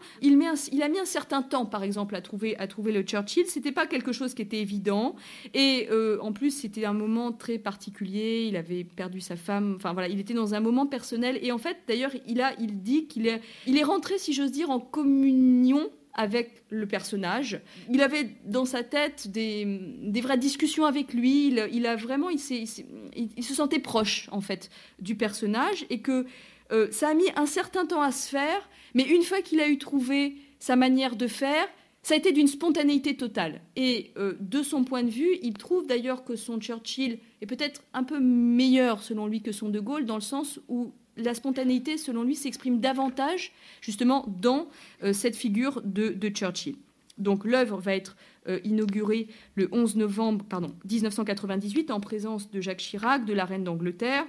il 0.71 0.83
a 0.83 0.89
mis 0.89 0.99
un 0.99 1.05
certain 1.05 1.41
temps, 1.41 1.65
par 1.65 1.83
exemple, 1.83 2.15
à 2.15 2.21
trouver, 2.21 2.55
le 2.57 3.01
Churchill. 3.03 3.45
C'était 3.47 3.71
pas 3.71 3.87
quelque 3.87 4.11
chose 4.11 4.33
qui 4.33 4.41
était 4.41 4.59
évident. 4.59 5.15
Et 5.53 5.87
euh, 5.91 6.17
en 6.21 6.33
plus, 6.33 6.51
c'était 6.51 6.85
un 6.85 6.93
moment 6.93 7.31
très 7.31 7.57
particulier. 7.57 8.45
Il 8.47 8.57
avait 8.57 8.83
perdu 8.83 9.21
sa 9.21 9.35
femme. 9.35 9.75
Enfin, 9.77 9.93
voilà, 9.93 10.09
il 10.09 10.19
était 10.19 10.33
dans 10.33 10.53
un 10.53 10.59
moment 10.59 10.85
personnel. 10.85 11.39
Et 11.41 11.51
en 11.51 11.57
fait, 11.57 11.77
d'ailleurs, 11.87 12.11
il, 12.27 12.41
a, 12.41 12.53
il 12.59 12.81
dit 12.81 13.07
qu'il 13.07 13.27
est, 13.27 13.41
il 13.67 13.77
est 13.77 13.83
rentré, 13.83 14.17
si 14.17 14.33
j'ose 14.33 14.51
dire, 14.51 14.69
en 14.69 14.79
communion 14.79 15.89
avec 16.15 16.63
le 16.69 16.87
personnage. 16.87 17.59
Il 17.91 18.01
avait 18.01 18.29
dans 18.45 18.65
sa 18.65 18.83
tête 18.83 19.27
des, 19.27 19.81
vraies 20.21 20.37
discussions 20.37 20.85
avec 20.85 21.13
lui. 21.13 21.47
Il, 21.47 21.85
a 21.85 21.95
vraiment, 21.95 22.29
il, 22.29 22.39
se 22.39 23.53
sentait 23.53 23.79
proche 23.79 24.29
en 24.31 24.41
fait 24.41 24.69
du 24.99 25.15
personnage 25.15 25.85
et 25.89 25.99
que 25.99 26.25
euh, 26.71 26.87
ça 26.91 27.09
a 27.09 27.13
mis 27.13 27.29
un 27.35 27.45
certain 27.45 27.85
temps 27.85 28.01
à 28.01 28.11
se 28.11 28.29
faire, 28.29 28.69
mais 28.93 29.03
une 29.03 29.23
fois 29.23 29.41
qu'il 29.41 29.59
a 29.59 29.69
eu 29.69 29.77
trouvé 29.77 30.35
sa 30.59 30.75
manière 30.75 31.15
de 31.15 31.27
faire, 31.27 31.67
ça 32.01 32.13
a 32.13 32.17
été 32.17 32.31
d'une 32.31 32.47
spontanéité 32.47 33.17
totale. 33.17 33.61
Et 33.75 34.11
euh, 34.17 34.35
de 34.39 34.61
son 34.61 34.83
point 34.83 35.03
de 35.03 35.09
vue, 35.09 35.37
il 35.41 35.53
trouve 35.53 35.87
d'ailleurs 35.87 36.23
que 36.23 36.35
son 36.35 36.59
Churchill 36.59 37.19
est 37.41 37.45
peut-être 37.45 37.83
un 37.93 38.03
peu 38.03 38.19
meilleur 38.19 39.01
selon 39.01 39.27
lui 39.27 39.41
que 39.41 39.51
son 39.51 39.69
De 39.69 39.79
Gaulle, 39.79 40.05
dans 40.05 40.15
le 40.15 40.21
sens 40.21 40.59
où 40.67 40.93
la 41.17 41.33
spontanéité, 41.33 41.97
selon 41.97 42.23
lui, 42.23 42.35
s'exprime 42.35 42.79
davantage 42.79 43.53
justement 43.81 44.25
dans 44.27 44.67
euh, 45.03 45.13
cette 45.13 45.35
figure 45.35 45.81
de, 45.83 46.29
Churchill. 46.29 46.75
Donc 47.17 47.45
l'œuvre 47.45 47.79
va 47.79 47.95
être 47.95 48.17
inaugurée 48.63 49.27
le 49.55 49.67
11 49.71 49.95
novembre 49.95 50.45
pardon, 50.47 50.75
1998 50.87 51.89
en 51.89 51.99
présence 51.99 52.51
de 52.51 52.61
Jacques 52.61 52.77
Chirac, 52.77 53.25
de 53.25 53.33
la 53.33 53.45
reine 53.45 53.63
d'Angleterre, 53.63 54.27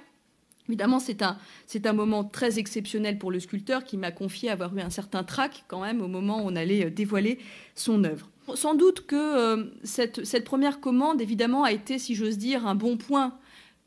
Évidemment, 0.69 0.99
c'est 0.99 1.23
un, 1.23 1.39
un, 1.85 1.93
moment 1.93 2.25
très 2.25 2.59
exceptionnel 2.59 3.19
pour 3.19 3.31
le 3.31 3.39
sculpteur 3.41 3.85
qui 3.85 3.97
m'a 3.97 4.11
confié 4.11 4.51
avoir 4.51 4.77
eu 4.77 4.81
un 4.81 4.91
certain 4.91 5.23
trac 5.23 5.65
quand 5.69 5.81
même 5.81 6.01
au 6.01 6.09
moment 6.09 6.39
où 6.39 6.49
on 6.49 6.57
allait 6.57 6.87
euh, 6.87 6.91
dévoiler 6.91 7.39
son 7.75 8.05
œuvre. 8.05 8.29
Sans 8.55 8.75
doute 8.75 9.07
que 9.07 9.17
euh, 9.17 9.65
cette, 9.85 10.25
cette, 10.25 10.45
première 10.45 10.81
commande, 10.81 11.21
évidemment, 11.21 11.65
a 11.65 11.73
été, 11.73 11.99
si 11.99 12.15
j'ose 12.15 12.39
dire, 12.39 12.67
un 12.67 12.75
bon 12.75 12.97
point 12.97 13.37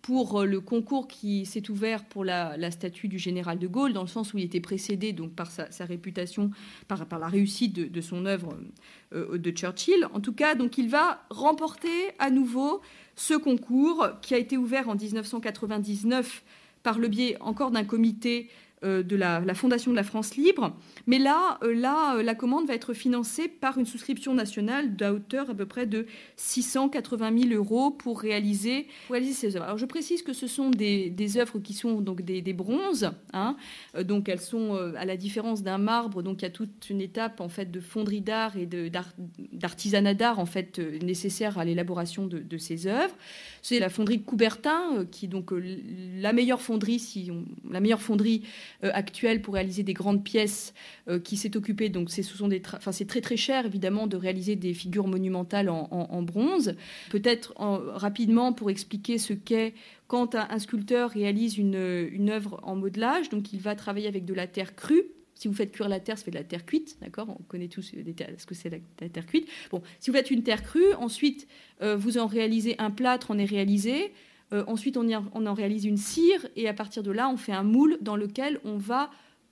pour 0.01 0.41
euh, 0.41 0.45
le 0.45 0.61
concours 0.61 1.09
qui 1.09 1.45
s'est 1.45 1.69
ouvert 1.69 2.05
pour 2.05 2.23
la, 2.23 2.71
statue 2.71 3.09
du 3.09 3.19
général 3.19 3.59
de 3.59 3.67
Gaulle, 3.67 3.91
dans 3.91 4.01
le 4.01 4.07
sens 4.07 4.33
où 4.33 4.37
il 4.37 4.45
était 4.45 4.61
précédé 4.61 5.11
donc 5.11 5.33
par 5.33 5.51
sa, 5.51 5.85
réputation, 5.85 6.49
par, 6.87 7.05
par, 7.05 7.19
la 7.19 7.27
réussite 7.27 7.73
de, 7.73 7.85
de 7.85 8.01
son 8.01 8.25
œuvre 8.25 8.57
de 9.11 9.51
Churchill. 9.51 10.07
En 10.13 10.21
tout 10.21 10.33
cas, 10.33 10.55
donc 10.55 10.77
il 10.77 10.89
va 10.89 11.25
remporter 11.29 11.89
à 12.19 12.29
nouveau 12.29 12.81
ce 13.15 13.33
concours 13.33 14.07
qui 14.21 14.33
a 14.33 14.37
été 14.37 14.55
ouvert 14.55 14.87
en 14.87 14.95
1999 14.95 16.43
par 16.83 16.99
le 16.99 17.07
biais 17.07 17.37
encore 17.41 17.71
d'un 17.71 17.83
comité 17.83 18.49
de 18.83 19.15
la, 19.15 19.41
Fondation 19.53 19.91
de 19.91 19.95
la 19.95 20.03
France 20.03 20.35
libre. 20.35 20.73
Mais 21.05 21.19
là, 21.19 21.57
euh, 21.63 21.73
là, 21.73 22.15
euh, 22.15 22.23
la 22.23 22.35
commande 22.35 22.67
va 22.67 22.73
être 22.75 22.93
financée 22.93 23.47
par 23.47 23.77
une 23.77 23.85
souscription 23.85 24.33
nationale 24.33 24.95
d'à 24.95 25.13
hauteur 25.13 25.49
à 25.49 25.53
peu 25.53 25.65
près 25.65 25.85
de 25.85 26.05
680 26.37 27.49
000 27.49 27.53
euros 27.53 27.91
pour 27.91 28.21
réaliser, 28.21 28.87
ces 29.33 29.55
œuvres. 29.55 29.65
Alors 29.65 29.77
je 29.77 29.85
précise 29.85 30.21
que 30.21 30.33
ce 30.33 30.47
sont 30.47 30.69
des, 30.69 31.37
œuvres 31.37 31.59
qui 31.59 31.73
sont 31.73 31.99
donc 32.01 32.21
des, 32.21 32.53
bronzes. 32.53 33.11
Hein. 33.33 33.55
donc 34.01 34.29
elles 34.29 34.39
sont, 34.39 34.75
à 34.95 35.05
la 35.05 35.17
différence 35.17 35.61
d'un 35.61 35.77
marbre, 35.77 36.23
donc 36.23 36.41
il 36.41 36.43
y 36.43 36.47
a 36.47 36.51
toute 36.51 36.89
une 36.89 37.01
étape 37.01 37.41
en 37.41 37.49
fait 37.49 37.69
de 37.69 37.79
fonderie 37.79 38.21
d'art 38.21 38.57
et 38.57 38.65
d'artisanat 38.65 40.13
d'art 40.13 40.39
en 40.39 40.45
fait 40.45 40.79
nécessaire 41.03 41.57
à 41.57 41.65
l'élaboration 41.65 42.27
de, 42.27 42.57
ces 42.57 42.87
œuvres. 42.87 43.15
C'est 43.61 43.79
la 43.79 43.89
fonderie 43.89 44.21
Coubertin 44.21 45.05
qui 45.11 45.25
est 45.25 45.29
donc 45.29 45.51
la 45.51 46.33
meilleure 46.33 46.61
fonderie, 46.61 46.99
si 46.99 47.31
la 47.69 47.79
meilleure 47.79 48.01
fonderie 48.01 48.43
euh, 48.43 48.47
actuelle 48.81 49.41
pour 49.41 49.55
réaliser 49.55 49.83
des 49.83 49.93
grandes 49.93 50.23
pièces 50.23 50.73
euh, 51.07 51.19
qui 51.19 51.37
s'est 51.37 51.55
occupée. 51.57 51.89
Donc, 51.89 52.09
c'est, 52.09 52.23
ce 52.23 53.03
très 53.03 53.21
très 53.21 53.37
cher 53.37 53.65
évidemment 53.65 54.07
de 54.07 54.17
réaliser 54.17 54.55
des 54.55 54.73
figures 54.73 55.07
monumentales 55.07 55.69
en, 55.69 56.21
bronze. 56.21 56.75
Peut-être 57.09 57.53
rapidement 57.57 58.53
pour 58.53 58.69
expliquer 58.69 59.17
ce 59.17 59.33
qu'est 59.33 59.73
quand 60.07 60.35
un, 60.35 60.59
sculpteur 60.59 61.11
réalise 61.11 61.57
une, 61.57 62.07
une 62.11 62.29
œuvre 62.29 62.59
en 62.63 62.75
modelage. 62.75 63.29
Donc, 63.29 63.53
il 63.53 63.59
va 63.59 63.75
travailler 63.75 64.07
avec 64.07 64.25
de 64.25 64.33
la 64.33 64.47
terre 64.47 64.75
crue 64.75 65.03
Si 65.35 65.47
vous 65.47 65.53
faites 65.53 65.71
cuire 65.71 65.89
la 65.89 65.99
terre, 65.99 66.17
ça 66.17 66.25
fait 66.25 66.31
de 66.31 66.37
la 66.37 66.43
terre 66.43 66.65
cuite, 66.65 66.97
d'accord? 67.01 67.27
On 67.29 67.43
connaît 67.43 67.67
tous 67.67 67.81
ce 67.81 68.45
que 68.45 68.55
c'est 68.55 68.69
la, 68.69 69.09
terre 69.09 69.25
cuite. 69.25 69.47
Bon, 69.71 69.81
si 69.99 70.09
vous 70.09 70.17
faites 70.17 70.31
une 70.31 70.43
terre 70.43 70.63
crue, 70.63 70.93
ensuite 70.99 71.47
vous 71.81 72.17
en 72.17 72.27
réalisez 72.27 72.75
un 72.79 72.91
plâtre, 72.91 73.27
on 73.29 73.37
est 73.37 73.45
réalisé. 73.45 74.11
Ensuite, 74.51 74.97
on, 74.97 75.07
on 75.33 75.45
en 75.45 75.53
réalise 75.53 75.85
une 75.85 75.97
cire, 75.97 76.45
et 76.55 76.67
à 76.67 76.73
partir 76.73 77.03
de 77.03 77.11
là, 77.11 77.29
on 77.29 77.37
fait 77.37 77.51
un 77.51 77.63
moule 77.63 77.97
dans 78.01 78.15
lequel 78.15 78.59
on 78.63 78.77
va 78.77 79.09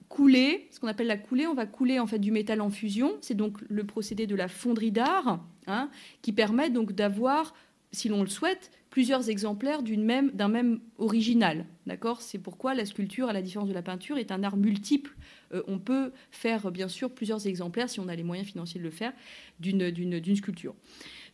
couler, 0.09 0.67
ce 0.71 0.79
qu'on 0.79 0.87
appelle 0.87 1.07
la 1.07 1.17
coulée, 1.17 1.47
on 1.47 1.53
va 1.53 1.65
couler 1.65 1.99
en 1.99 2.07
fait 2.07 2.19
du 2.19 2.31
métal 2.31 2.61
en 2.61 2.69
fusion. 2.69 3.17
C'est 3.21 3.35
donc 3.35 3.59
le 3.67 3.83
procédé 3.83 4.25
de 4.27 4.35
la 4.35 4.47
fonderie 4.47 4.91
d'art 4.91 5.39
hein, 5.67 5.89
qui 6.21 6.31
permet 6.31 6.69
donc 6.69 6.93
d'avoir, 6.93 7.53
si 7.91 8.09
l'on 8.09 8.21
le 8.21 8.29
souhaite, 8.29 8.71
plusieurs 8.97 9.29
exemplaires 9.29 9.83
d'un 9.83 9.95
même, 9.95 10.31
même 10.49 10.79
original. 10.97 11.67
D'accord? 11.85 12.19
C'est 12.19 12.39
pourquoi 12.39 12.73
la 12.73 12.83
sculpture, 12.83 13.29
à 13.29 13.33
la 13.33 13.43
différence 13.43 13.69
de 13.69 13.73
la 13.75 13.83
peinture, 13.83 14.17
est 14.17 14.31
un 14.31 14.41
art 14.41 14.57
multiple. 14.57 15.15
Euh, 15.53 15.61
on 15.67 15.77
peut 15.77 16.13
faire 16.31 16.71
bien 16.71 16.87
sûr 16.87 17.11
plusieurs 17.11 17.45
exemplaires, 17.45 17.91
si 17.91 17.99
on 17.99 18.07
a 18.07 18.15
les 18.15 18.23
moyens 18.23 18.47
financiers 18.47 18.79
de 18.79 18.85
le 18.85 18.89
faire, 18.89 19.13
d'une 19.59 20.35
sculpture. 20.35 20.73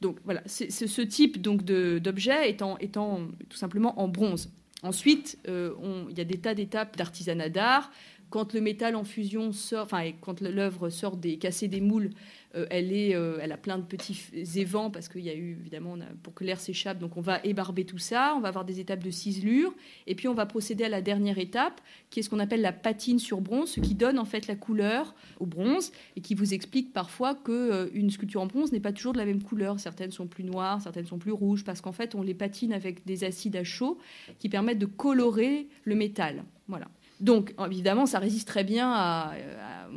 Donc 0.01 0.17
voilà, 0.25 0.41
c'est 0.45 0.69
ce 0.71 1.01
type 1.01 1.41
d'objet 1.41 2.49
étant, 2.49 2.77
étant 2.79 3.29
tout 3.47 3.55
simplement 3.55 3.97
en 3.97 4.09
bronze. 4.09 4.51
Ensuite, 4.81 5.39
euh, 5.47 5.71
il 6.09 6.17
y 6.17 6.21
a 6.21 6.25
des 6.25 6.39
tas 6.39 6.55
d'étapes 6.55 6.97
d'artisanat 6.97 7.47
d'art 7.47 7.93
quand 8.33 8.53
le 8.53 8.61
métal 8.61 8.95
en 8.95 9.03
fusion 9.03 9.51
sort, 9.51 9.83
enfin, 9.83 10.09
quand 10.19 10.41
l'œuvre 10.41 10.89
sort 10.89 11.17
des 11.17 11.37
cassés 11.37 11.67
des 11.67 11.81
moules, 11.81 12.09
euh, 12.55 12.65
elle, 12.71 12.91
est, 12.91 13.13
euh, 13.13 13.37
elle 13.39 13.51
a 13.51 13.57
plein 13.57 13.77
de 13.77 13.83
petits 13.83 14.19
évents 14.55 14.89
parce 14.89 15.07
qu'il 15.07 15.21
y 15.21 15.29
a 15.29 15.35
eu 15.35 15.51
évidemment 15.61 15.99
pour 16.23 16.33
que 16.33 16.43
l'air 16.43 16.59
s'échappe. 16.59 16.97
Donc 16.97 17.15
on 17.15 17.21
va 17.21 17.39
ébarber 17.43 17.85
tout 17.85 17.99
ça, 17.99 18.33
on 18.35 18.39
va 18.39 18.47
avoir 18.47 18.65
des 18.65 18.79
étapes 18.79 19.03
de 19.03 19.11
ciselure, 19.11 19.71
et 20.07 20.15
puis 20.15 20.27
on 20.27 20.33
va 20.33 20.47
procéder 20.47 20.83
à 20.83 20.89
la 20.89 21.03
dernière 21.03 21.37
étape, 21.37 21.79
qui 22.09 22.21
est 22.21 22.23
ce 22.23 22.31
qu'on 22.31 22.39
appelle 22.39 22.61
la 22.61 22.71
patine 22.71 23.19
sur 23.19 23.39
bronze, 23.39 23.69
ce 23.69 23.81
qui 23.81 23.93
donne 23.93 24.17
en 24.17 24.25
fait 24.25 24.47
la 24.47 24.55
couleur 24.55 25.13
au 25.39 25.45
bronze 25.45 25.91
et 26.15 26.21
qui 26.21 26.33
vous 26.33 26.55
explique 26.55 26.91
parfois 26.91 27.35
que 27.35 27.51
euh, 27.51 27.89
une 27.93 28.09
sculpture 28.09 28.41
en 28.41 28.47
bronze 28.47 28.71
n'est 28.71 28.79
pas 28.79 28.93
toujours 28.93 29.13
de 29.13 29.19
la 29.19 29.25
même 29.25 29.43
couleur. 29.43 29.79
Certaines 29.79 30.11
sont 30.11 30.25
plus 30.25 30.43
noires, 30.43 30.81
certaines 30.81 31.05
sont 31.05 31.19
plus 31.19 31.33
rouges, 31.33 31.63
parce 31.63 31.81
qu'en 31.81 31.91
fait 31.91 32.15
on 32.15 32.23
les 32.23 32.33
patine 32.33 32.73
avec 32.73 33.05
des 33.05 33.25
acides 33.25 33.57
à 33.57 33.63
chaud 33.63 33.99
qui 34.39 34.49
permettent 34.49 34.79
de 34.79 34.87
colorer 34.87 35.67
le 35.83 35.93
métal. 35.93 36.43
Voilà. 36.67 36.87
Donc, 37.23 37.55
évidemment, 37.65 38.05
ça 38.05 38.19
résiste 38.19 38.47
très 38.47 38.65
bien 38.65 39.31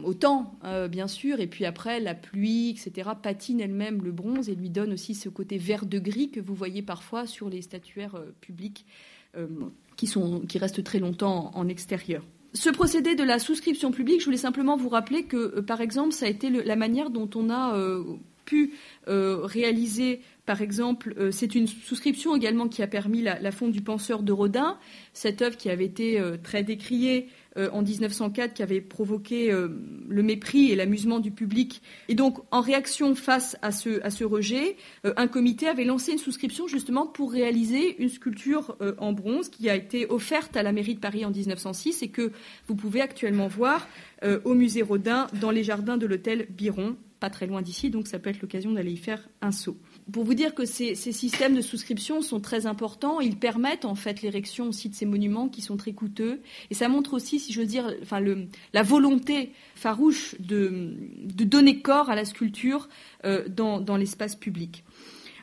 au 0.05 0.15
temps, 0.15 0.55
euh, 0.65 0.89
bien 0.89 1.09
sûr. 1.09 1.41
Et 1.41 1.47
puis 1.47 1.65
après, 1.65 2.01
la 2.01 2.15
pluie, 2.15 2.71
etc., 2.71 3.11
patine 3.21 3.61
elle-même 3.61 4.03
le 4.03 4.13
bronze 4.13 4.49
et 4.49 4.55
lui 4.55 4.71
donne 4.71 4.93
aussi 4.93 5.15
ce 5.15 5.29
côté 5.29 5.59
vert 5.59 5.87
de 5.87 5.99
gris 5.99 6.31
que 6.31 6.41
vous 6.41 6.55
voyez 6.55 6.83
parfois 6.83 7.27
sur 7.27 7.49
les 7.49 7.63
statuaires 7.63 8.15
euh, 8.15 8.33
publiques 8.41 8.87
euh, 9.37 9.47
qui, 9.97 10.59
restent 10.59 10.85
très 10.85 10.99
longtemps 10.99 11.51
en, 11.55 11.69
extérieur. 11.69 12.23
Ce 12.55 12.71
procédé 12.71 13.15
de 13.15 13.25
la 13.25 13.39
souscription 13.39 13.91
publique, 13.91 14.21
je 14.21 14.27
voulais 14.27 14.37
simplement 14.37 14.77
vous 14.77 14.89
rappeler 14.89 15.25
que, 15.25 15.61
par 15.61 15.81
exemple, 15.81 16.13
ça 16.13 16.27
a 16.27 16.29
été 16.29 16.49
la 16.49 16.77
manière 16.77 17.11
dont 17.11 17.29
on 17.35 17.51
a 17.51 17.77
pu 18.47 18.73
réaliser 19.07 20.23
par 20.47 20.63
exemple, 20.63 21.13
euh, 21.19 21.33
c'est 21.33 21.57
une 21.57 21.67
souscription 21.67 22.37
également 22.37 22.69
qui 22.69 22.81
a 22.81 22.87
permis 22.87 23.21
la, 23.21 23.51
fonte 23.51 23.73
du 23.73 23.83
penseur 23.83 24.23
de 24.23 24.31
Rodin, 24.33 24.79
cette 25.13 25.43
œuvre 25.43 25.57
qui 25.57 25.69
avait 25.69 25.85
été 25.85 26.21
euh, 26.21 26.37
très 26.41 26.63
décriée 26.63 27.27
euh, 27.57 27.69
en 27.73 27.83
1904, 27.83 28.55
qui 28.55 28.63
avait 28.63 28.81
provoqué 28.81 29.51
le 29.51 30.23
mépris 30.23 30.71
et 30.71 30.77
l'amusement 30.77 31.19
du 31.19 31.33
public. 31.33 31.83
Et 32.09 32.15
donc, 32.15 32.39
en 32.53 32.61
réaction 32.61 33.17
face 33.17 33.57
à 33.61 33.73
ce, 33.73 34.01
à 34.05 34.11
ce 34.11 34.23
rejet, 34.23 34.77
un 35.05 35.27
comité 35.27 35.67
avait 35.67 35.85
lancé 35.85 36.13
une 36.13 36.19
souscription 36.19 36.69
justement 36.69 37.07
pour 37.07 37.33
réaliser 37.33 38.01
une 38.01 38.09
sculpture 38.09 38.77
en 38.99 39.13
bronze 39.13 39.49
qui 39.49 39.69
a 39.69 39.75
été 39.75 40.07
offerte 40.09 40.57
à 40.57 40.63
la 40.63 40.73
mairie 40.73 40.95
de 40.95 41.01
Paris 41.01 41.25
en 41.25 41.31
1906 41.31 42.03
et 42.03 42.09
que 42.09 42.31
vous 42.69 42.77
pouvez 42.77 43.01
actuellement 43.01 43.49
voir 43.49 43.89
au 44.45 44.55
musée 44.55 44.83
Rodin 44.83 45.27
dans 45.41 45.51
les 45.51 45.65
jardins 45.65 45.97
de 45.97 46.07
l'hôtel 46.07 46.47
Biron, 46.51 46.97
pas 47.19 47.31
très 47.31 47.47
loin 47.47 47.63
d'ici, 47.63 47.91
donc 47.91 48.07
ça 48.07 48.19
peut 48.19 48.31
être 48.31 48.43
l'occasion 48.43 48.73
d'aller 48.73 48.93
y 48.93 48.99
faire 48.99 49.29
un 49.41 49.53
saut 49.53 49.79
pour 50.13 50.25
vous 50.25 50.35
dire 50.35 50.55
que 50.55 50.65
ces, 50.65 50.95
systèmes 50.95 51.57
de 51.57 51.61
souscription 51.61 52.23
sont 52.23 52.41
très 52.41 52.67
importants, 52.67 53.21
ils 53.21 53.37
permettent 53.37 53.85
en 53.85 53.97
fait 53.97 54.23
l'érection 54.23 54.69
aussi 54.69 54.89
de 54.89 54.95
ces 54.95 55.07
monuments 55.07 55.49
qui 55.49 55.63
sont 55.63 55.77
très 55.77 55.93
coûteux. 55.93 56.41
Et 56.71 56.75
ça 56.75 56.89
montre 56.89 57.15
aussi, 57.15 57.41
si 57.41 57.53
je 57.53 57.61
veux 57.61 57.67
dire, 57.67 57.93
enfin, 58.03 58.23
la 58.73 58.83
volonté 58.83 59.53
farouche 59.75 60.37
de, 60.39 60.95
donner 61.25 61.81
corps 61.81 62.09
à 62.09 62.15
la 62.15 62.25
sculpture 62.25 62.89
euh, 63.25 63.49
dans, 63.49 63.97
l'espace 63.97 64.37
public. 64.37 64.85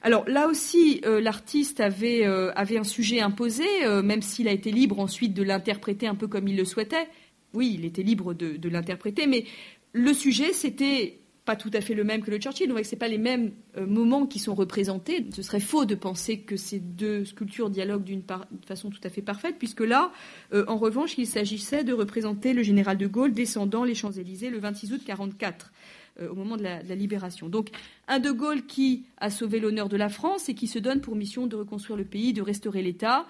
Alors 0.02 0.28
là 0.30 0.48
aussi, 0.48 1.02
euh, 1.06 1.20
l'artiste 1.20 1.80
avait, 1.80 2.26
euh, 2.26 2.52
avait 2.56 2.78
un 2.78 2.84
sujet 2.84 3.20
imposé, 3.20 3.66
même 4.04 4.22
s'il 4.22 4.48
a 4.48 4.52
été 4.52 4.72
libre 4.72 5.00
ensuite 5.00 5.34
de 5.34 5.44
l'interpréter 5.44 6.08
un 6.08 6.16
peu 6.16 6.28
comme 6.28 6.48
il 6.48 6.56
le 6.56 6.66
souhaitait. 6.66 7.08
Oui, 7.54 7.76
il 7.78 7.86
était 7.86 8.04
libre 8.04 8.34
de 8.34 8.70
l'interpréter, 8.70 9.28
mais 9.28 9.46
le 9.92 10.14
sujet, 10.14 10.54
c'était 10.54 11.20
pas 11.46 11.56
tout 11.58 11.72
à 11.74 11.82
fait 11.82 11.94
le 11.94 12.04
même 12.04 12.22
que 12.22 12.32
le 12.32 12.38
Churchill. 12.38 12.70
Donc, 12.70 12.84
ce 12.86 12.96
pas 12.96 13.08
les 13.08 13.18
mêmes 13.18 13.52
euh, 13.78 13.86
moments 13.86 14.26
qui 14.26 14.40
sont 14.40 14.56
représentés. 14.56 15.26
Ce 15.36 15.42
serait 15.42 15.60
faux 15.60 15.86
de 15.86 15.96
penser 15.96 16.40
que 16.40 16.56
ces 16.56 16.80
deux 16.80 17.26
sculptures 17.26 17.70
dialoguent 17.70 18.04
d'une 18.04 18.24
façon 18.66 18.90
tout 18.90 19.02
à 19.04 19.10
fait 19.10 19.22
parfaite, 19.22 19.56
puisque 19.58 19.82
là, 19.82 20.12
euh, 20.54 20.64
en 20.68 20.78
revanche, 20.78 21.18
il 21.18 21.28
s'agissait 21.28 21.84
de 21.84 21.92
représenter 21.92 22.54
le 22.54 22.64
général 22.64 22.98
de 22.98 23.08
Gaulle 23.08 23.34
descendant 23.34 23.84
les 23.84 23.96
Champs-Élysées 23.96 24.50
le 24.50 24.60
26 24.60 24.94
août 24.94 25.02
1944, 25.02 25.74
euh, 26.22 26.30
au 26.30 26.36
moment 26.36 26.56
de 26.56 26.64
la, 26.64 26.82
de 26.82 26.88
la, 26.88 26.96
libération. 26.96 27.50
Donc, 27.50 27.70
un 28.08 28.20
de 28.20 28.32
Gaulle 28.32 28.66
qui 28.66 29.06
a 29.18 29.30
sauvé 29.30 29.60
l'honneur 29.60 29.90
de 29.90 29.98
la 29.98 30.10
France 30.10 30.48
et 30.48 30.56
qui 30.56 30.68
se 30.68 30.80
donne 30.80 31.02
pour 31.02 31.16
mission 31.16 31.48
de 31.48 31.58
reconstruire 31.58 31.98
le 31.98 32.06
pays, 32.06 32.32
de 32.32 32.42
restaurer 32.42 32.82
l'État, 32.82 33.26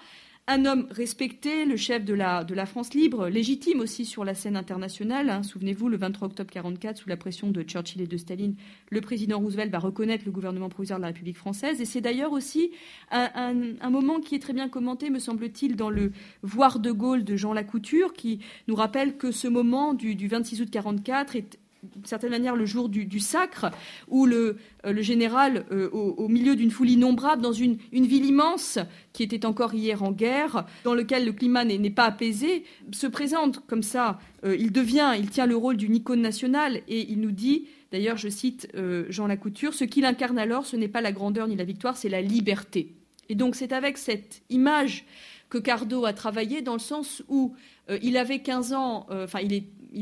un 0.46 0.66
homme 0.66 0.86
respecté, 0.90 1.64
le 1.64 1.76
chef 1.76 2.04
de 2.04 2.12
la, 2.12 2.66
France 2.66 2.92
libre, 2.92 3.28
légitime 3.28 3.80
aussi 3.80 4.04
sur 4.04 4.26
la 4.26 4.34
scène 4.34 4.56
internationale. 4.56 5.30
Hein. 5.30 5.42
Souvenez-vous, 5.42 5.88
le 5.88 5.96
23 5.96 6.28
octobre 6.28 6.50
1944, 6.50 6.98
sous 6.98 7.08
la 7.08 7.16
pression 7.16 7.50
de 7.50 7.62
Churchill 7.62 8.02
et 8.02 8.06
de 8.06 8.16
Staline, 8.18 8.54
le 8.90 9.00
président 9.00 9.38
Roosevelt 9.38 9.72
va 9.72 9.78
reconnaître 9.78 10.24
le 10.26 10.32
gouvernement 10.32 10.68
provisoire 10.68 10.98
de 10.98 11.02
la 11.02 11.08
République 11.08 11.38
française. 11.38 11.80
Et 11.80 11.86
c'est 11.86 12.02
d'ailleurs 12.02 12.32
aussi 12.32 12.72
un, 13.10 13.54
moment 13.88 14.20
qui 14.20 14.34
est 14.34 14.38
très 14.38 14.52
bien 14.52 14.68
commenté, 14.68 15.08
me 15.08 15.18
semble-t-il, 15.18 15.76
dans 15.76 15.90
le 15.90 16.12
Voir 16.42 16.78
de 16.78 16.92
Gaulle 16.92 17.24
de 17.24 17.36
Jean 17.36 17.54
Lacouture, 17.54 18.12
qui 18.12 18.40
nous 18.68 18.74
rappelle 18.74 19.16
que 19.16 19.30
ce 19.30 19.48
moment 19.48 19.94
du, 19.94 20.14
du 20.14 20.28
26 20.28 20.60
août 20.60 20.68
1944 20.74 21.36
est 21.36 21.58
d'une 21.94 22.04
certaine 22.04 22.30
manière 22.30 22.56
le 22.56 22.66
jour 22.66 22.88
du, 22.88 23.20
sacre, 23.20 23.70
où 24.08 24.26
le, 24.26 24.56
euh, 24.86 25.02
général, 25.02 25.64
euh, 25.70 25.88
au, 25.90 26.28
milieu 26.28 26.56
d'une 26.56 26.70
foule 26.70 26.90
innombrable, 26.90 27.42
dans 27.42 27.52
une, 27.52 27.76
ville 27.92 28.24
immense 28.24 28.78
qui 29.12 29.22
était 29.22 29.46
encore 29.46 29.74
hier 29.74 30.02
en 30.02 30.12
guerre, 30.12 30.66
dans 30.84 30.94
lequel 30.94 31.24
le 31.24 31.32
climat 31.32 31.64
n'est 31.64 31.90
pas 31.90 32.04
apaisé, 32.04 32.64
se 32.92 33.06
présente 33.06 33.64
comme 33.66 33.82
ça. 33.82 34.18
Euh, 34.44 34.56
il 34.58 34.72
devient, 34.72 35.12
il 35.18 35.30
tient 35.30 35.46
le 35.46 35.56
rôle 35.56 35.76
d'une 35.76 35.94
icône 35.94 36.20
nationale 36.20 36.82
et 36.88 37.10
il 37.10 37.20
nous 37.20 37.32
dit, 37.32 37.66
d'ailleurs 37.92 38.16
je 38.16 38.28
cite 38.28 38.68
Jean 39.08 39.26
Lacouture, 39.26 39.74
ce 39.74 39.84
qu'il 39.84 40.04
incarne 40.04 40.38
alors, 40.38 40.66
ce 40.66 40.76
n'est 40.76 40.88
pas 40.88 41.00
la 41.00 41.12
grandeur 41.12 41.48
ni 41.48 41.56
la 41.56 41.64
victoire, 41.64 41.96
c'est 41.96 42.08
la 42.08 42.22
liberté. 42.22 42.94
Et 43.28 43.34
donc 43.34 43.54
c'est 43.54 43.72
avec 43.72 43.98
cette 43.98 44.42
image 44.50 45.04
que 45.48 45.58
Cardo 45.58 46.04
a 46.04 46.12
travaillé 46.12 46.62
dans 46.62 46.72
le 46.72 46.80
sens 46.80 47.22
où 47.28 47.54
il 48.02 48.16
avait 48.16 48.40
15 48.40 48.72
ans, 48.72 49.06
enfin 49.10 49.40
il 49.40 49.52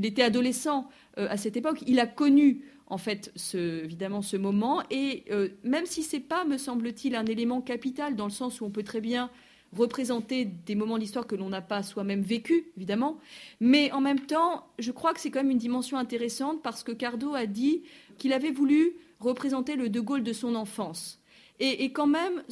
était 0.07 0.23
adolescent 0.23 0.89
euh, 1.19 1.27
à 1.31 1.37
cette 1.37 1.57
époque. 1.57 1.83
Il 1.87 2.01
a 2.01 2.07
connu 2.07 2.65
en 2.87 2.99
fait 2.99 3.33
ce, 3.37 3.85
évidemment 3.85 4.23
ce 4.23 4.37
moment 4.37 4.83
et 4.91 5.25
euh, 5.31 5.49
même 5.63 5.87
si 5.87 6.03
c'est 6.03 6.21
pas, 6.21 6.45
me 6.45 6.59
semble-t-il, 6.59 7.15
un 7.15 7.27
élément 7.27 7.61
capital 7.61 8.17
dans 8.17 8.27
le 8.27 8.31
sens 8.31 8.61
où 8.61 8.65
on 8.65 8.71
peut 8.71 8.83
très 8.83 9.01
bien 9.01 9.31
représenter 9.77 10.45
des 10.45 10.75
moments 10.75 10.97
de 10.97 11.01
l'histoire 11.01 11.27
que 11.27 11.35
l'on 11.35 11.49
n'a 11.49 11.63
pas 11.63 11.83
soi-même 11.83 12.21
vécu, 12.21 12.73
évidemment. 12.77 13.19
Mais 13.61 13.91
en 13.93 14.01
même 14.01 14.21
temps, 14.21 14.67
je 14.79 14.93
crois 14.93 15.15
que 15.15 15.21
c'est 15.21 15.31
quand 15.31 15.41
même 15.41 15.51
une 15.51 15.59
dimension 15.59 15.97
intéressante 15.97 16.63
parce 16.63 16.83
que 16.83 16.93
Cardo 16.93 17.35
a 17.35 17.47
dit 17.47 17.83
qu'il 18.19 18.35
avait 18.35 18.51
voulu 18.51 18.97
représenter 19.19 19.77
le 19.77 19.89
De 19.89 20.01
Gaulle 20.01 20.23
de 20.23 20.33
son 20.33 20.55
enfance. 20.55 21.23
Et, 21.65 21.93
quand 21.93 22.09
même, 22.09 22.43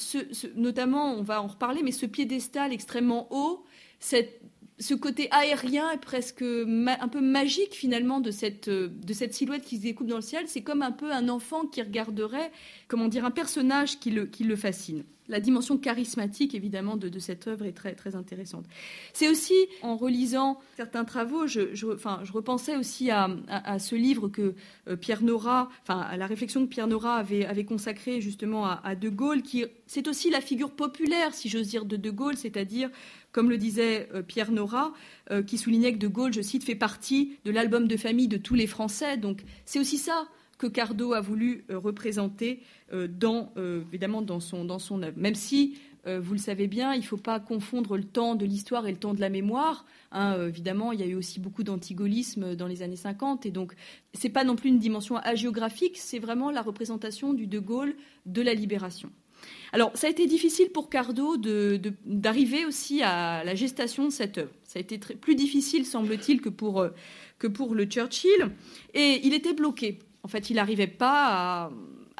notamment, 0.55 1.15
on 1.15 1.23
va 1.23 1.43
en 1.43 1.49
reparler, 1.49 1.83
mais 1.83 1.91
ce 1.91 2.07
piédestal 2.07 2.73
extrêmement 2.73 3.27
haut, 3.31 3.65
cette 3.99 4.41
ce 4.81 4.95
côté 4.95 5.29
aérien 5.31 5.91
et 5.93 5.99
presque 5.99 6.43
un 6.43 7.09
peu 7.09 7.21
magique 7.21 7.75
finalement 7.75 8.21
de 8.21 8.31
cette, 8.31 8.69
euh, 8.69 8.89
de 8.89 9.13
cette 9.13 9.35
silhouette 9.35 9.63
qui 9.63 9.77
se 9.77 9.83
découpe 9.83 10.07
dans 10.09 10.17
le 10.17 10.23
ciel, 10.23 10.45
c'est 10.49 10.63
comme 10.63 10.83
un 10.83 10.93
peu 10.93 11.13
un 11.13 11.29
enfant 11.29 11.67
qui 11.67 11.83
regarderait, 11.83 12.51
comment 12.89 13.09
dire, 13.09 13.25
un 13.25 13.31
personnage 13.31 14.01
qui 14.01 14.11
le 14.11 14.57
fascine. 14.57 15.05
La 15.31 15.41
dimension 15.41 15.79
charismatique 15.79 16.55
évidemment 16.55 16.97
de, 16.97 17.19
cette 17.19 17.47
œuvre 17.47 17.65
est 17.65 17.73
très, 17.73 17.95
très 17.95 18.17
intéressante. 18.17 18.67
C'est 19.13 19.29
aussi 19.29 19.55
en 19.83 19.97
relisant 19.97 20.61
certains 20.77 21.05
travaux, 21.05 21.47
je, 21.47 21.75
je, 21.75 21.87
enfin, 21.87 22.21
je 22.25 22.33
repensais 22.33 22.77
aussi 22.77 23.11
à, 23.11 23.29
ce 23.79 23.95
livre 23.95 24.29
que 24.29 24.55
euh, 24.89 24.97
Pierre 24.97 25.23
Nora, 25.23 25.71
enfin 25.83 26.01
à 26.01 26.17
la 26.17 26.27
réflexion 26.27 26.67
que 26.67 26.71
Pierre 26.71 26.89
Nora 26.89 27.17
avait, 27.17 27.65
consacrée 27.65 28.21
justement 28.21 28.67
à, 28.67 28.81
à 28.85 28.95
De 28.95 29.09
Gaulle, 29.09 29.43
qui 29.43 29.65
c'est 29.87 30.09
aussi 30.09 30.31
la 30.31 30.41
figure 30.41 30.71
populaire, 30.71 31.35
si 31.35 31.49
j'ose 31.49 31.69
dire, 31.69 31.85
de 31.85 31.97
De 31.97 32.11
Gaulle, 32.11 32.37
c'est-à-dire 32.37 32.91
comme 33.33 33.51
le 33.51 33.59
disait 33.59 34.09
euh, 34.15 34.23
Pierre 34.23 34.51
Nora, 34.51 34.93
euh, 35.31 35.43
qui 35.43 35.59
soulignait 35.59 35.93
que 35.93 35.99
De 35.99 36.09
Gaulle, 36.09 36.33
je 36.33 36.43
cite, 36.43 36.65
fait 36.65 36.75
partie 36.75 37.39
de 37.45 37.51
l'album 37.51 37.87
de 37.87 37.97
famille 37.97 38.29
de 38.29 38.37
tous 38.37 38.55
les 38.55 38.67
Français. 38.67 39.17
Donc 39.17 39.43
c'est 39.65 39.79
aussi 39.79 39.99
ça 39.99 40.27
que 40.61 40.67
Cardo 40.67 41.15
a 41.15 41.21
voulu 41.21 41.65
euh, 41.71 41.79
représenter 41.79 42.61
dans, 42.93 43.53
évidemment 43.57 44.21
dans 44.21 44.41
son, 44.41 44.65
dans 44.65 44.81
son 44.81 45.05
œuvre. 45.05 45.17
Même 45.17 45.37
si 45.37 45.79
euh, 46.07 46.21
vous 46.21 46.33
le 46.33 46.39
savez 46.39 46.67
bien, 46.67 46.95
il 46.95 47.01
ne 47.01 47.05
faut 47.05 47.17
pas 47.17 47.41
confondre 47.41 47.97
le 47.97 48.05
temps 48.05 48.35
de 48.35 48.47
l'histoire 48.47 48.87
et 48.87 48.91
le 48.91 48.97
temps 48.97 49.15
de 49.15 49.21
la 49.21 49.29
mémoire. 49.29 49.85
Hein, 50.13 50.35
euh, 50.39 50.49
évidemment, 50.49 50.93
il 50.93 51.01
y 51.01 51.03
a 51.03 51.07
eu 51.07 51.15
aussi 51.15 51.41
beaucoup 51.41 51.63
d'antigolisme 51.63 52.55
dans 52.57 52.67
les 52.67 52.83
années 52.83 52.97
50, 52.97 53.47
et 53.47 53.51
donc 53.51 53.75
ce 54.15 54.27
n'est 54.27 54.33
pas 54.33 54.45
non 54.45 54.57
plus 54.57 54.71
une 54.71 54.79
dimension 54.79 55.17
hagiographique, 55.19 55.99
c'est 55.99 56.19
vraiment 56.19 56.51
la 56.51 56.63
représentation 56.63 57.35
du 57.35 57.47
De 57.47 57.59
Gaulle 57.59 57.95
de 58.27 58.41
la 58.41 58.55
libération. 58.55 59.11
Alors, 59.73 59.91
ça 59.95 60.07
a 60.07 60.11
été 60.11 60.27
difficile 60.27 60.71
pour 60.71 60.91
Cardo 60.91 61.37
d'arriver 62.05 62.67
aussi 62.67 63.03
à 63.03 63.43
la 63.45 63.55
gestation 63.55 64.05
de 64.07 64.11
cette 64.11 64.37
œuvre. 64.37 64.51
Ça 64.65 64.79
a 64.79 64.83
été 64.83 64.99
plus 64.99 65.35
difficile, 65.35 65.87
semble-t-il, 65.87 66.41
que 66.41 66.51
pour, 66.51 66.81
euh, 66.81 66.91
que 67.39 67.47
pour 67.47 67.75
le 67.75 67.85
Churchill, 67.85 68.51
et 68.95 69.21
il 69.23 69.33
était 69.33 69.55
bloqué. 69.55 69.99
En 70.23 70.29
fait, 70.29 70.51
il 70.51 70.57
n'arrivait 70.57 70.87
pas 70.87 71.71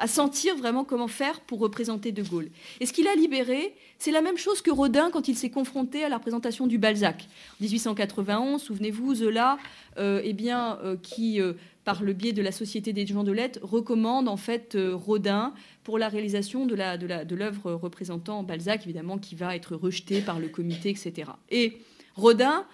à 0.01 0.07
sentir 0.07 0.55
vraiment 0.57 0.83
comment 0.83 1.07
faire 1.07 1.39
pour 1.41 1.59
représenter 1.59 2.11
De 2.11 2.23
Gaulle. 2.23 2.49
Et 2.79 2.87
ce 2.87 2.93
qu'il 2.93 3.07
a 3.07 3.13
libéré, 3.13 3.75
c'est 3.99 4.09
la 4.09 4.21
même 4.21 4.37
chose 4.37 4.61
que 4.61 4.71
Rodin 4.71 5.11
quand 5.11 5.27
il 5.27 5.37
s'est 5.37 5.51
confronté 5.51 6.03
à 6.03 6.09
la 6.09 6.17
représentation 6.17 6.65
du 6.65 6.79
Balzac. 6.79 7.27
En 7.59 7.63
1891, 7.63 8.61
souvenez-vous, 8.61 9.13
Zola, 9.13 9.59
euh, 9.99 10.21
eh 10.23 10.33
bien, 10.33 10.79
euh, 10.83 10.97
qui, 10.99 11.39
euh, 11.39 11.53
par 11.85 12.01
le 12.01 12.13
biais 12.13 12.33
de 12.33 12.41
la 12.41 12.51
Société 12.51 12.93
des 12.93 13.05
gens 13.05 13.23
de 13.23 13.31
lettres, 13.31 13.59
recommande 13.61 14.27
en 14.27 14.37
fait 14.37 14.75
Rodin 14.75 15.53
pour 15.83 15.99
la 15.99 16.09
réalisation 16.09 16.65
de 16.65 17.35
l'œuvre 17.35 17.73
représentant 17.73 18.41
Balzac, 18.41 18.83
évidemment, 18.85 19.19
qui 19.19 19.35
va 19.35 19.55
être 19.55 19.75
rejeté 19.75 20.21
par 20.21 20.39
le 20.39 20.47
comité, 20.47 20.89
etc. 20.89 21.29
Et 21.51 21.77
Rodin 22.15 22.65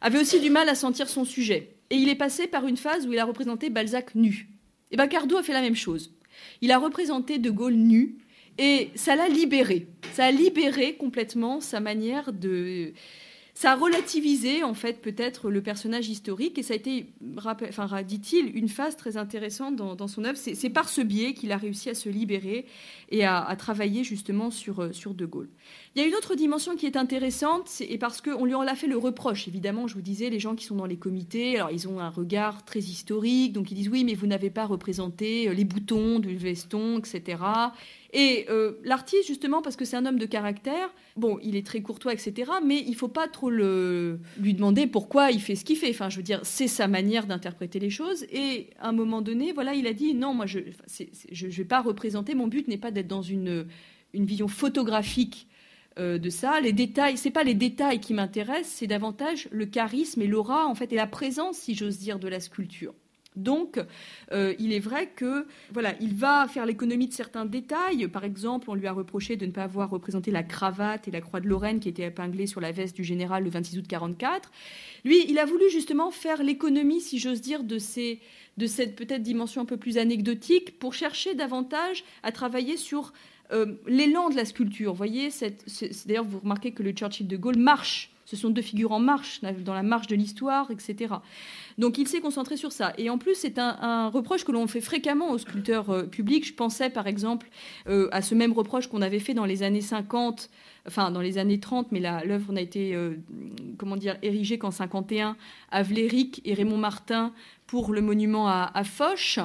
avait 0.00 0.20
aussi 0.20 0.40
du 0.40 0.50
mal 0.50 0.68
à 0.68 0.74
sentir 0.74 1.08
son 1.08 1.24
sujet. 1.24 1.76
Et 1.90 1.96
il 1.96 2.08
est 2.08 2.16
passé 2.16 2.48
par 2.48 2.66
une 2.66 2.76
phase 2.76 3.06
où 3.06 3.12
il 3.12 3.18
a 3.20 3.24
représenté 3.24 3.70
Balzac 3.70 4.16
nu. 4.16 4.51
Et 4.92 4.96
bien 4.96 5.08
Cardo 5.08 5.36
a 5.38 5.42
fait 5.42 5.54
la 5.54 5.62
même 5.62 5.74
chose. 5.74 6.12
Il 6.60 6.70
a 6.70 6.78
représenté 6.78 7.38
De 7.38 7.50
Gaulle 7.50 7.74
nu 7.74 8.18
et 8.58 8.90
ça 8.94 9.16
l'a 9.16 9.28
libéré. 9.28 9.88
Ça 10.12 10.26
a 10.26 10.30
libéré 10.30 10.94
complètement 10.94 11.60
sa 11.60 11.80
manière 11.80 12.32
de 12.32 12.92
ça 13.54 13.72
a 13.72 13.76
relativisé 13.76 14.64
en 14.64 14.72
fait 14.72 15.02
peut-être 15.02 15.50
le 15.50 15.60
personnage 15.60 16.08
historique 16.08 16.58
et 16.58 16.62
ça 16.62 16.72
a 16.72 16.76
été, 16.76 17.12
enfin, 17.36 18.02
dit-il, 18.02 18.56
une 18.56 18.68
phase 18.68 18.96
très 18.96 19.18
intéressante 19.18 19.76
dans, 19.76 20.08
son 20.08 20.24
œuvre. 20.24 20.38
C'est 20.38 20.70
par 20.70 20.88
ce 20.88 21.02
biais 21.02 21.34
qu'il 21.34 21.52
a 21.52 21.58
réussi 21.58 21.90
à 21.90 21.94
se 21.94 22.08
libérer 22.08 22.64
et 23.10 23.24
à, 23.24 23.54
travailler 23.58 24.04
justement 24.04 24.50
sur, 24.50 24.80
euh, 24.80 24.92
sur 24.92 25.12
De 25.12 25.26
Gaulle. 25.26 25.50
Il 25.94 26.00
y 26.00 26.04
a 26.04 26.08
une 26.08 26.14
autre 26.14 26.34
dimension 26.34 26.76
qui 26.76 26.86
est 26.86 26.96
intéressante, 26.96 27.70
et 27.80 27.98
parce 27.98 28.22
qu'on 28.22 28.46
lui 28.46 28.54
en 28.54 28.62
a 28.62 28.74
fait 28.74 28.86
le 28.86 28.96
reproche, 28.96 29.46
évidemment, 29.46 29.86
je 29.86 29.94
vous 29.94 30.00
disais, 30.00 30.30
les 30.30 30.40
gens 30.40 30.54
qui 30.54 30.64
sont 30.64 30.76
dans 30.76 30.86
les 30.86 30.96
comités, 30.96 31.56
alors 31.56 31.70
ils 31.70 31.86
ont 31.86 32.00
un 32.00 32.08
regard 32.08 32.64
très 32.64 32.80
historique, 32.80 33.52
donc 33.52 33.70
ils 33.70 33.74
disent 33.74 33.90
oui, 33.90 34.02
mais 34.02 34.14
vous 34.14 34.26
n'avez 34.26 34.50
pas 34.50 34.64
représenté 34.64 35.48
euh, 35.48 35.52
les 35.52 35.64
boutons 35.64 36.18
du 36.18 36.36
veston, 36.36 36.98
etc. 36.98 37.36
Et 38.12 38.46
euh, 38.50 38.72
l'artiste, 38.84 39.26
justement, 39.26 39.62
parce 39.62 39.76
que 39.76 39.86
c'est 39.86 39.96
un 39.96 40.04
homme 40.04 40.18
de 40.18 40.26
caractère, 40.26 40.92
bon, 41.16 41.38
il 41.42 41.56
est 41.56 41.66
très 41.66 41.80
courtois, 41.80 42.12
etc., 42.12 42.50
mais 42.62 42.84
il 42.86 42.94
faut 42.94 43.08
pas 43.08 43.26
trop 43.26 43.48
lui 43.48 44.54
demander 44.54 44.86
pourquoi 44.86 45.30
il 45.30 45.40
fait 45.40 45.54
ce 45.54 45.64
qu'il 45.64 45.76
fait. 45.76 45.90
Enfin, 45.90 46.10
je 46.10 46.18
veux 46.18 46.22
dire, 46.22 46.40
c'est 46.42 46.68
sa 46.68 46.88
manière 46.88 47.26
d'interpréter 47.26 47.78
les 47.78 47.90
choses. 47.90 48.24
Et 48.30 48.68
à 48.78 48.88
un 48.88 48.92
moment 48.92 49.22
donné, 49.22 49.52
voilà, 49.52 49.74
il 49.74 49.86
a 49.86 49.94
dit 49.94 50.14
non, 50.14 50.34
moi, 50.34 50.46
je 50.46 50.58
ne 50.58 51.50
vais 51.50 51.64
pas 51.64 51.80
représenter, 51.80 52.34
mon 52.34 52.48
but 52.48 52.68
n'est 52.68 52.78
pas 52.78 52.90
d'être 52.90 53.08
dans 53.08 53.22
une, 53.22 53.66
une 54.12 54.26
vision 54.26 54.48
photographique 54.48 55.48
euh, 55.98 56.18
de 56.18 56.30
ça. 56.30 56.60
Les 56.60 56.72
détails, 56.72 57.18
c'est 57.18 57.30
pas 57.30 57.44
les 57.44 57.54
détails 57.54 58.00
qui 58.00 58.14
m'intéressent, 58.14 58.76
c'est 58.76 58.86
davantage 58.86 59.48
le 59.50 59.66
charisme 59.66 60.22
et 60.22 60.26
l'aura, 60.26 60.66
en 60.66 60.74
fait, 60.74 60.92
et 60.92 60.96
la 60.96 61.06
présence, 61.06 61.56
si 61.58 61.74
j'ose 61.74 61.98
dire, 61.98 62.18
de 62.18 62.28
la 62.28 62.40
sculpture. 62.40 62.94
Donc, 63.36 63.80
euh, 64.32 64.54
il 64.58 64.72
est 64.72 64.80
vrai 64.80 65.08
que 65.14 65.46
voilà, 65.72 65.94
il 66.00 66.14
va 66.14 66.46
faire 66.48 66.66
l'économie 66.66 67.08
de 67.08 67.12
certains 67.12 67.46
détails. 67.46 68.06
Par 68.08 68.24
exemple, 68.24 68.68
on 68.68 68.74
lui 68.74 68.86
a 68.86 68.92
reproché 68.92 69.36
de 69.36 69.46
ne 69.46 69.52
pas 69.52 69.64
avoir 69.64 69.88
représenté 69.88 70.30
la 70.30 70.42
cravate 70.42 71.08
et 71.08 71.10
la 71.10 71.20
croix 71.20 71.40
de 71.40 71.48
Lorraine 71.48 71.80
qui 71.80 71.88
était 71.88 72.04
épinglée 72.04 72.46
sur 72.46 72.60
la 72.60 72.72
veste 72.72 72.94
du 72.94 73.04
général 73.04 73.44
le 73.44 73.50
26 73.50 73.78
août 73.78 73.86
44. 73.88 74.50
Lui, 75.04 75.24
il 75.28 75.38
a 75.38 75.46
voulu 75.46 75.70
justement 75.70 76.10
faire 76.10 76.42
l'économie, 76.42 77.00
si 77.00 77.18
j'ose 77.18 77.40
dire, 77.40 77.64
de, 77.64 77.78
ces, 77.78 78.20
de 78.58 78.66
cette 78.66 78.96
peut-être 78.96 79.22
dimension 79.22 79.62
un 79.62 79.66
peu 79.66 79.78
plus 79.78 79.96
anecdotique 79.96 80.78
pour 80.78 80.92
chercher 80.92 81.34
davantage 81.34 82.04
à 82.22 82.32
travailler 82.32 82.76
sur 82.76 83.12
euh, 83.52 83.74
l'élan 83.86 84.28
de 84.28 84.36
la 84.36 84.44
sculpture. 84.44 84.92
Voyez, 84.92 85.30
d'ailleurs, 86.06 86.24
vous 86.24 86.40
remarquez 86.40 86.72
que 86.72 86.82
le 86.82 86.92
Churchill 86.92 87.26
de 87.26 87.36
Gaulle 87.36 87.58
marche 87.58 88.11
ce 88.32 88.38
sont 88.38 88.48
deux 88.48 88.62
figures 88.62 88.92
en 88.92 88.98
marche, 88.98 89.42
dans 89.42 89.74
la 89.74 89.82
marche 89.82 90.06
de 90.06 90.16
l'histoire, 90.16 90.70
etc. 90.70 91.16
Donc 91.76 91.98
il 91.98 92.08
s'est 92.08 92.22
concentré 92.22 92.56
sur 92.56 92.72
ça. 92.72 92.94
Et 92.96 93.10
en 93.10 93.18
plus, 93.18 93.34
c'est 93.34 93.58
un, 93.58 94.08
reproche 94.08 94.44
que 94.44 94.52
l'on 94.52 94.66
fait 94.66 94.80
fréquemment 94.80 95.32
aux 95.32 95.38
sculpteurs 95.38 95.90
euh, 95.90 96.04
publics. 96.04 96.46
Je 96.46 96.54
pensais 96.54 96.88
par 96.88 97.06
exemple 97.06 97.50
euh, 97.88 98.08
à 98.10 98.22
ce 98.22 98.34
même 98.34 98.54
reproche 98.54 98.86
qu'on 98.86 99.02
avait 99.02 99.18
fait 99.18 99.34
dans 99.34 99.44
les 99.44 99.62
années 99.62 99.82
50, 99.82 100.48
enfin 100.86 101.10
dans 101.10 101.20
les 101.20 101.36
années 101.36 101.60
30, 101.60 101.92
mais 101.92 102.00
l'œuvre 102.00 102.54
n'a 102.54 102.62
été, 102.62 102.94
euh, 102.94 103.16
comment 103.76 103.98
dire, 103.98 104.16
érigée 104.22 104.56
qu'en 104.56 104.70
51 104.70 105.36
à 105.70 105.82
Vléric 105.82 106.40
et 106.46 106.54
Raymond 106.54 106.78
Martin 106.78 107.34
pour 107.66 107.92
le 107.92 108.00
monument 108.00 108.48
à, 108.48 108.70
à 108.72 108.82
Foch, 108.82 109.40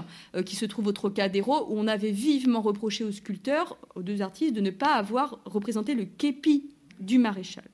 qui 0.45 0.55
se 0.55 0.65
trouve 0.65 0.88
au 0.88 0.91
Trocadéro, 0.93 1.65
où 1.69 1.77
on 1.77 1.88
avait 1.88 2.11
vivement 2.11 2.61
reproché 2.61 3.03
aux 3.03 3.11
sculpteurs, 3.11 3.77
aux 3.95 4.01
deux 4.01 4.21
artistes, 4.21 4.53
de 4.53 4.61
ne 4.61 4.71
pas 4.71 4.93
avoir 4.93 5.39
représenté 5.45 5.93
le 5.93 6.05
képi 6.05 6.69
du 6.99 7.19
maréchal. 7.19 7.65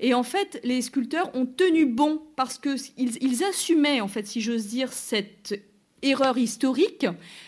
Et 0.00 0.14
en 0.14 0.22
fait, 0.22 0.60
les 0.64 0.82
sculpteurs 0.82 1.34
ont 1.34 1.46
tenu 1.46 1.86
bon 1.86 2.22
parce 2.36 2.58
qu'ils 2.58 3.16
ils 3.20 3.44
assumaient, 3.44 4.00
en 4.00 4.08
fait, 4.08 4.26
si 4.26 4.40
j'ose 4.40 4.66
dire, 4.66 4.92
cette 4.92 5.60
erreur 6.02 6.36
historique, 6.36 7.06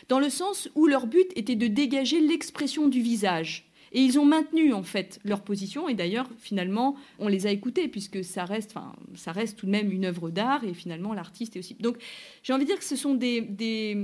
dans 0.08 0.20
le 0.20 0.30
sens 0.30 0.68
où 0.74 0.86
leur 0.86 1.06
but 1.06 1.30
était 1.36 1.56
de 1.56 1.66
dégager 1.66 2.20
l'expression 2.20 2.88
du 2.88 3.00
visage. 3.00 3.66
Et 3.94 4.00
ils 4.00 4.18
ont 4.18 4.24
maintenu 4.24 4.72
en 4.72 4.82
fait 4.82 5.20
leur 5.24 5.42
position. 5.42 5.88
Et 5.88 5.94
d'ailleurs, 5.94 6.28
finalement, 6.38 6.96
on 7.20 7.28
les 7.28 7.46
a 7.46 7.50
écoutés 7.50 7.86
puisque 7.86 8.24
ça 8.24 8.44
reste, 8.44 8.72
enfin, 8.76 8.92
ça 9.14 9.30
reste 9.30 9.56
tout 9.56 9.66
de 9.66 9.70
même 9.70 9.92
une 9.92 10.04
œuvre 10.04 10.30
d'art. 10.30 10.64
Et 10.64 10.74
finalement, 10.74 11.14
l'artiste 11.14 11.54
est 11.54 11.60
aussi. 11.60 11.74
Donc, 11.74 11.96
j'ai 12.42 12.52
envie 12.52 12.64
de 12.64 12.70
dire 12.70 12.78
que 12.78 12.84
ce 12.84 12.96
sont 12.96 13.14
des, 13.14 13.96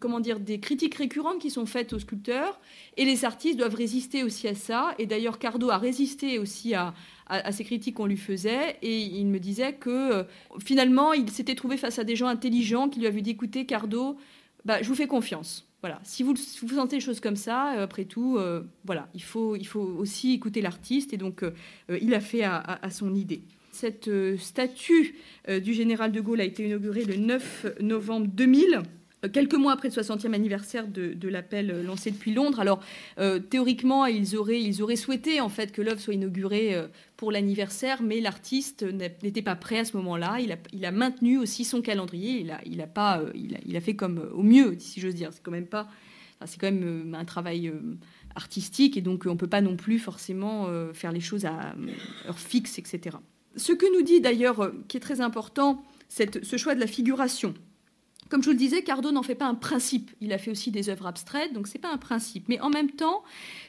comment 0.00 0.20
dire, 0.20 0.38
des 0.38 0.60
critiques 0.60 0.94
récurrentes 0.94 1.40
qui 1.40 1.50
sont 1.50 1.64
faites 1.64 1.94
aux 1.94 1.98
sculpteurs. 1.98 2.60
Et 2.98 3.06
les 3.06 3.24
artistes 3.24 3.58
doivent 3.58 3.74
résister 3.74 4.22
aussi 4.22 4.46
à 4.48 4.54
ça. 4.54 4.94
Et 4.98 5.06
d'ailleurs, 5.06 5.38
Cardo 5.38 5.70
a 5.70 5.78
résisté 5.78 6.38
aussi 6.38 6.74
à, 6.74 6.92
à, 7.28 7.50
ces 7.50 7.64
critiques 7.64 7.94
qu'on 7.94 8.06
lui 8.06 8.18
faisait. 8.18 8.76
Et 8.82 9.00
il 9.00 9.26
me 9.28 9.38
disait 9.38 9.72
que 9.72 9.90
euh, 9.90 10.24
finalement, 10.58 11.14
il 11.14 11.30
s'était 11.30 11.54
trouvé 11.54 11.78
face 11.78 11.98
à 11.98 12.04
des 12.04 12.16
gens 12.16 12.26
intelligents 12.26 12.90
qui 12.90 13.00
lui 13.00 13.06
avaient 13.06 13.22
dit 13.22 13.30
écoutez, 13.30 13.64
Cardo, 13.64 14.18
bah, 14.66 14.82
je 14.82 14.88
vous 14.88 14.94
fais 14.94 15.06
confiance. 15.06 15.67
Voilà, 15.80 16.00
si 16.02 16.22
vous, 16.22 16.34
vous 16.62 16.74
sentez 16.74 16.96
des 16.96 17.00
choses 17.00 17.20
comme 17.20 17.36
ça, 17.36 17.74
euh, 17.76 17.84
après 17.84 18.04
tout, 18.04 18.36
euh, 18.36 18.62
voilà, 18.84 19.08
il 19.14 19.22
faut, 19.22 19.54
il 19.54 19.66
faut 19.66 19.80
aussi 19.80 20.32
écouter 20.32 20.60
l'artiste. 20.60 21.12
Et 21.12 21.16
donc, 21.16 21.44
il 21.88 22.14
a 22.14 22.20
fait 22.20 22.42
à, 22.42 22.58
à 22.58 22.90
son 22.90 23.14
idée. 23.14 23.42
Cette 23.70 24.10
statue 24.38 25.14
du 25.48 25.72
général 25.72 26.10
de 26.10 26.20
Gaulle 26.20 26.40
a 26.40 26.44
été 26.44 26.66
inaugurée 26.66 27.04
le 27.04 27.16
9 27.16 27.76
novembre 27.80 28.26
2000 28.26 28.82
quelques 29.32 29.54
mois 29.54 29.72
après 29.72 29.88
le 29.88 29.94
60e 29.94 30.32
anniversaire 30.32 30.86
de, 30.86 31.28
l'appel 31.28 31.84
lancé 31.84 32.10
depuis 32.10 32.32
Londres. 32.32 32.60
Alors, 32.60 32.80
euh, 33.18 33.38
théoriquement, 33.38 34.06
ils 34.06 34.36
auraient, 34.36 34.60
ils 34.60 34.82
auraient 34.82 34.96
souhaité 34.96 35.40
en 35.40 35.48
fait 35.48 35.72
que 35.72 35.82
l'œuvre 35.82 36.00
soit 36.00 36.14
inaugurée 36.14 36.74
euh, 36.74 36.86
pour 37.16 37.32
l'anniversaire, 37.32 38.02
mais 38.02 38.20
l'artiste 38.20 38.82
n'était 38.82 39.42
pas 39.42 39.56
prêt 39.56 39.80
à 39.80 39.84
ce 39.84 39.96
moment-là. 39.96 40.38
Il 40.40 40.52
a, 40.52 40.56
il 40.72 40.84
a, 40.84 40.92
maintenu 40.92 41.38
aussi 41.38 41.64
son 41.64 41.82
calendrier. 41.82 42.40
Il 42.40 42.50
a, 42.50 42.60
il 42.64 42.80
a 42.80 42.86
pas, 42.86 43.20
euh, 43.20 43.32
il, 43.34 43.76
a, 43.76 43.80
fait 43.80 43.96
comme 43.96 44.30
au 44.32 44.42
mieux, 44.42 44.76
si 44.78 45.00
j'ose 45.00 45.14
dire. 45.14 45.30
C'est 45.32 45.42
quand 45.42 45.50
même 45.50 45.66
pas, 45.66 45.88
c'est 46.44 46.60
quand 46.60 46.70
même 46.70 47.16
un 47.18 47.24
travail 47.24 47.72
artistique, 48.36 48.96
et 48.96 49.00
donc 49.00 49.24
on 49.26 49.36
peut 49.36 49.48
pas 49.48 49.60
non 49.60 49.74
plus 49.74 49.98
forcément 49.98 50.68
faire 50.92 51.10
les 51.10 51.20
choses 51.20 51.44
à 51.44 51.74
heure 52.28 52.38
fixe, 52.38 52.78
etc. 52.78 53.16
Ce 53.56 53.72
que 53.72 53.92
nous 53.96 54.02
dit 54.02 54.20
d'ailleurs, 54.20 54.70
qui 54.86 54.96
est 54.96 55.00
très 55.00 55.20
important, 55.20 55.82
c'est 56.08 56.44
ce 56.44 56.56
choix 56.56 56.76
de 56.76 56.80
la 56.80 56.86
figuration. 56.86 57.54
Comme 58.28 58.42
je 58.42 58.46
vous 58.46 58.52
le 58.52 58.58
disais, 58.58 58.82
Cardo 58.82 59.10
n'en 59.10 59.22
fait 59.22 59.34
pas 59.34 59.46
un 59.46 59.54
principe. 59.54 60.10
Il 60.20 60.32
a 60.32 60.38
fait 60.38 60.50
aussi 60.50 60.70
des 60.70 60.90
œuvres 60.90 61.06
abstraites, 61.06 61.52
donc 61.52 61.66
c'est 61.66 61.78
pas 61.78 61.92
un 61.92 61.96
principe. 61.96 62.48
Mais 62.48 62.60
en 62.60 62.68
même 62.68 62.90
temps, 62.90 63.22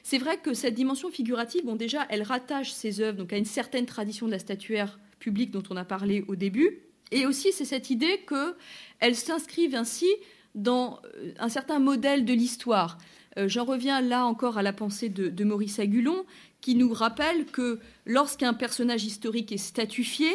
c'est 0.03 0.18
vrai 0.18 0.38
que 0.38 0.53
cette 0.53 0.74
dimension 0.74 1.10
figurative, 1.10 1.66
bon 1.66 1.76
déjà, 1.76 2.05
elle 2.10 2.24
rattache 2.24 2.72
ses 2.72 2.99
œuvres 3.01 3.18
donc 3.18 3.32
à 3.32 3.38
une 3.38 3.45
certaine 3.45 3.86
tradition 3.86 4.26
de 4.26 4.32
la 4.32 4.39
statuaire 4.39 4.99
publique 5.20 5.51
dont 5.51 5.64
on 5.70 5.78
a 5.78 5.86
parlé 5.86 6.26
au 6.28 6.36
début, 6.36 6.80
et 7.12 7.26
aussi 7.26 7.51
c'est 7.51 7.66
cette 7.66 7.89
idée 7.89 8.26
qu'elles 8.28 9.16
s'inscrivent 9.16 9.76
ainsi 9.76 10.07
dans 10.55 10.99
euh, 11.16 11.32
un 11.39 11.49
certain 11.49 11.80
modèle 11.80 12.26
de 12.26 12.34
l'histoire. 12.34 12.97
Euh, 13.38 13.47
j'en 13.47 13.66
reviens 13.66 14.01
là 14.01 14.26
encore 14.26 14.57
à 14.57 14.64
la 14.64 14.74
pensée 14.74 15.10
de, 15.10 15.43
Maurice 15.43 15.80
Agulon, 15.80 16.26
qui 16.62 16.76
nous 16.76 16.91
rappelle 16.93 17.45
que 17.45 17.80
lorsqu'un 18.05 18.53
personnage 18.53 19.05
historique 19.05 19.51
est 19.51 19.57
statufié, 19.57 20.30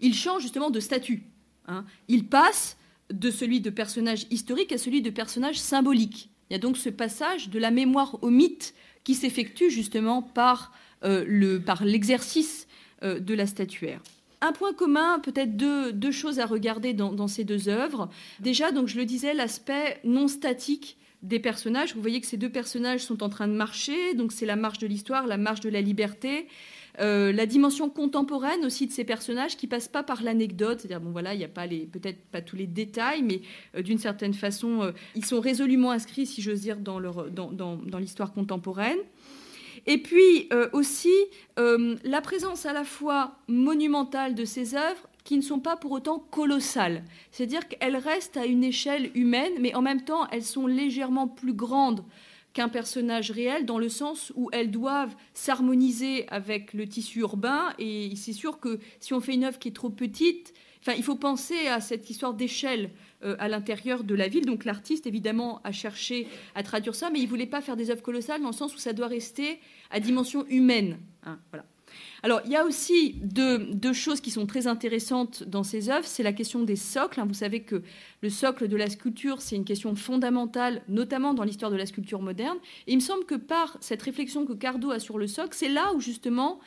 il 0.00 0.14
change 0.14 0.42
justement 0.42 0.70
de 0.70 0.80
statut. 0.80 1.22
Hein. 1.66 1.84
Il 2.08 2.26
passe 2.26 2.76
de 3.10 3.30
celui 3.30 3.60
de 3.60 3.70
personnage 3.70 4.26
historique 4.30 4.72
à 4.72 4.78
celui 4.78 5.02
de 5.02 5.10
personnage 5.10 5.58
symbolique. 5.58 6.30
Il 6.48 6.54
y 6.54 6.56
a 6.56 6.58
donc 6.58 6.76
ce 6.76 6.88
passage 6.88 7.48
de 7.48 7.58
la 7.58 7.70
mémoire 7.70 8.18
au 8.22 8.30
mythe 8.30 8.74
qui 9.04 9.14
s'effectue 9.14 9.70
justement 9.70 10.22
par 10.22 10.72
euh, 11.04 11.24
l'exercice 11.82 12.66
euh, 13.02 13.18
de 13.18 13.34
la 13.34 13.46
statuaire. 13.46 14.00
Un 14.42 14.52
point 14.52 14.72
commun, 14.72 15.20
peut-être 15.20 15.56
deux, 15.56 16.10
choses 16.10 16.40
à 16.40 16.46
regarder 16.46 16.94
dans, 16.94 17.28
ces 17.28 17.44
deux 17.44 17.68
œuvres. 17.68 18.08
Déjà, 18.40 18.72
donc 18.72 18.88
je 18.88 18.96
le 18.96 19.04
disais, 19.04 19.34
l'aspect 19.34 20.00
non 20.02 20.28
statique 20.28 20.96
des 21.22 21.38
personnages. 21.38 21.94
Vous 21.94 22.00
voyez 22.00 22.22
que 22.22 22.26
ces 22.26 22.38
deux 22.38 22.48
personnages 22.48 23.00
sont 23.00 23.22
en 23.22 23.28
train 23.28 23.48
de 23.48 23.52
marcher, 23.52 24.14
donc 24.14 24.32
c'est 24.32 24.46
la 24.46 24.56
marche 24.56 24.78
de 24.78 24.86
l'histoire, 24.86 25.26
la 25.26 25.36
marche 25.36 25.60
de 25.60 25.68
la 25.68 25.82
liberté. 25.82 26.48
Euh, 26.98 27.32
la 27.32 27.46
dimension 27.46 27.88
contemporaine 27.88 28.64
aussi 28.64 28.86
de 28.86 28.92
ces 28.92 29.04
personnages 29.04 29.56
qui 29.56 29.66
passent 29.66 29.88
pas 29.88 30.02
par 30.02 30.22
l'anecdote, 30.22 30.80
c'est-à-dire 30.80 31.00
bon 31.00 31.10
voilà, 31.10 31.34
il 31.34 31.38
n'y 31.38 31.44
a 31.44 31.48
pas 31.48 31.66
les 31.66 31.86
peut-être 31.86 32.18
pas 32.30 32.42
tous 32.42 32.56
les 32.56 32.66
détails, 32.66 33.22
mais 33.22 33.42
euh, 33.76 33.82
d'une 33.82 33.98
certaine 33.98 34.34
façon, 34.34 34.82
euh, 34.82 34.92
ils 35.14 35.24
sont 35.24 35.40
résolument 35.40 35.92
inscrits, 35.92 36.26
si 36.26 36.42
j'ose 36.42 36.60
dire, 36.60 36.76
dans 36.76 37.00
dans 37.00 37.98
l'histoire 37.98 38.32
contemporaine. 38.32 38.98
Et 39.86 39.98
puis 39.98 40.48
aussi 40.72 41.14
la 41.56 42.20
présence 42.20 42.66
à 42.66 42.74
la 42.74 42.84
fois 42.84 43.38
monumentale 43.48 44.34
de 44.34 44.44
ces 44.44 44.74
œuvres 44.74 45.08
qui 45.24 45.36
ne 45.36 45.42
sont 45.42 45.58
pas 45.58 45.76
pour 45.76 45.92
autant 45.92 46.18
colossales. 46.18 47.02
C'est-à-dire 47.30 47.66
qu'elles 47.66 47.96
restent 47.96 48.36
à 48.36 48.44
une 48.44 48.62
échelle 48.62 49.10
humaine, 49.14 49.52
mais 49.58 49.74
en 49.74 49.82
même 49.82 50.02
temps, 50.02 50.26
elles 50.32 50.44
sont 50.44 50.66
légèrement 50.66 51.28
plus 51.28 51.54
grandes 51.54 52.02
qu'un 52.52 52.68
personnage 52.68 53.30
réel, 53.30 53.64
dans 53.64 53.78
le 53.78 53.88
sens 53.88 54.32
où 54.34 54.48
elles 54.52 54.70
doivent 54.70 55.14
s'harmoniser 55.34 56.28
avec 56.28 56.72
le 56.72 56.86
tissu 56.86 57.20
urbain. 57.20 57.72
Et 57.78 58.14
c'est 58.16 58.32
sûr 58.32 58.58
que 58.58 58.80
si 58.98 59.14
on 59.14 59.20
fait 59.20 59.34
une 59.34 59.44
œuvre 59.44 59.58
qui 59.58 59.68
est 59.68 59.76
trop 59.76 59.90
petite, 59.90 60.52
enfin, 60.80 60.94
il 60.96 61.02
faut 61.02 61.16
penser 61.16 61.68
à 61.68 61.80
cette 61.80 62.10
histoire 62.10 62.34
d'échelle 62.34 62.90
euh, 63.22 63.36
à 63.38 63.48
l'intérieur 63.48 64.02
de 64.02 64.14
la 64.14 64.28
ville. 64.28 64.46
Donc 64.46 64.64
l'artiste, 64.64 65.06
évidemment, 65.06 65.60
a 65.62 65.72
cherché 65.72 66.26
à 66.54 66.62
traduire 66.62 66.94
ça, 66.94 67.10
mais 67.10 67.20
il 67.20 67.24
ne 67.24 67.28
voulait 67.28 67.46
pas 67.46 67.60
faire 67.60 67.76
des 67.76 67.90
œuvres 67.90 68.02
colossales 68.02 68.42
dans 68.42 68.48
le 68.48 68.54
sens 68.54 68.74
où 68.74 68.78
ça 68.78 68.92
doit 68.92 69.08
rester 69.08 69.60
à 69.90 70.00
dimension 70.00 70.44
humaine. 70.48 70.98
Hein, 71.24 71.38
voilà. 71.50 71.64
Alors, 72.22 72.40
il 72.44 72.50
y 72.50 72.56
a 72.56 72.64
aussi 72.64 73.14
deux, 73.22 73.92
choses 73.92 74.20
qui 74.20 74.30
sont 74.30 74.46
très 74.46 74.66
intéressantes 74.66 75.42
dans 75.44 75.62
ces 75.62 75.90
œuvres. 75.90 76.06
C'est 76.06 76.22
la 76.22 76.32
question 76.32 76.62
des 76.62 76.76
socles. 76.76 77.20
Hein. 77.20 77.26
Vous 77.26 77.34
savez 77.34 77.62
que 77.62 77.82
le 78.20 78.30
socle 78.30 78.68
de 78.68 78.76
la 78.76 78.90
sculpture, 78.90 79.40
c'est 79.40 79.56
une 79.56 79.64
question 79.64 79.94
fondamentale, 79.94 80.82
notamment 80.88 81.34
dans 81.34 81.44
l'histoire 81.44 81.70
de 81.70 81.76
la 81.76 81.86
sculpture 81.86 82.20
moderne. 82.20 82.58
Et 82.86 82.92
il 82.92 82.96
me 82.96 83.00
semble 83.00 83.24
que 83.24 83.34
par 83.34 83.76
cette 83.80 84.02
réflexion 84.02 84.44
que 84.44 84.52
Cardo 84.52 84.90
a 84.90 84.98
sur 84.98 85.18
le 85.18 85.26
socle, 85.26 85.54
c'est 85.54 85.68
là 85.68 85.92
où 85.94 86.00
justement 86.00 86.60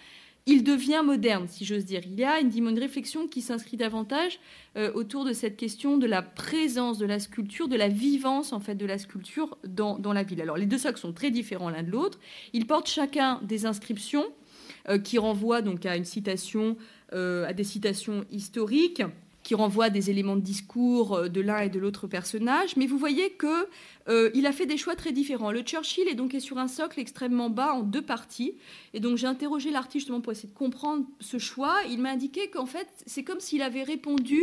il 0.46 0.64
devient 0.64 1.02
moderne, 1.06 1.48
si 1.48 1.64
j'ose 1.64 1.86
dire. 1.86 2.02
Il 2.06 2.20
y 2.20 2.26
a 2.26 2.40
une, 2.40 2.80
réflexion 2.80 3.28
qui 3.28 3.42
s'inscrit 3.42 3.78
davantage 3.78 4.40
euh, 4.76 4.92
autour 4.94 5.24
de 5.24 5.32
cette 5.32 5.56
question 5.56 5.98
de 5.98 6.06
la 6.06 6.22
présence 6.22 6.98
de 6.98 7.06
la 7.06 7.20
sculpture, 7.20 7.68
de 7.68 7.78
la 7.78 7.88
vivance 7.88 8.52
en 8.52 8.60
fait 8.60 8.76
de 8.76 8.86
la 8.86 8.98
sculpture 8.98 9.58
dans, 9.66 9.98
la 10.14 10.24
ville. 10.24 10.42
Alors 10.42 10.58
les 10.58 10.66
deux 10.66 10.78
socles 10.78 11.00
sont 11.00 11.14
très 11.14 11.32
différents 11.32 11.70
l'un 11.70 11.84
de 11.84 11.92
l'autre. 11.92 12.20
Ils 12.52 12.68
portent 12.68 12.90
chacun 12.90 13.40
des 13.44 13.66
inscriptions 13.66 14.26
qui 15.04 15.18
renvoie 15.18 15.62
donc 15.62 15.86
à 15.86 15.96
une 15.96 16.06
citation, 16.06 16.78
euh, 17.14 17.46
à 17.48 17.54
des 17.54 17.64
citations 17.64 18.26
historiques 18.32 19.04
qui 19.44 19.56
renvoient 19.56 19.86
à 19.86 19.90
des 19.90 20.10
éléments 20.10 20.38
de 20.38 20.42
discours 20.42 21.16
euh, 21.16 21.28
de 21.28 21.42
l'un 21.42 21.60
et 21.60 21.70
de 21.70 21.80
l'autre 21.80 22.08
personnage, 22.08 22.78
mais 22.78 22.88
vous 22.88 22.98
voyez 22.98 23.32
que 23.32 23.68
il 24.34 24.46
a 24.46 24.52
fait 24.52 24.66
des 24.66 24.76
choix 24.76 24.96
très 24.96 25.14
différents. 25.14 25.52
Le 25.52 25.62
Churchill 25.62 26.10
est 26.10 26.16
donc 26.16 26.36
sur 26.40 26.58
un 26.58 26.68
socle 26.68 27.00
extrêmement 27.00 27.50
bas 27.50 27.74
en 27.74 27.84
deux 27.84 28.02
parties, 28.02 28.56
et 28.94 29.00
donc 29.00 29.18
j'ai 29.18 29.28
interrogé 29.28 29.72
l'artiste 29.72 30.10
pour 30.22 30.32
essayer 30.34 30.50
de 30.50 30.54
comprendre 30.54 31.06
ce 31.22 31.38
choix. 31.38 31.76
Il 31.90 32.00
m'a 32.00 32.12
indiqué 32.12 32.50
qu'en 32.50 32.66
fait 32.66 32.88
c'est 33.06 33.24
comme 33.24 33.40
s'il 33.40 33.62
avait 33.62 33.84
répondu 33.84 34.42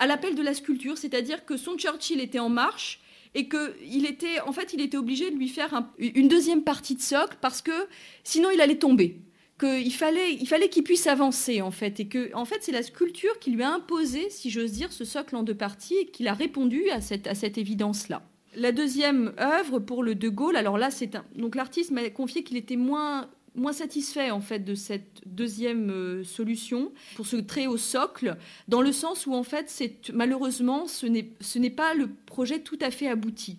à 0.00 0.08
l'appel 0.08 0.34
de 0.34 0.42
la 0.42 0.52
sculpture, 0.52 0.98
c'est-à-dire 0.98 1.44
que 1.44 1.56
son 1.56 1.76
Churchill 1.76 2.20
était 2.20 2.40
en 2.40 2.48
marche 2.48 3.00
et 3.34 3.48
qu'il 3.48 4.04
était 4.06 4.40
en 4.40 4.52
fait 4.52 4.72
il 4.72 4.80
était 4.80 4.96
obligé 4.96 5.30
de 5.30 5.36
lui 5.36 5.48
faire 5.48 5.84
une 5.98 6.28
deuxième 6.28 6.62
partie 6.62 6.94
de 6.94 7.00
socle 7.00 7.36
parce 7.40 7.62
que 7.62 7.86
sinon 8.24 8.50
il 8.52 8.60
allait 8.60 8.78
tomber 8.78 9.16
qu'il 9.62 9.92
fallait, 9.92 10.34
il 10.34 10.46
fallait 10.46 10.68
qu'il 10.68 10.82
puisse 10.82 11.06
avancer 11.06 11.62
en 11.62 11.70
fait, 11.70 12.00
et 12.00 12.08
que 12.08 12.34
en 12.34 12.44
fait 12.44 12.58
c'est 12.60 12.72
la 12.72 12.82
sculpture 12.82 13.38
qui 13.38 13.50
lui 13.50 13.62
a 13.62 13.72
imposé, 13.72 14.28
si 14.30 14.50
j'ose 14.50 14.72
dire, 14.72 14.92
ce 14.92 15.04
socle 15.04 15.36
en 15.36 15.42
deux 15.42 15.54
parties, 15.54 15.94
et 15.94 16.06
qu'il 16.06 16.28
a 16.28 16.34
répondu 16.34 16.90
à 16.90 17.00
cette, 17.00 17.26
à 17.26 17.34
cette 17.34 17.58
évidence-là. 17.58 18.22
La 18.54 18.72
deuxième 18.72 19.32
œuvre 19.38 19.78
pour 19.78 20.02
le 20.02 20.14
De 20.14 20.28
Gaulle, 20.28 20.56
alors 20.56 20.78
là 20.78 20.90
c'est 20.90 21.14
un, 21.14 21.24
donc 21.36 21.54
l'artiste 21.54 21.90
m'a 21.90 22.08
confié 22.10 22.42
qu'il 22.42 22.56
était 22.56 22.76
moins 22.76 23.28
moins 23.54 23.74
satisfait 23.74 24.30
en 24.30 24.40
fait 24.40 24.60
de 24.60 24.74
cette 24.74 25.20
deuxième 25.26 25.90
euh, 25.90 26.24
solution 26.24 26.90
pour 27.16 27.26
ce 27.26 27.36
très 27.36 27.66
haut 27.66 27.76
socle, 27.76 28.38
dans 28.68 28.80
le 28.80 28.92
sens 28.92 29.26
où 29.26 29.34
en 29.34 29.42
fait 29.42 29.68
c'est 29.68 30.10
malheureusement 30.12 30.86
ce 30.86 31.06
n'est 31.06 31.70
pas 31.70 31.94
le 31.94 32.08
projet 32.08 32.60
tout 32.60 32.78
à 32.80 32.90
fait 32.90 33.08
abouti 33.08 33.58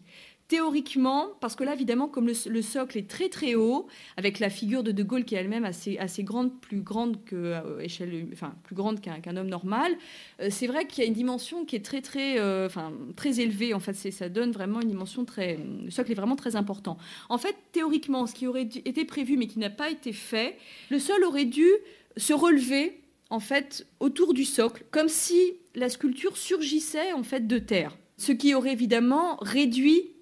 théoriquement, 0.53 1.29
parce 1.39 1.55
que 1.55 1.63
là, 1.63 1.73
évidemment, 1.73 2.07
comme 2.07 2.27
le, 2.27 2.61
socle 2.61 2.99
est 2.99 3.09
très 3.09 3.27
très 3.27 3.55
haut, 3.55 3.87
avec 4.17 4.37
la 4.37 4.51
figure 4.51 4.83
de 4.83 4.91
De 4.91 5.01
Gaulle 5.01 5.25
qui 5.25 5.33
est 5.33 5.39
elle-même 5.39 5.65
assez, 5.65 5.97
assez 5.97 6.21
grande, 6.21 6.61
plus 6.61 6.81
grande 6.81 7.25
que 7.25 7.35
euh, 7.35 7.79
échelle, 7.79 8.27
enfin 8.33 8.53
plus 8.61 8.75
grande 8.75 9.01
qu'un 9.01 9.35
homme 9.35 9.47
normal, 9.47 9.93
euh, 10.39 10.49
c'est 10.51 10.67
vrai 10.67 10.85
qu'il 10.85 11.03
y 11.03 11.07
a 11.07 11.07
une 11.07 11.15
dimension 11.15 11.65
qui 11.65 11.75
est 11.75 11.83
très 11.83 12.01
très, 12.01 12.37
euh, 12.37 12.67
enfin 12.67 12.93
très 13.15 13.39
élevée. 13.39 13.73
En 13.73 13.79
fait, 13.79 13.95
ça 13.95 14.29
donne 14.29 14.51
vraiment 14.51 14.79
une 14.79 14.89
dimension 14.89 15.25
très, 15.25 15.57
le 15.83 15.89
socle 15.89 16.11
est 16.11 16.15
vraiment 16.15 16.35
très 16.35 16.55
important. 16.55 16.99
En 17.29 17.39
fait, 17.39 17.55
théoriquement, 17.71 18.27
ce 18.27 18.35
qui 18.35 18.45
aurait 18.45 18.61
été 18.61 19.05
prévu 19.05 19.37
mais 19.37 19.47
qui 19.47 19.57
n'a 19.57 19.71
pas 19.71 19.89
été 19.89 20.13
fait, 20.13 20.55
le 20.91 20.99
sol 20.99 21.23
aurait 21.23 21.45
dû 21.45 21.67
se 22.15 22.33
relever 22.33 23.01
en 23.31 23.39
fait 23.39 23.87
autour 23.99 24.35
du 24.35 24.45
socle, 24.45 24.85
comme 24.91 25.09
si 25.09 25.55
la 25.73 25.89
sculpture 25.89 26.37
surgissait 26.37 27.11
en 27.13 27.23
fait 27.23 27.47
de 27.47 27.57
terre 27.57 27.97
ce 28.17 28.31
qui 28.31 28.53
aurait 28.53 28.71
évidemment 28.71 29.37
réduit 29.41 30.13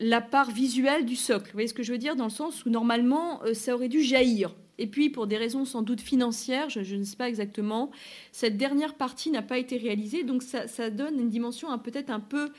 la 0.00 0.20
part 0.20 0.50
visuelle 0.50 1.04
du 1.04 1.16
socle. 1.16 1.46
Vous 1.46 1.52
voyez 1.54 1.68
ce 1.68 1.74
que 1.74 1.82
je 1.82 1.92
veux 1.92 1.98
dire? 1.98 2.16
Dans 2.16 2.24
le 2.24 2.30
sens 2.30 2.64
où 2.64 2.70
normalement, 2.70 3.42
euh, 3.44 3.54
ça 3.54 3.74
aurait 3.74 3.88
dû 3.88 4.02
jaillir. 4.02 4.54
Et 4.78 4.86
puis, 4.86 5.08
pour 5.08 5.26
des 5.26 5.38
raisons 5.38 5.64
sans 5.64 5.82
doute 5.82 6.00
financières, 6.00 6.68
je, 6.68 6.96
ne 6.96 7.04
sais 7.04 7.16
pas 7.16 7.28
exactement, 7.28 7.90
cette 8.30 8.58
dernière 8.58 8.94
partie 8.94 9.30
n'a 9.30 9.40
pas 9.40 9.58
été 9.58 9.78
réalisée. 9.78 10.22
Donc, 10.22 10.42
ça, 10.42 10.90
donne 10.90 11.18
une 11.18 11.30
dimension 11.30 11.76
peut-être 11.78 12.10
un 12.10 12.20
peu, 12.20 12.50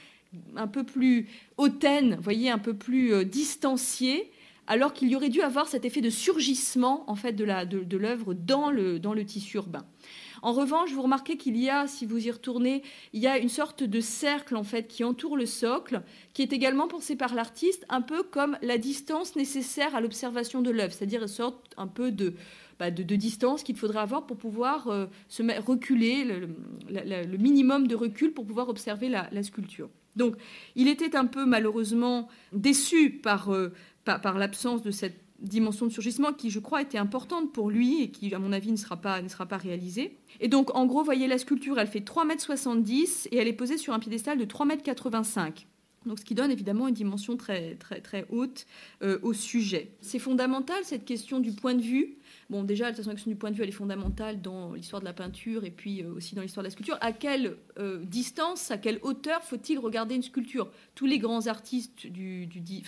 un 0.55 0.67
peu 0.67 0.83
plus 0.83 1.27
hautaine, 1.57 2.17
voyez, 2.19 2.49
un 2.49 2.57
peu 2.57 2.73
plus 2.73 3.13
euh, 3.13 3.23
distanciée, 3.23 4.31
alors 4.65 4.93
qu'il 4.93 5.09
y 5.09 5.15
aurait 5.15 5.29
dû 5.29 5.41
avoir 5.41 5.67
cet 5.67 5.85
effet 5.85 6.01
de 6.01 6.09
surgissement 6.09 7.09
en 7.09 7.15
fait 7.15 7.33
de 7.33 7.97
l'œuvre 7.97 8.33
dans, 8.33 8.69
le, 8.69 8.99
dans 8.99 9.13
le 9.13 9.23
tissu 9.23 9.57
urbain. 9.57 9.85
En 10.47 10.53
revanche, 10.53 10.93
vous 10.93 11.01
remarquez 11.01 11.35
qu'il 11.35 11.57
y 11.57 11.69
a, 11.69 11.87
si 11.87 12.05
vous 12.05 12.25
y 12.25 12.31
retournez, 12.31 12.81
il 13.11 13.19
y 13.19 13.27
a 13.27 13.37
une 13.37 13.49
sorte 13.49 13.83
de 13.83 13.99
cercle 13.99 14.55
en 14.55 14.63
fait 14.63 14.87
qui 14.87 15.03
entoure 15.03 15.35
le 15.35 15.45
socle, 15.45 16.03
qui 16.33 16.41
est 16.41 16.53
également 16.53 16.87
pensé 16.87 17.17
par 17.17 17.35
l'artiste 17.35 17.85
un 17.89 17.99
peu 17.99 18.23
comme 18.23 18.57
la 18.61 18.77
distance 18.77 19.35
nécessaire 19.35 19.93
à 19.93 19.99
l'observation 19.99 20.61
de 20.61 20.71
l'œuvre, 20.71 20.93
c'est-à-dire 20.93 21.23
une 21.23 21.27
sorte 21.27 21.73
un 21.75 21.87
peu 21.87 22.13
de 22.13 22.33
bah, 22.79 22.91
de, 22.91 23.15
distance 23.17 23.61
qu'il 23.61 23.75
faudrait 23.75 23.99
avoir 23.99 24.25
pour 24.25 24.37
pouvoir 24.37 24.87
euh, 24.87 25.07
se 25.27 25.43
reculer, 25.61 26.23
le, 26.23 27.37
minimum 27.37 27.85
de 27.85 27.95
recul 27.95 28.31
pour 28.31 28.45
pouvoir 28.45 28.69
observer 28.69 29.09
la, 29.09 29.43
sculpture. 29.43 29.89
Donc, 30.15 30.37
il 30.77 30.87
était 30.87 31.17
un 31.17 31.25
peu 31.25 31.45
malheureusement 31.45 32.29
déçu 32.53 33.09
par, 33.09 33.53
euh, 33.53 33.73
par 34.05 34.37
l'absence 34.37 34.81
de 34.81 34.91
cette 34.91 35.26
dimension 35.39 35.85
de 35.85 35.91
surgissement 35.91 36.33
qui, 36.33 36.49
je 36.49 36.59
crois, 36.59 36.81
était 36.81 36.97
importante 36.97 37.53
pour 37.53 37.69
lui 37.69 38.01
et 38.01 38.11
qui, 38.11 38.33
à 38.33 38.39
mon 38.39 38.51
avis, 38.51 38.71
ne 38.71 38.77
sera 38.77 38.97
pas, 38.97 39.21
ne 39.21 39.27
sera 39.27 39.45
pas 39.45 39.57
réalisée. 39.57 40.17
Et 40.39 40.47
donc, 40.47 40.75
en 40.75 40.85
gros, 40.85 41.03
voyez 41.03 41.27
la 41.27 41.37
sculpture, 41.37 41.79
elle 41.79 41.87
fait 41.87 41.99
3,70 41.99 43.27
m 43.27 43.29
et 43.31 43.37
elle 43.37 43.47
est 43.47 43.53
posée 43.53 43.77
sur 43.77 43.93
un 43.93 43.99
piédestal 43.99 44.37
de 44.37 44.45
3,85 44.45 45.45
m. 45.45 45.53
Donc, 46.05 46.19
ce 46.19 46.25
qui 46.25 46.35
donne 46.35 46.51
évidemment 46.51 46.87
une 46.87 46.93
dimension 46.93 47.35
très, 47.35 47.75
très, 47.75 47.99
très 47.99 48.25
haute 48.29 48.65
euh, 49.01 49.19
au 49.23 49.33
sujet. 49.33 49.91
C'est 49.99 50.19
fondamental, 50.19 50.77
cette 50.83 51.03
question 51.03 51.39
du 51.39 51.51
point 51.51 51.73
de 51.73 51.81
vue. 51.81 52.17
Bon, 52.49 52.63
déjà, 52.63 52.85
la 52.85 52.93
question 52.93 53.13
du 53.25 53.35
point 53.35 53.51
de 53.51 53.55
vue, 53.55 53.63
elle 53.63 53.69
est 53.69 53.73
fondamentale 53.73 54.41
dans 54.41 54.73
l'histoire 54.73 55.01
de 55.01 55.05
la 55.05 55.13
peinture 55.13 55.65
et 55.65 55.71
puis 55.71 56.03
euh, 56.03 56.13
aussi 56.13 56.33
dans 56.33 56.41
l'histoire 56.41 56.63
de 56.63 56.67
la 56.67 56.71
sculpture. 56.71 56.97
À 57.01 57.11
quelle 57.11 57.57
euh, 57.77 58.05
distance, 58.05 58.71
à 58.71 58.77
quelle 58.77 58.99
hauteur 59.01 59.43
faut-il 59.43 59.79
regarder 59.79 60.15
une 60.15 60.23
sculpture? 60.23 60.71
Tous 60.95 61.07
les 61.07 61.19
grands 61.19 61.47
artistes 61.47 62.07
du, 62.07 62.47
du, 62.47 62.61
du 62.61 62.81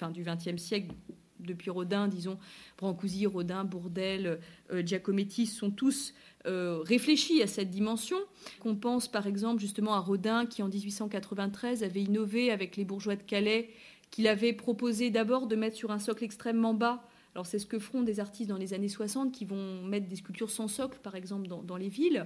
siècle 0.57 0.93
depuis 1.39 1.69
Rodin, 1.69 2.07
disons, 2.07 2.37
Brancusi, 2.77 3.25
Rodin, 3.25 3.63
Bourdelle, 3.63 4.39
euh, 4.71 4.83
Giacometti, 4.85 5.45
sont 5.45 5.71
tous 5.71 6.13
euh, 6.45 6.79
réfléchis 6.83 7.41
à 7.41 7.47
cette 7.47 7.69
dimension. 7.69 8.17
Qu'on 8.59 8.75
pense 8.75 9.07
par 9.07 9.27
exemple 9.27 9.59
justement 9.59 9.93
à 9.93 9.99
Rodin 9.99 10.45
qui 10.45 10.63
en 10.63 10.67
1893 10.67 11.83
avait 11.83 12.01
innové 12.01 12.51
avec 12.51 12.77
les 12.77 12.85
bourgeois 12.85 13.15
de 13.15 13.23
Calais, 13.23 13.69
qu'il 14.11 14.27
avait 14.27 14.53
proposé 14.53 15.09
d'abord 15.09 15.47
de 15.47 15.55
mettre 15.55 15.75
sur 15.75 15.91
un 15.91 15.99
socle 15.99 16.23
extrêmement 16.23 16.73
bas. 16.73 17.03
Alors 17.35 17.45
c'est 17.45 17.59
ce 17.59 17.65
que 17.65 17.77
feront 17.77 18.01
des 18.01 18.19
artistes 18.19 18.49
dans 18.49 18.57
les 18.57 18.73
années 18.73 18.89
60 18.89 19.31
qui 19.31 19.45
vont 19.45 19.83
mettre 19.83 20.07
des 20.07 20.15
sculptures 20.15 20.49
sans 20.49 20.67
socle, 20.67 20.97
par 21.03 21.15
exemple, 21.15 21.47
dans, 21.47 21.77
les 21.77 21.89
villes. 21.89 22.25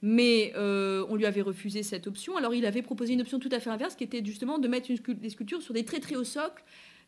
Mais 0.00 0.52
euh, 0.54 1.04
on 1.08 1.16
lui 1.16 1.26
avait 1.26 1.42
refusé 1.42 1.82
cette 1.82 2.06
option. 2.06 2.36
Alors 2.36 2.54
il 2.54 2.64
avait 2.64 2.82
proposé 2.82 3.14
une 3.14 3.20
option 3.20 3.38
tout 3.38 3.48
à 3.50 3.60
fait 3.60 3.70
inverse, 3.70 3.96
qui 3.96 4.04
était 4.04 4.24
justement 4.24 4.58
de 4.58 4.68
mettre 4.68 4.88
des 4.88 5.30
sculptures 5.30 5.60
sur 5.60 5.74
des 5.74 5.84
très 5.84 6.00
très 6.00 6.14
hauts 6.14 6.24
socles, 6.24 6.62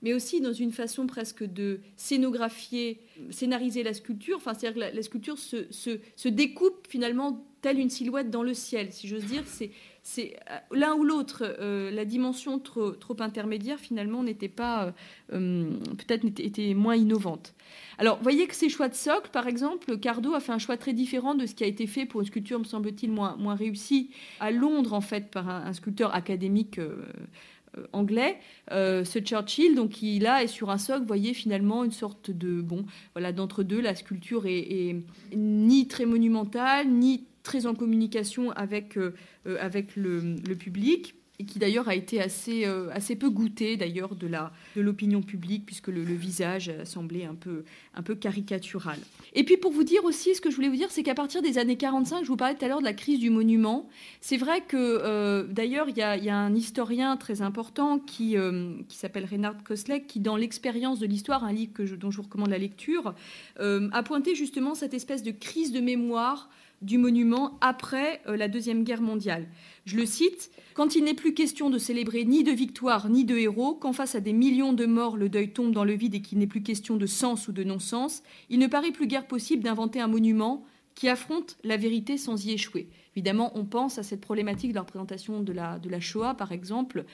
mais 0.06 0.14
aussi 0.14 0.40
dans 0.40 0.52
une 0.52 0.70
façon 0.70 1.08
presque 1.08 1.42
de 1.42 1.80
scénographier, 1.96 3.00
scénariser 3.30 3.82
la 3.82 3.92
sculpture. 3.92 4.36
Enfin, 4.36 4.54
c'est-à-dire 4.54 4.88
que 4.88 4.96
la, 4.96 5.02
sculpture 5.02 5.36
se, 5.36 5.66
se, 5.72 6.28
découpe 6.28 6.86
finalement 6.88 7.44
telle 7.60 7.80
une 7.80 7.90
silhouette 7.90 8.30
dans 8.30 8.44
le 8.44 8.54
ciel, 8.54 8.92
si 8.92 9.08
j'ose 9.08 9.24
dire. 9.24 9.42
C'est, 9.46 9.72
c'est 10.04 10.36
euh, 10.48 10.58
l'un 10.70 10.94
ou 10.94 11.02
l'autre. 11.02 11.42
Euh, 11.58 11.90
la 11.90 12.04
dimension 12.04 12.60
trop, 12.60 12.92
trop 12.92 13.16
intermédiaire 13.18 13.80
finalement 13.80 14.22
n'était 14.22 14.46
pas, 14.48 14.94
euh, 15.32 15.72
peut-être 15.98 16.24
était, 16.38 16.74
moins 16.74 16.94
innovante. 16.94 17.54
Alors, 17.98 18.20
voyez 18.22 18.46
que 18.46 18.54
ces 18.54 18.68
choix 18.68 18.88
de 18.88 18.94
socle, 18.94 19.30
par 19.32 19.48
exemple, 19.48 19.98
Cardo 19.98 20.34
a 20.34 20.40
fait 20.40 20.52
un 20.52 20.58
choix 20.58 20.76
très 20.76 20.92
différent 20.92 21.34
de 21.34 21.46
ce 21.46 21.54
qui 21.56 21.64
a 21.64 21.66
été 21.66 21.88
fait 21.88 22.06
pour 22.06 22.20
une 22.20 22.28
sculpture, 22.28 22.60
me 22.60 22.64
semble-t-il, 22.64 23.10
moins, 23.10 23.34
moins 23.38 23.56
réussie 23.56 24.10
à 24.38 24.52
Londres, 24.52 24.92
en 24.92 25.00
fait, 25.00 25.32
par 25.32 25.48
un, 25.48 25.72
sculpteur 25.72 26.14
académique 26.14 26.78
anglais, 27.92 28.38
ce 28.70 29.18
Churchill, 29.18 29.74
donc 29.74 29.90
qui 29.90 30.18
là 30.18 30.42
est 30.42 30.46
sur 30.46 30.70
un 30.70 30.78
socle, 30.78 31.04
voyez 31.06 31.34
finalement 31.34 31.84
une 31.84 31.92
sorte 31.92 32.30
de 32.30 32.60
bon, 32.60 32.84
voilà 33.14 33.32
d'entre 33.32 33.62
deux, 33.62 33.80
la 33.80 33.94
sculpture 33.94 34.46
est, 34.46 34.96
ni 35.34 35.88
très 35.88 36.06
monumentale 36.06 36.88
ni 36.88 37.24
très 37.42 37.66
en 37.66 37.74
communication 37.74 38.50
avec 38.52 38.98
avec 39.44 39.96
le 39.96 40.54
public 40.54 41.14
et 41.38 41.44
qui 41.44 41.58
d'ailleurs 41.58 41.88
a 41.88 41.94
été 41.94 42.20
assez, 42.20 42.64
euh, 42.64 42.88
assez 42.92 43.16
peu 43.16 43.28
goûté 43.30 43.76
d'ailleurs 43.76 44.14
de, 44.14 44.26
la, 44.26 44.52
de 44.74 44.80
l'opinion 44.80 45.22
publique, 45.22 45.66
puisque 45.66 45.88
le, 45.88 46.02
visage 46.02 46.72
semblait 46.84 47.26
un 47.26 47.34
peu, 47.34 47.64
un 47.94 48.02
peu 48.02 48.14
caricatural. 48.14 48.98
Et 49.34 49.44
puis 49.44 49.56
pour 49.58 49.70
vous 49.70 49.84
dire 49.84 50.04
aussi, 50.04 50.34
ce 50.34 50.40
que 50.40 50.50
je 50.50 50.56
voulais 50.56 50.68
vous 50.68 50.76
dire, 50.76 50.90
c'est 50.90 51.02
qu'à 51.02 51.14
partir 51.14 51.42
des 51.42 51.58
années 51.58 51.76
45, 51.76 52.22
je 52.22 52.28
vous 52.28 52.36
parlais 52.36 52.54
tout 52.54 52.64
à 52.64 52.68
l'heure 52.68 52.80
de 52.80 52.84
la 52.84 52.94
crise 52.94 53.18
du 53.18 53.28
monument, 53.28 53.88
c'est 54.20 54.38
vrai 54.38 54.62
que 54.62 54.76
euh, 54.76 55.44
d'ailleurs, 55.44 55.88
il 55.88 55.96
y, 55.96 56.24
y, 56.24 56.30
a 56.30 56.36
un 56.36 56.54
historien 56.54 57.16
très 57.16 57.42
important 57.42 57.98
qui, 57.98 58.38
euh, 58.38 58.74
qui 58.88 58.96
s'appelle 58.96 59.26
Reinhard 59.30 59.62
Koslek, 59.62 60.06
qui 60.06 60.20
dans 60.20 60.36
l'expérience 60.36 60.98
de 60.98 61.06
l'histoire, 61.06 61.44
un 61.44 61.52
livre 61.52 61.72
dont 61.96 62.10
je 62.10 62.16
vous 62.16 62.22
recommande 62.22 62.50
la 62.50 62.58
lecture, 62.58 63.14
a 63.58 64.02
pointé 64.02 64.34
justement 64.34 64.74
cette 64.74 64.94
espèce 64.94 65.22
de 65.22 65.30
crise 65.30 65.72
de 65.72 65.80
mémoire 65.80 66.48
du 66.82 66.98
monument 66.98 67.58
après 67.60 68.20
la 68.26 68.48
Deuxième 68.48 68.84
Guerre 68.84 69.00
mondiale. 69.00 69.46
Je 69.86 69.96
le 69.96 70.04
cite, 70.04 70.50
Quand 70.74 70.96
il 70.96 71.04
n'est 71.04 71.14
plus 71.14 71.32
question 71.32 71.70
de 71.70 71.78
célébrer 71.78 72.24
ni 72.24 72.42
de 72.42 72.50
victoire 72.50 73.08
ni 73.08 73.24
de 73.24 73.36
héros, 73.36 73.74
quand 73.74 73.92
face 73.92 74.16
à 74.16 74.20
des 74.20 74.32
millions 74.32 74.72
de 74.72 74.84
morts 74.84 75.16
le 75.16 75.28
deuil 75.28 75.52
tombe 75.52 75.72
dans 75.72 75.84
le 75.84 75.94
vide 75.94 76.16
et 76.16 76.20
qu'il 76.20 76.38
n'est 76.38 76.48
plus 76.48 76.62
question 76.62 76.96
de 76.96 77.06
sens 77.06 77.46
ou 77.46 77.52
de 77.52 77.62
non-sens, 77.62 78.24
il 78.50 78.58
ne 78.58 78.66
paraît 78.66 78.90
plus 78.90 79.06
guère 79.06 79.28
possible 79.28 79.62
d'inventer 79.62 80.00
un 80.00 80.08
monument 80.08 80.64
qui 80.96 81.08
affronte 81.08 81.56
la 81.62 81.76
vérité 81.76 82.18
sans 82.18 82.44
y 82.44 82.50
échouer. 82.50 82.88
Évidemment, 83.14 83.52
on 83.54 83.64
pense 83.64 83.98
à 83.98 84.02
cette 84.02 84.20
problématique 84.20 84.70
de 84.70 84.74
la 84.74 84.80
représentation 84.80 85.40
de 85.40 85.52
la, 85.52 85.78
de 85.78 85.88
la 85.88 86.00
Shoah, 86.00 86.34
par 86.34 86.50
exemple, 86.50 87.04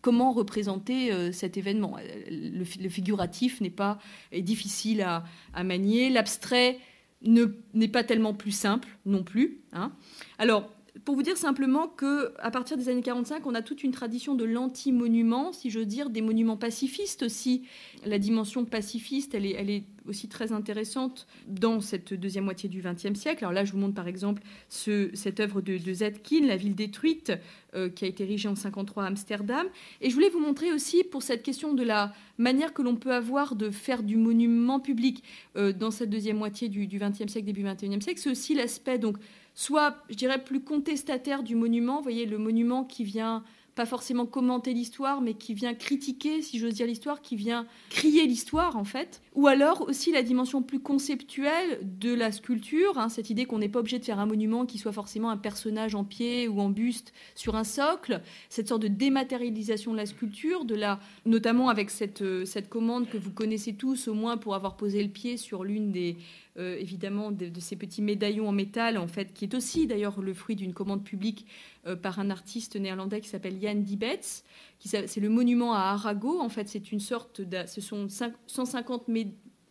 comment 0.00 0.32
représenter 0.32 1.12
euh, 1.12 1.30
cet 1.30 1.56
événement? 1.56 1.98
Le, 2.30 2.64
figuratif 2.64 3.60
n'est 3.60 3.70
pas 3.70 3.98
est 4.32 4.42
difficile 4.42 5.02
à, 5.02 5.24
manier, 5.62 6.10
l'abstrait 6.10 6.78
n'est 7.22 7.88
pas 7.88 8.04
tellement 8.04 8.34
plus 8.34 8.52
simple 8.52 8.88
non 9.06 9.22
plus. 9.22 9.60
Hein. 9.72 9.92
Alors, 10.38 10.70
pour 11.04 11.14
vous 11.14 11.22
dire 11.22 11.36
simplement 11.36 11.88
que 11.88 12.32
à 12.38 12.50
partir 12.50 12.76
des 12.76 12.88
années 12.88 13.02
45, 13.02 13.46
on 13.46 13.54
a 13.54 13.62
toute 13.62 13.82
une 13.82 13.92
tradition 13.92 14.34
de 14.34 14.44
l'anti-monument, 14.44 15.52
si 15.52 15.70
je 15.70 15.78
veux 15.78 15.86
dire, 15.86 16.10
des 16.10 16.22
monuments 16.22 16.56
pacifistes 16.56 17.22
aussi. 17.22 17.62
La 18.04 18.18
dimension 18.18 18.64
pacifiste, 18.64 19.34
elle 19.34 19.46
est, 19.46 19.52
elle 19.52 19.70
est 19.70 19.84
aussi 20.06 20.28
très 20.28 20.52
intéressante 20.52 21.26
dans 21.46 21.80
cette 21.80 22.14
deuxième 22.14 22.44
moitié 22.44 22.68
du 22.68 22.80
XXe 22.80 23.18
siècle. 23.18 23.44
Alors 23.44 23.52
là, 23.52 23.64
je 23.64 23.72
vous 23.72 23.78
montre 23.78 23.94
par 23.94 24.08
exemple 24.08 24.42
ce, 24.68 25.10
cette 25.14 25.40
œuvre 25.40 25.60
de, 25.60 25.76
de 25.76 26.46
La 26.46 26.56
ville 26.56 26.74
détruite, 26.74 27.32
euh, 27.74 27.90
qui 27.90 28.04
a 28.04 28.08
été 28.08 28.24
érigée 28.24 28.48
en 28.48 28.54
53 28.54 29.04
à 29.04 29.06
Amsterdam. 29.08 29.66
Et 30.00 30.08
je 30.08 30.14
voulais 30.14 30.30
vous 30.30 30.40
montrer 30.40 30.72
aussi 30.72 31.04
pour 31.04 31.22
cette 31.22 31.42
question 31.42 31.74
de 31.74 31.82
la 31.82 32.14
manière 32.38 32.72
que 32.72 32.82
l'on 32.82 32.96
peut 32.96 33.12
avoir 33.12 33.56
de 33.56 33.70
faire 33.70 34.02
du 34.02 34.16
monument 34.16 34.80
public 34.80 35.22
euh, 35.56 35.72
dans 35.72 35.90
cette 35.90 36.10
deuxième 36.10 36.38
moitié 36.38 36.68
du 36.68 36.86
XXe 36.86 37.30
siècle, 37.30 37.44
début 37.44 37.62
XXIe 37.62 38.00
siècle, 38.00 38.20
c'est 38.20 38.30
aussi 38.30 38.54
l'aspect 38.54 38.98
donc 38.98 39.18
soit, 39.58 39.96
je 40.08 40.14
dirais, 40.14 40.44
plus 40.44 40.60
contestataire 40.60 41.42
du 41.42 41.56
monument. 41.56 41.96
Vous 41.96 42.04
voyez, 42.04 42.26
le 42.26 42.38
monument 42.38 42.84
qui 42.84 43.02
vient 43.02 43.42
pas 43.74 43.86
forcément 43.86 44.26
commenter 44.26 44.72
l'histoire, 44.72 45.20
mais 45.20 45.34
qui 45.34 45.54
vient 45.54 45.74
critiquer, 45.74 46.42
si 46.42 46.58
j'ose 46.58 46.74
dire 46.74 46.86
l'histoire, 46.86 47.22
qui 47.22 47.36
vient 47.36 47.66
crier 47.90 48.26
l'histoire 48.26 48.76
en 48.76 48.84
fait. 48.84 49.20
Ou 49.36 49.46
alors 49.46 49.82
aussi 49.82 50.10
la 50.10 50.22
dimension 50.22 50.62
plus 50.62 50.80
conceptuelle 50.80 51.78
de 51.82 52.12
la 52.12 52.32
sculpture, 52.32 52.98
hein, 52.98 53.08
cette 53.08 53.30
idée 53.30 53.44
qu'on 53.44 53.58
n'est 53.58 53.68
pas 53.68 53.78
obligé 53.78 54.00
de 54.00 54.04
faire 54.04 54.18
un 54.18 54.26
monument 54.26 54.66
qui 54.66 54.78
soit 54.78 54.90
forcément 54.90 55.30
un 55.30 55.36
personnage 55.36 55.94
en 55.94 56.02
pied 56.02 56.48
ou 56.48 56.60
en 56.60 56.70
buste 56.70 57.12
sur 57.36 57.54
un 57.54 57.62
socle, 57.62 58.20
cette 58.48 58.66
sorte 58.66 58.82
de 58.82 58.88
dématérialisation 58.88 59.92
de 59.92 59.96
la 59.96 60.06
sculpture, 60.06 60.64
de 60.64 60.74
la, 60.74 60.98
notamment 61.24 61.68
avec 61.68 61.90
cette, 61.90 62.22
euh, 62.22 62.44
cette 62.44 62.68
commande 62.68 63.08
que 63.08 63.16
vous 63.16 63.30
connaissez 63.30 63.74
tous 63.74 64.08
au 64.08 64.14
moins 64.14 64.38
pour 64.38 64.56
avoir 64.56 64.76
posé 64.76 65.02
le 65.04 65.10
pied 65.10 65.36
sur 65.36 65.62
l'une 65.62 65.92
des 65.92 66.16
euh, 66.58 66.76
évidemment 66.78 67.30
de, 67.30 67.50
ces 67.60 67.76
petits 67.76 68.02
médaillons 68.02 68.48
en 68.48 68.52
métal, 68.52 68.98
en 68.98 69.06
fait, 69.06 69.32
qui 69.32 69.44
est 69.44 69.54
aussi 69.54 69.86
d'ailleurs 69.86 70.20
le 70.20 70.34
fruit 70.34 70.56
d'une 70.56 70.74
commande 70.74 71.04
publique 71.04 71.46
euh, 71.86 71.94
par 71.94 72.18
un 72.18 72.30
artiste 72.30 72.76
néerlandais 72.76 73.20
qui 73.20 73.28
s'appelle 73.28 73.60
Jan 73.60 73.76
Dibetz. 73.76 74.44
C'est 74.80 75.20
le 75.20 75.28
monument 75.28 75.74
à 75.74 75.80
Arago. 75.92 76.40
En 76.40 76.48
fait, 76.48 76.68
c'est 76.68 76.90
une 76.90 77.00
sorte, 77.00 77.40
de, 77.40 77.58
ce 77.66 77.80
sont 77.80 78.08
150 78.08 79.06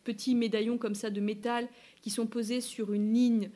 petits 0.04 0.36
médaillons 0.36 0.78
comme 0.78 0.96
ça 0.96 1.10
de 1.10 1.20
métal 1.20 1.68
qui 2.02 2.10
sont 2.10 2.28
posés 2.28 2.62
sur 2.62 2.94
une 2.94 3.14
ligne 3.14 3.50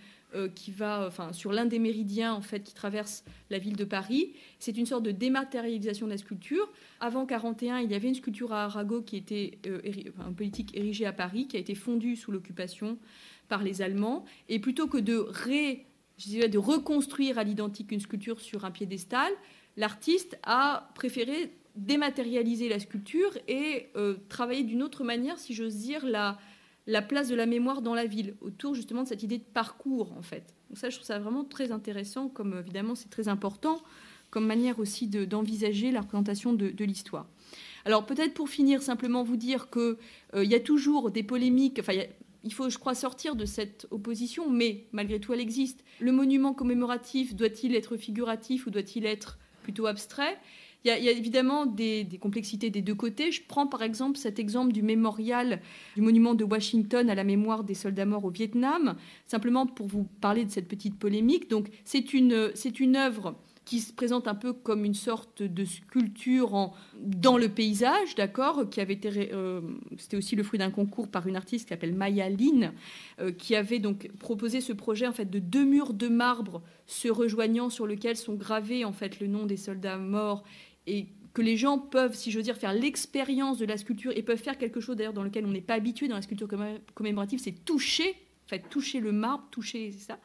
qui 0.55 0.71
va, 0.71 1.05
enfin, 1.07 1.34
sur 1.34 1.51
l'un 1.51 1.65
des 1.65 1.79
méridiens 1.79 2.34
en 2.34 2.41
fait 2.41 2.63
qui 2.63 2.73
traverse 2.73 3.23
la 3.49 3.57
ville 3.57 3.75
de 3.75 3.84
Paris. 3.84 4.34
C'est 4.59 4.77
une 4.77 4.86
sorte 4.86 5.03
de 5.03 5.11
dématérialisation 5.11 6.05
de 6.05 6.11
la 6.11 6.17
sculpture. 6.17 6.71
Avant 6.99 7.25
41, 7.25 7.79
il 7.79 7.91
y 7.91 7.95
avait 7.95 8.07
une 8.07 8.15
sculpture 8.15 8.53
à 8.53 8.65
Arago 8.65 9.01
qui 9.01 9.17
était 9.17 9.59
euh, 9.67 9.82
un 10.25 10.32
politique 10.32 10.75
érigée 10.75 11.05
à 11.05 11.13
Paris, 11.13 11.47
qui 11.47 11.57
a 11.57 11.59
été 11.59 11.75
fondue 11.75 12.15
sous 12.15 12.32
l'occupation 12.32 12.97
par 13.47 13.63
les 13.63 13.82
Allemands. 13.82 14.25
Et 14.49 14.59
plutôt 14.59 14.88
que 14.88 14.97
de 14.97 15.17
ré, 15.17 15.86
je 16.17 16.25
dirais, 16.27 16.49
de 16.49 16.57
reconstruire 16.57 17.38
à 17.38 17.43
l'identique 17.43 17.91
une 17.91 17.99
sculpture 17.99 18.39
sur 18.39 18.65
un 18.65 18.71
piédestal, 18.71 19.32
l'artiste 19.77 20.39
a 20.43 20.91
préféré 20.95 21.51
dématérialiser 21.75 22.67
la 22.69 22.79
sculpture 22.79 23.38
et 23.47 23.88
euh, 23.95 24.15
travailler 24.27 24.63
d'une 24.63 24.84
autre 24.84 25.03
manière, 25.03 25.39
si 25.39 25.53
j'ose 25.53 25.75
dire, 25.75 26.05
la, 26.05 26.38
la 26.88 27.01
place 27.01 27.27
de 27.27 27.36
la 27.36 27.45
mémoire 27.45 27.82
dans 27.82 27.93
la 27.93 28.05
ville, 28.05 28.36
autour 28.41 28.75
justement 28.75 29.03
de 29.03 29.07
cette 29.07 29.23
idée 29.23 29.38
de 29.38 29.43
parcours 29.43 30.13
en 30.17 30.21
fait. 30.21 30.53
Donc 30.69 30.77
ça, 30.77 30.89
je 30.89 30.95
trouve 30.95 31.07
ça 31.07 31.19
vraiment 31.19 31.43
très 31.43 31.71
intéressant, 31.71 32.27
comme 32.27 32.57
évidemment 32.57 32.95
c'est 32.95 33.09
très 33.09 33.27
important, 33.27 33.82
comme 34.29 34.45
manière 34.45 34.79
aussi 34.79 35.07
d'envisager 35.07 35.91
la 35.91 36.01
représentation 36.01 36.53
de, 36.53 36.84
l'histoire. 36.84 37.27
Alors 37.86 38.05
peut-être 38.05 38.34
pour 38.34 38.49
finir, 38.49 38.82
simplement 38.82 39.23
vous 39.23 39.38
dire 39.38 39.69
qu'il 39.69 39.97
euh, 40.36 40.45
y 40.45 40.55
a 40.55 40.59
toujours 40.59 41.11
des 41.11 41.23
polémiques, 41.23 41.79
enfin 41.79 41.93
il 42.43 42.53
faut, 42.53 42.69
je 42.69 42.77
crois, 42.77 42.95
sortir 42.95 43.36
de 43.36 43.45
cette 43.45 43.88
opposition, 43.91 44.49
mais 44.49 44.86
malgré 44.91 45.19
tout, 45.19 45.34
elle 45.34 45.39
existe. 45.39 45.84
Le 45.99 46.11
monument 46.11 46.53
commémoratif 46.53 47.36
doit-il 47.36 47.75
être 47.75 47.97
figuratif 47.97 48.65
ou 48.65 48.71
doit-il 48.71 49.05
être 49.05 49.38
plutôt 49.61 49.86
abstrait? 49.86 50.39
Il 50.84 50.89
y, 50.89 51.09
a, 51.09 51.11
évidemment 51.11 51.65
des, 51.65 52.07
complexités 52.19 52.69
des 52.69 52.82
deux 52.82 52.95
côtés. 52.95 53.32
Je 53.32 53.41
prends 53.47 53.67
par 53.67 53.84
exemple 53.84 54.17
cet 54.17 54.39
exemple 54.39 54.71
du 54.71 54.82
mémorial 54.82 55.61
du 55.95 56.01
monument 56.01 56.34
de 56.34 56.43
Washington 56.43 57.09
à 57.09 57.15
la 57.15 57.23
mémoire 57.23 57.63
des 57.63 57.75
soldats 57.75 58.05
morts 58.05 58.25
au 58.25 58.32
Vietnam, 58.32 58.95
simplement 59.27 59.65
pour 59.65 59.88
vous 59.88 60.05
parler 60.21 60.45
de 60.45 60.51
cette 60.51 60.67
petite 60.67 60.97
polémique. 60.97 61.49
Donc 61.49 61.67
c'est 61.86 62.13
une, 62.13 62.51
c'est 62.55 62.79
une 62.79 62.95
œuvre 62.95 63.36
qui 63.65 63.79
se 63.79 63.93
présente 63.93 64.27
un 64.27 64.36
peu 64.36 64.53
comme 64.53 64.86
une 64.86 64.95
sorte 64.95 65.43
de 65.43 65.65
sculpture 65.65 66.55
en, 66.55 66.73
dans 66.99 67.38
le 67.38 67.47
paysage, 67.47 68.15
d'accord, 68.15 68.69
qui 68.69 68.82
avait 68.82 68.95
été, 68.95 69.29
euh, 69.34 69.61
c'était 69.97 70.17
aussi 70.17 70.36
le 70.36 70.43
fruit 70.43 70.59
d'un 70.59 70.71
concours 70.71 71.07
par 71.07 71.27
une 71.27 71.36
artiste 71.36 71.65
qui 71.65 71.69
s'appelle 71.69 71.93
Maya 71.93 72.29
Lin, 72.29 72.73
euh, 73.19 73.32
qui 73.32 73.55
avait 73.55 73.79
donc 73.79 74.09
proposé 74.19 74.61
ce 74.61 74.73
projet 74.73 75.05
en 75.05 75.13
fait 75.13 75.29
de 75.29 75.39
deux 75.39 75.63
murs 75.63 75.93
de 75.93 76.07
marbre 76.07 76.61
se 76.88 77.07
rejoignant 77.07 77.69
sur 77.69 77.86
lesquels 77.86 78.17
sont 78.17 78.34
gravés 78.34 78.84
en 78.84 78.93
fait 78.93 79.19
le 79.19 79.27
nom 79.27 79.45
des 79.45 79.57
soldats 79.57 79.97
morts 79.97 80.43
et 80.88 81.07
que 81.34 81.41
les 81.41 81.57
gens 81.57 81.77
peuvent, 81.79 82.13
si 82.13 82.32
je 82.32 82.38
veux 82.38 82.43
dire, 82.43 82.57
faire 82.57 82.73
l'expérience 82.73 83.57
de 83.57 83.65
la 83.65 83.77
sculpture 83.77 84.11
et 84.15 84.21
peuvent 84.21 84.41
faire 84.41 84.57
quelque 84.57 84.79
chose 84.79 84.95
d'ailleurs 84.95 85.13
dans 85.13 85.23
lequel 85.23 85.45
on 85.45 85.51
n'est 85.51 85.61
pas 85.61 85.75
habitué 85.75 86.07
dans 86.07 86.15
la 86.15 86.21
sculpture 86.21 86.49
commémorative, 86.93 87.39
c'est 87.41 87.63
toucher, 87.63 88.09
en 88.45 88.49
fait, 88.49 88.69
toucher 88.69 88.99
le 88.99 89.11
marbre, 89.11 89.47
toucher 89.49 89.91
ça. 89.91 90.19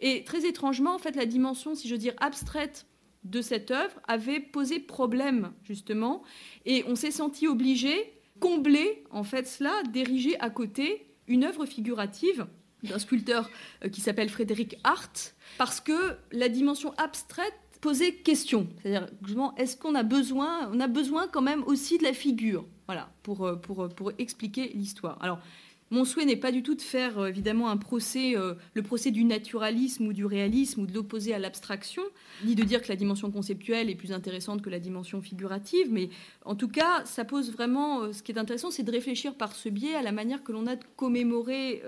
Et 0.00 0.24
très 0.24 0.46
étrangement, 0.46 0.94
en 0.94 0.98
fait, 0.98 1.16
la 1.16 1.26
dimension, 1.26 1.74
si 1.74 1.88
je 1.88 1.94
veux 1.94 1.98
dire, 1.98 2.14
abstraite 2.18 2.86
de 3.24 3.42
cette 3.42 3.70
œuvre 3.70 4.00
avait 4.06 4.40
posé 4.40 4.78
problème 4.78 5.52
justement, 5.64 6.22
et 6.64 6.84
on 6.86 6.94
s'est 6.94 7.10
senti 7.10 7.46
obligé, 7.46 8.14
combler 8.40 9.04
en 9.10 9.24
fait 9.24 9.46
cela, 9.46 9.82
d'ériger 9.90 10.38
à 10.40 10.50
côté 10.50 11.08
une 11.26 11.44
œuvre 11.44 11.66
figurative 11.66 12.46
d'un 12.84 12.98
sculpteur 12.98 13.50
euh, 13.84 13.88
qui 13.88 14.00
s'appelle 14.00 14.28
Frédéric 14.28 14.76
Hart, 14.84 15.34
parce 15.58 15.80
que 15.80 16.16
la 16.30 16.48
dimension 16.48 16.94
abstraite 16.96 17.52
poser 17.80 18.14
question. 18.14 18.68
C'est-à-dire, 18.82 19.08
est-ce 19.56 19.76
qu'on 19.76 19.94
a 19.94 20.02
besoin, 20.02 20.70
on 20.72 20.80
a 20.80 20.88
besoin 20.88 21.28
quand 21.28 21.42
même 21.42 21.62
aussi 21.64 21.98
de 21.98 22.04
la 22.04 22.12
figure, 22.12 22.64
voilà, 22.86 23.10
pour, 23.22 23.44
euh, 23.44 23.56
pour, 23.56 23.82
euh, 23.82 23.88
pour 23.88 24.12
expliquer 24.18 24.72
l'histoire. 24.74 25.18
Alors, 25.20 25.38
mon 25.90 26.04
souhait 26.04 26.24
n'est 26.24 26.36
pas 26.36 26.52
du 26.52 26.62
tout 26.62 26.74
de 26.74 26.82
faire 26.82 27.18
euh, 27.18 27.28
évidemment 27.28 27.68
un 27.68 27.76
procès, 27.76 28.34
le 28.74 28.82
procès 28.82 29.10
du 29.10 29.24
naturalisme 29.24 30.06
ou 30.06 30.12
du 30.12 30.24
réalisme 30.24 30.82
ou 30.82 30.86
de 30.86 30.94
l'opposer 30.94 31.34
à 31.34 31.38
l'abstraction, 31.38 32.02
ni 32.44 32.54
de 32.54 32.62
dire 32.62 32.82
que 32.82 32.88
la 32.88 32.96
dimension 32.96 33.30
conceptuelle 33.30 33.90
est 33.90 33.94
plus 33.94 34.12
intéressante 34.12 34.62
que 34.62 34.70
la 34.70 34.80
dimension 34.80 35.20
figurative, 35.20 35.88
mais 35.90 36.08
en 36.44 36.54
tout 36.54 36.68
cas, 36.68 37.04
ça 37.04 37.24
pose 37.24 37.50
vraiment, 37.50 38.12
ce 38.12 38.22
qui 38.22 38.32
est 38.32 38.38
intéressant, 38.38 38.70
c'est 38.70 38.82
de 38.82 38.90
réfléchir 38.90 39.34
par 39.34 39.54
ce 39.54 39.68
biais 39.68 39.94
à 39.94 40.02
la 40.02 40.12
manière 40.12 40.42
que 40.42 40.52
l'on 40.52 40.66
a 40.66 40.76
de 40.76 40.84
commémorer 40.96 41.82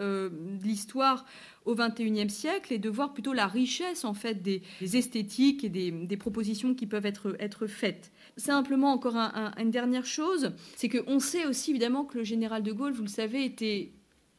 l'histoire 0.62 1.24
au 1.64 1.74
XXIe 1.74 2.30
siècle 2.30 2.72
et 2.72 2.78
de 2.78 2.88
voir 2.88 3.12
plutôt 3.12 3.32
la 3.32 3.46
richesse 3.46 4.05
en 4.05 4.14
fait 4.14 4.42
des, 4.42 4.62
esthétiques 4.80 5.64
et 5.64 5.68
des, 5.68 6.16
propositions 6.16 6.74
qui 6.74 6.86
peuvent 6.86 7.07
être, 7.07 7.36
être 7.38 7.66
faites. 7.66 8.12
Simplement 8.36 8.92
encore 8.92 9.16
une 9.16 9.70
dernière 9.70 10.07
chose, 10.07 10.53
c'est 10.76 10.88
qu'on 10.88 11.18
sait 11.18 11.46
aussi 11.46 11.70
évidemment 11.70 12.05
que 12.05 12.18
le 12.18 12.24
général 12.24 12.62
de 12.62 12.72
Gaulle, 12.72 12.92
vous 12.92 13.03
le 13.03 13.09
savez, 13.09 13.44
était 13.44 13.89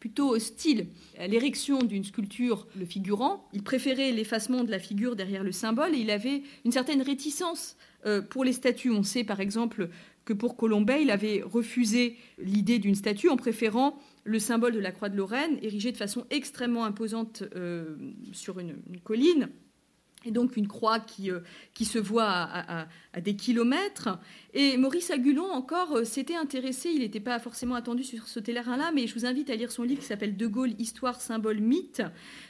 plutôt 0.02 0.36
hostile 0.36 0.88
à 1.20 1.28
l'érection 1.28 1.84
d'une 1.84 2.04
sculpture 2.04 2.68
le 2.76 2.86
figurant. 2.86 3.48
Il 3.54 3.62
préférait 3.62 4.12
l'effacement 4.12 4.64
de 4.64 4.72
la 4.72 4.80
figure 4.80 5.16
derrière 5.16 5.44
le 5.44 5.52
symbole 5.54 5.94
et 5.96 6.00
il 6.00 6.10
avait 6.10 6.42
une 6.66 6.72
certaine 6.72 7.04
réticence 7.04 7.78
euh, 8.08 8.22
pour 8.22 8.44
les 8.44 8.52
statues. 8.52 8.90
On 8.90 9.04
sait 9.04 9.24
par 9.24 9.40
exemple 9.40 9.90
que 10.26 10.34
pour 10.34 10.58
Colombet, 10.58 11.04
il 11.04 11.12
avait 11.12 11.44
refusé 11.46 12.18
l'idée 12.40 12.80
d'une 12.80 12.96
statue 12.96 13.30
en 13.30 13.38
préférant 13.38 13.98
le 14.24 14.40
symbole 14.40 14.74
de 14.74 14.80
la 14.80 14.92
croix 14.92 15.10
de 15.10 15.18
Lorraine, 15.18 15.58
érigé 15.62 15.92
de 15.92 15.98
façon 15.98 16.26
extrêmement 16.32 16.84
imposante 16.86 17.44
euh, 17.56 17.96
sur 18.32 18.60
une, 18.60 18.76
colline, 19.04 19.50
et 20.26 20.32
donc 20.32 20.58
une 20.58 20.68
croix 20.68 21.00
qui, 21.00 21.32
euh, 21.32 21.40
qui 21.74 21.86
se 21.86 21.98
voit 21.98 22.30
à, 22.30 22.88
des 23.22 23.36
kilomètres. 23.36 24.20
Et 24.54 24.78
Maurice 24.78 25.12
Agulon 25.12 25.52
encore 25.52 25.98
euh, 25.98 26.04
s'était 26.04 26.36
intéressé, 26.36 26.90
il 26.90 27.00
n'était 27.00 27.20
pas 27.20 27.40
forcément 27.40 27.76
attendu 27.76 28.04
sur 28.04 28.28
ce 28.28 28.40
terrain-là, 28.40 28.92
mais 28.94 29.08
je 29.08 29.16
vous 29.16 29.26
invite 29.26 29.50
à 29.50 29.56
lire 29.56 29.72
son 29.72 29.84
livre 29.84 30.02
qui 30.02 30.08
s'appelle 30.08 30.38
De 30.38 30.48
Gaulle, 30.48 30.74
Histoire, 30.80 31.22
Symbole, 31.22 31.60
Mythe, 31.60 32.04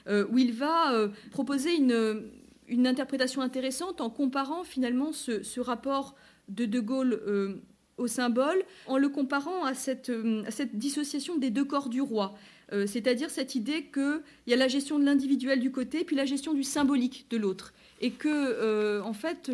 où 0.07 0.37
il 0.37 0.53
va 0.53 1.09
proposer 1.31 1.75
une, 1.75 2.23
une, 2.67 2.87
interprétation 2.87 3.41
intéressante 3.41 4.01
en 4.01 4.09
comparant 4.09 4.63
finalement 4.63 5.13
ce, 5.13 5.43
ce 5.43 5.59
rapport 5.59 6.15
de 6.49 6.65
De 6.65 6.79
Gaulle 6.79 7.61
au 8.01 8.07
symbole 8.07 8.63
en 8.87 8.97
le 8.97 9.09
comparant 9.09 9.63
à 9.63 9.73
cette, 9.73 10.09
euh, 10.09 10.43
cette 10.49 10.77
dissociation 10.77 11.37
des 11.37 11.49
deux 11.49 11.65
corps 11.65 11.89
du 11.89 12.01
roi. 12.01 12.35
Euh, 12.73 12.87
c'est-à-dire 12.87 13.29
cette 13.29 13.55
idée 13.55 13.89
qu'il 13.93 14.21
y 14.47 14.53
a 14.53 14.57
la 14.57 14.67
gestion 14.67 14.97
de 14.97 15.05
l'individuel 15.05 15.59
du 15.59 15.71
côté, 15.71 16.03
puis 16.03 16.15
la 16.15 16.25
gestion 16.25 16.53
du 16.53 16.63
symbolique 16.63 17.25
de 17.29 17.37
l'autre. 17.37 17.73
Et 17.99 18.11
que, 18.11 18.27
euh, 18.29 19.01
en 19.03 19.13
fait, 19.13 19.51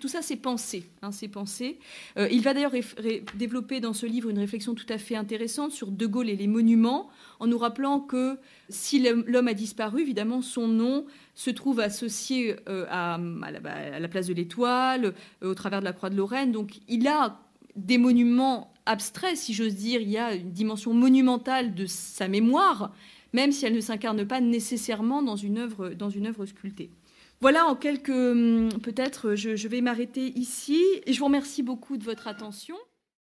tout 0.00 0.08
ça, 0.08 0.22
c'est 0.22 0.36
pensé. 0.36 0.84
Hein, 1.02 1.10
c'est 1.10 1.28
pensé. 1.28 1.78
il 2.16 2.40
va 2.40 2.54
d'ailleurs 2.54 2.72
développer 3.34 3.80
dans 3.80 3.92
ce 3.92 4.06
livre 4.06 4.30
une 4.30 4.38
réflexion 4.38 4.74
tout 4.74 4.86
à 4.88 4.98
fait 4.98 5.16
intéressante 5.16 5.72
sur 5.72 5.90
De 5.90 6.06
Gaulle 6.06 6.28
et 6.28 6.36
les 6.36 6.46
monuments, 6.46 7.10
en 7.40 7.48
nous 7.48 7.58
rappelant 7.58 7.98
que 7.98 8.36
si 8.68 9.00
l'homme 9.00 9.48
a 9.48 9.54
disparu, 9.54 10.02
évidemment, 10.02 10.40
son 10.40 10.68
nom 10.68 11.04
se 11.34 11.50
trouve 11.50 11.80
associé 11.80 12.54
à, 12.66 13.18
la, 13.18 14.08
place 14.08 14.28
de 14.28 14.34
l'étoile, 14.34 15.14
au 15.42 15.54
travers 15.54 15.80
de 15.80 15.84
la 15.84 15.92
croix 15.92 16.10
de 16.10 16.16
Lorraine. 16.16 16.52
Donc, 16.52 16.78
il 16.88 17.08
a 17.08 17.40
des 17.74 17.98
monuments 17.98 18.73
abstraits, 18.86 19.36
si 19.36 19.54
j'ose 19.54 19.74
dire. 19.74 20.00
Il 20.00 20.10
y 20.10 20.18
a 20.18 20.34
une 20.34 20.52
dimension 20.52 20.92
monumentale 20.94 21.74
de 21.74 21.86
sa 21.86 22.28
mémoire, 22.28 22.92
même 23.32 23.52
si 23.52 23.66
elle 23.66 23.74
ne 23.74 23.80
s'incarne 23.80 24.26
pas 24.26 24.40
nécessairement 24.40 25.22
dans 25.22 25.36
une 25.36 25.58
œuvre, 25.58 25.90
dans 25.90 26.10
une 26.10 26.26
œuvre 26.26 26.46
sculptée. 26.46 26.90
Voilà, 27.40 27.66
en 27.66 27.74
quelques, 27.74 28.08
hum, 28.08 28.68
peut-être, 28.82 29.34
je, 29.34 29.56
je 29.56 29.68
vais 29.68 29.80
m'arrêter 29.80 30.32
ici. 30.38 30.80
Et 31.06 31.12
je 31.12 31.18
vous 31.18 31.26
remercie 31.26 31.62
beaucoup 31.62 31.96
de 31.96 32.04
votre 32.04 32.28
attention. 32.28 32.76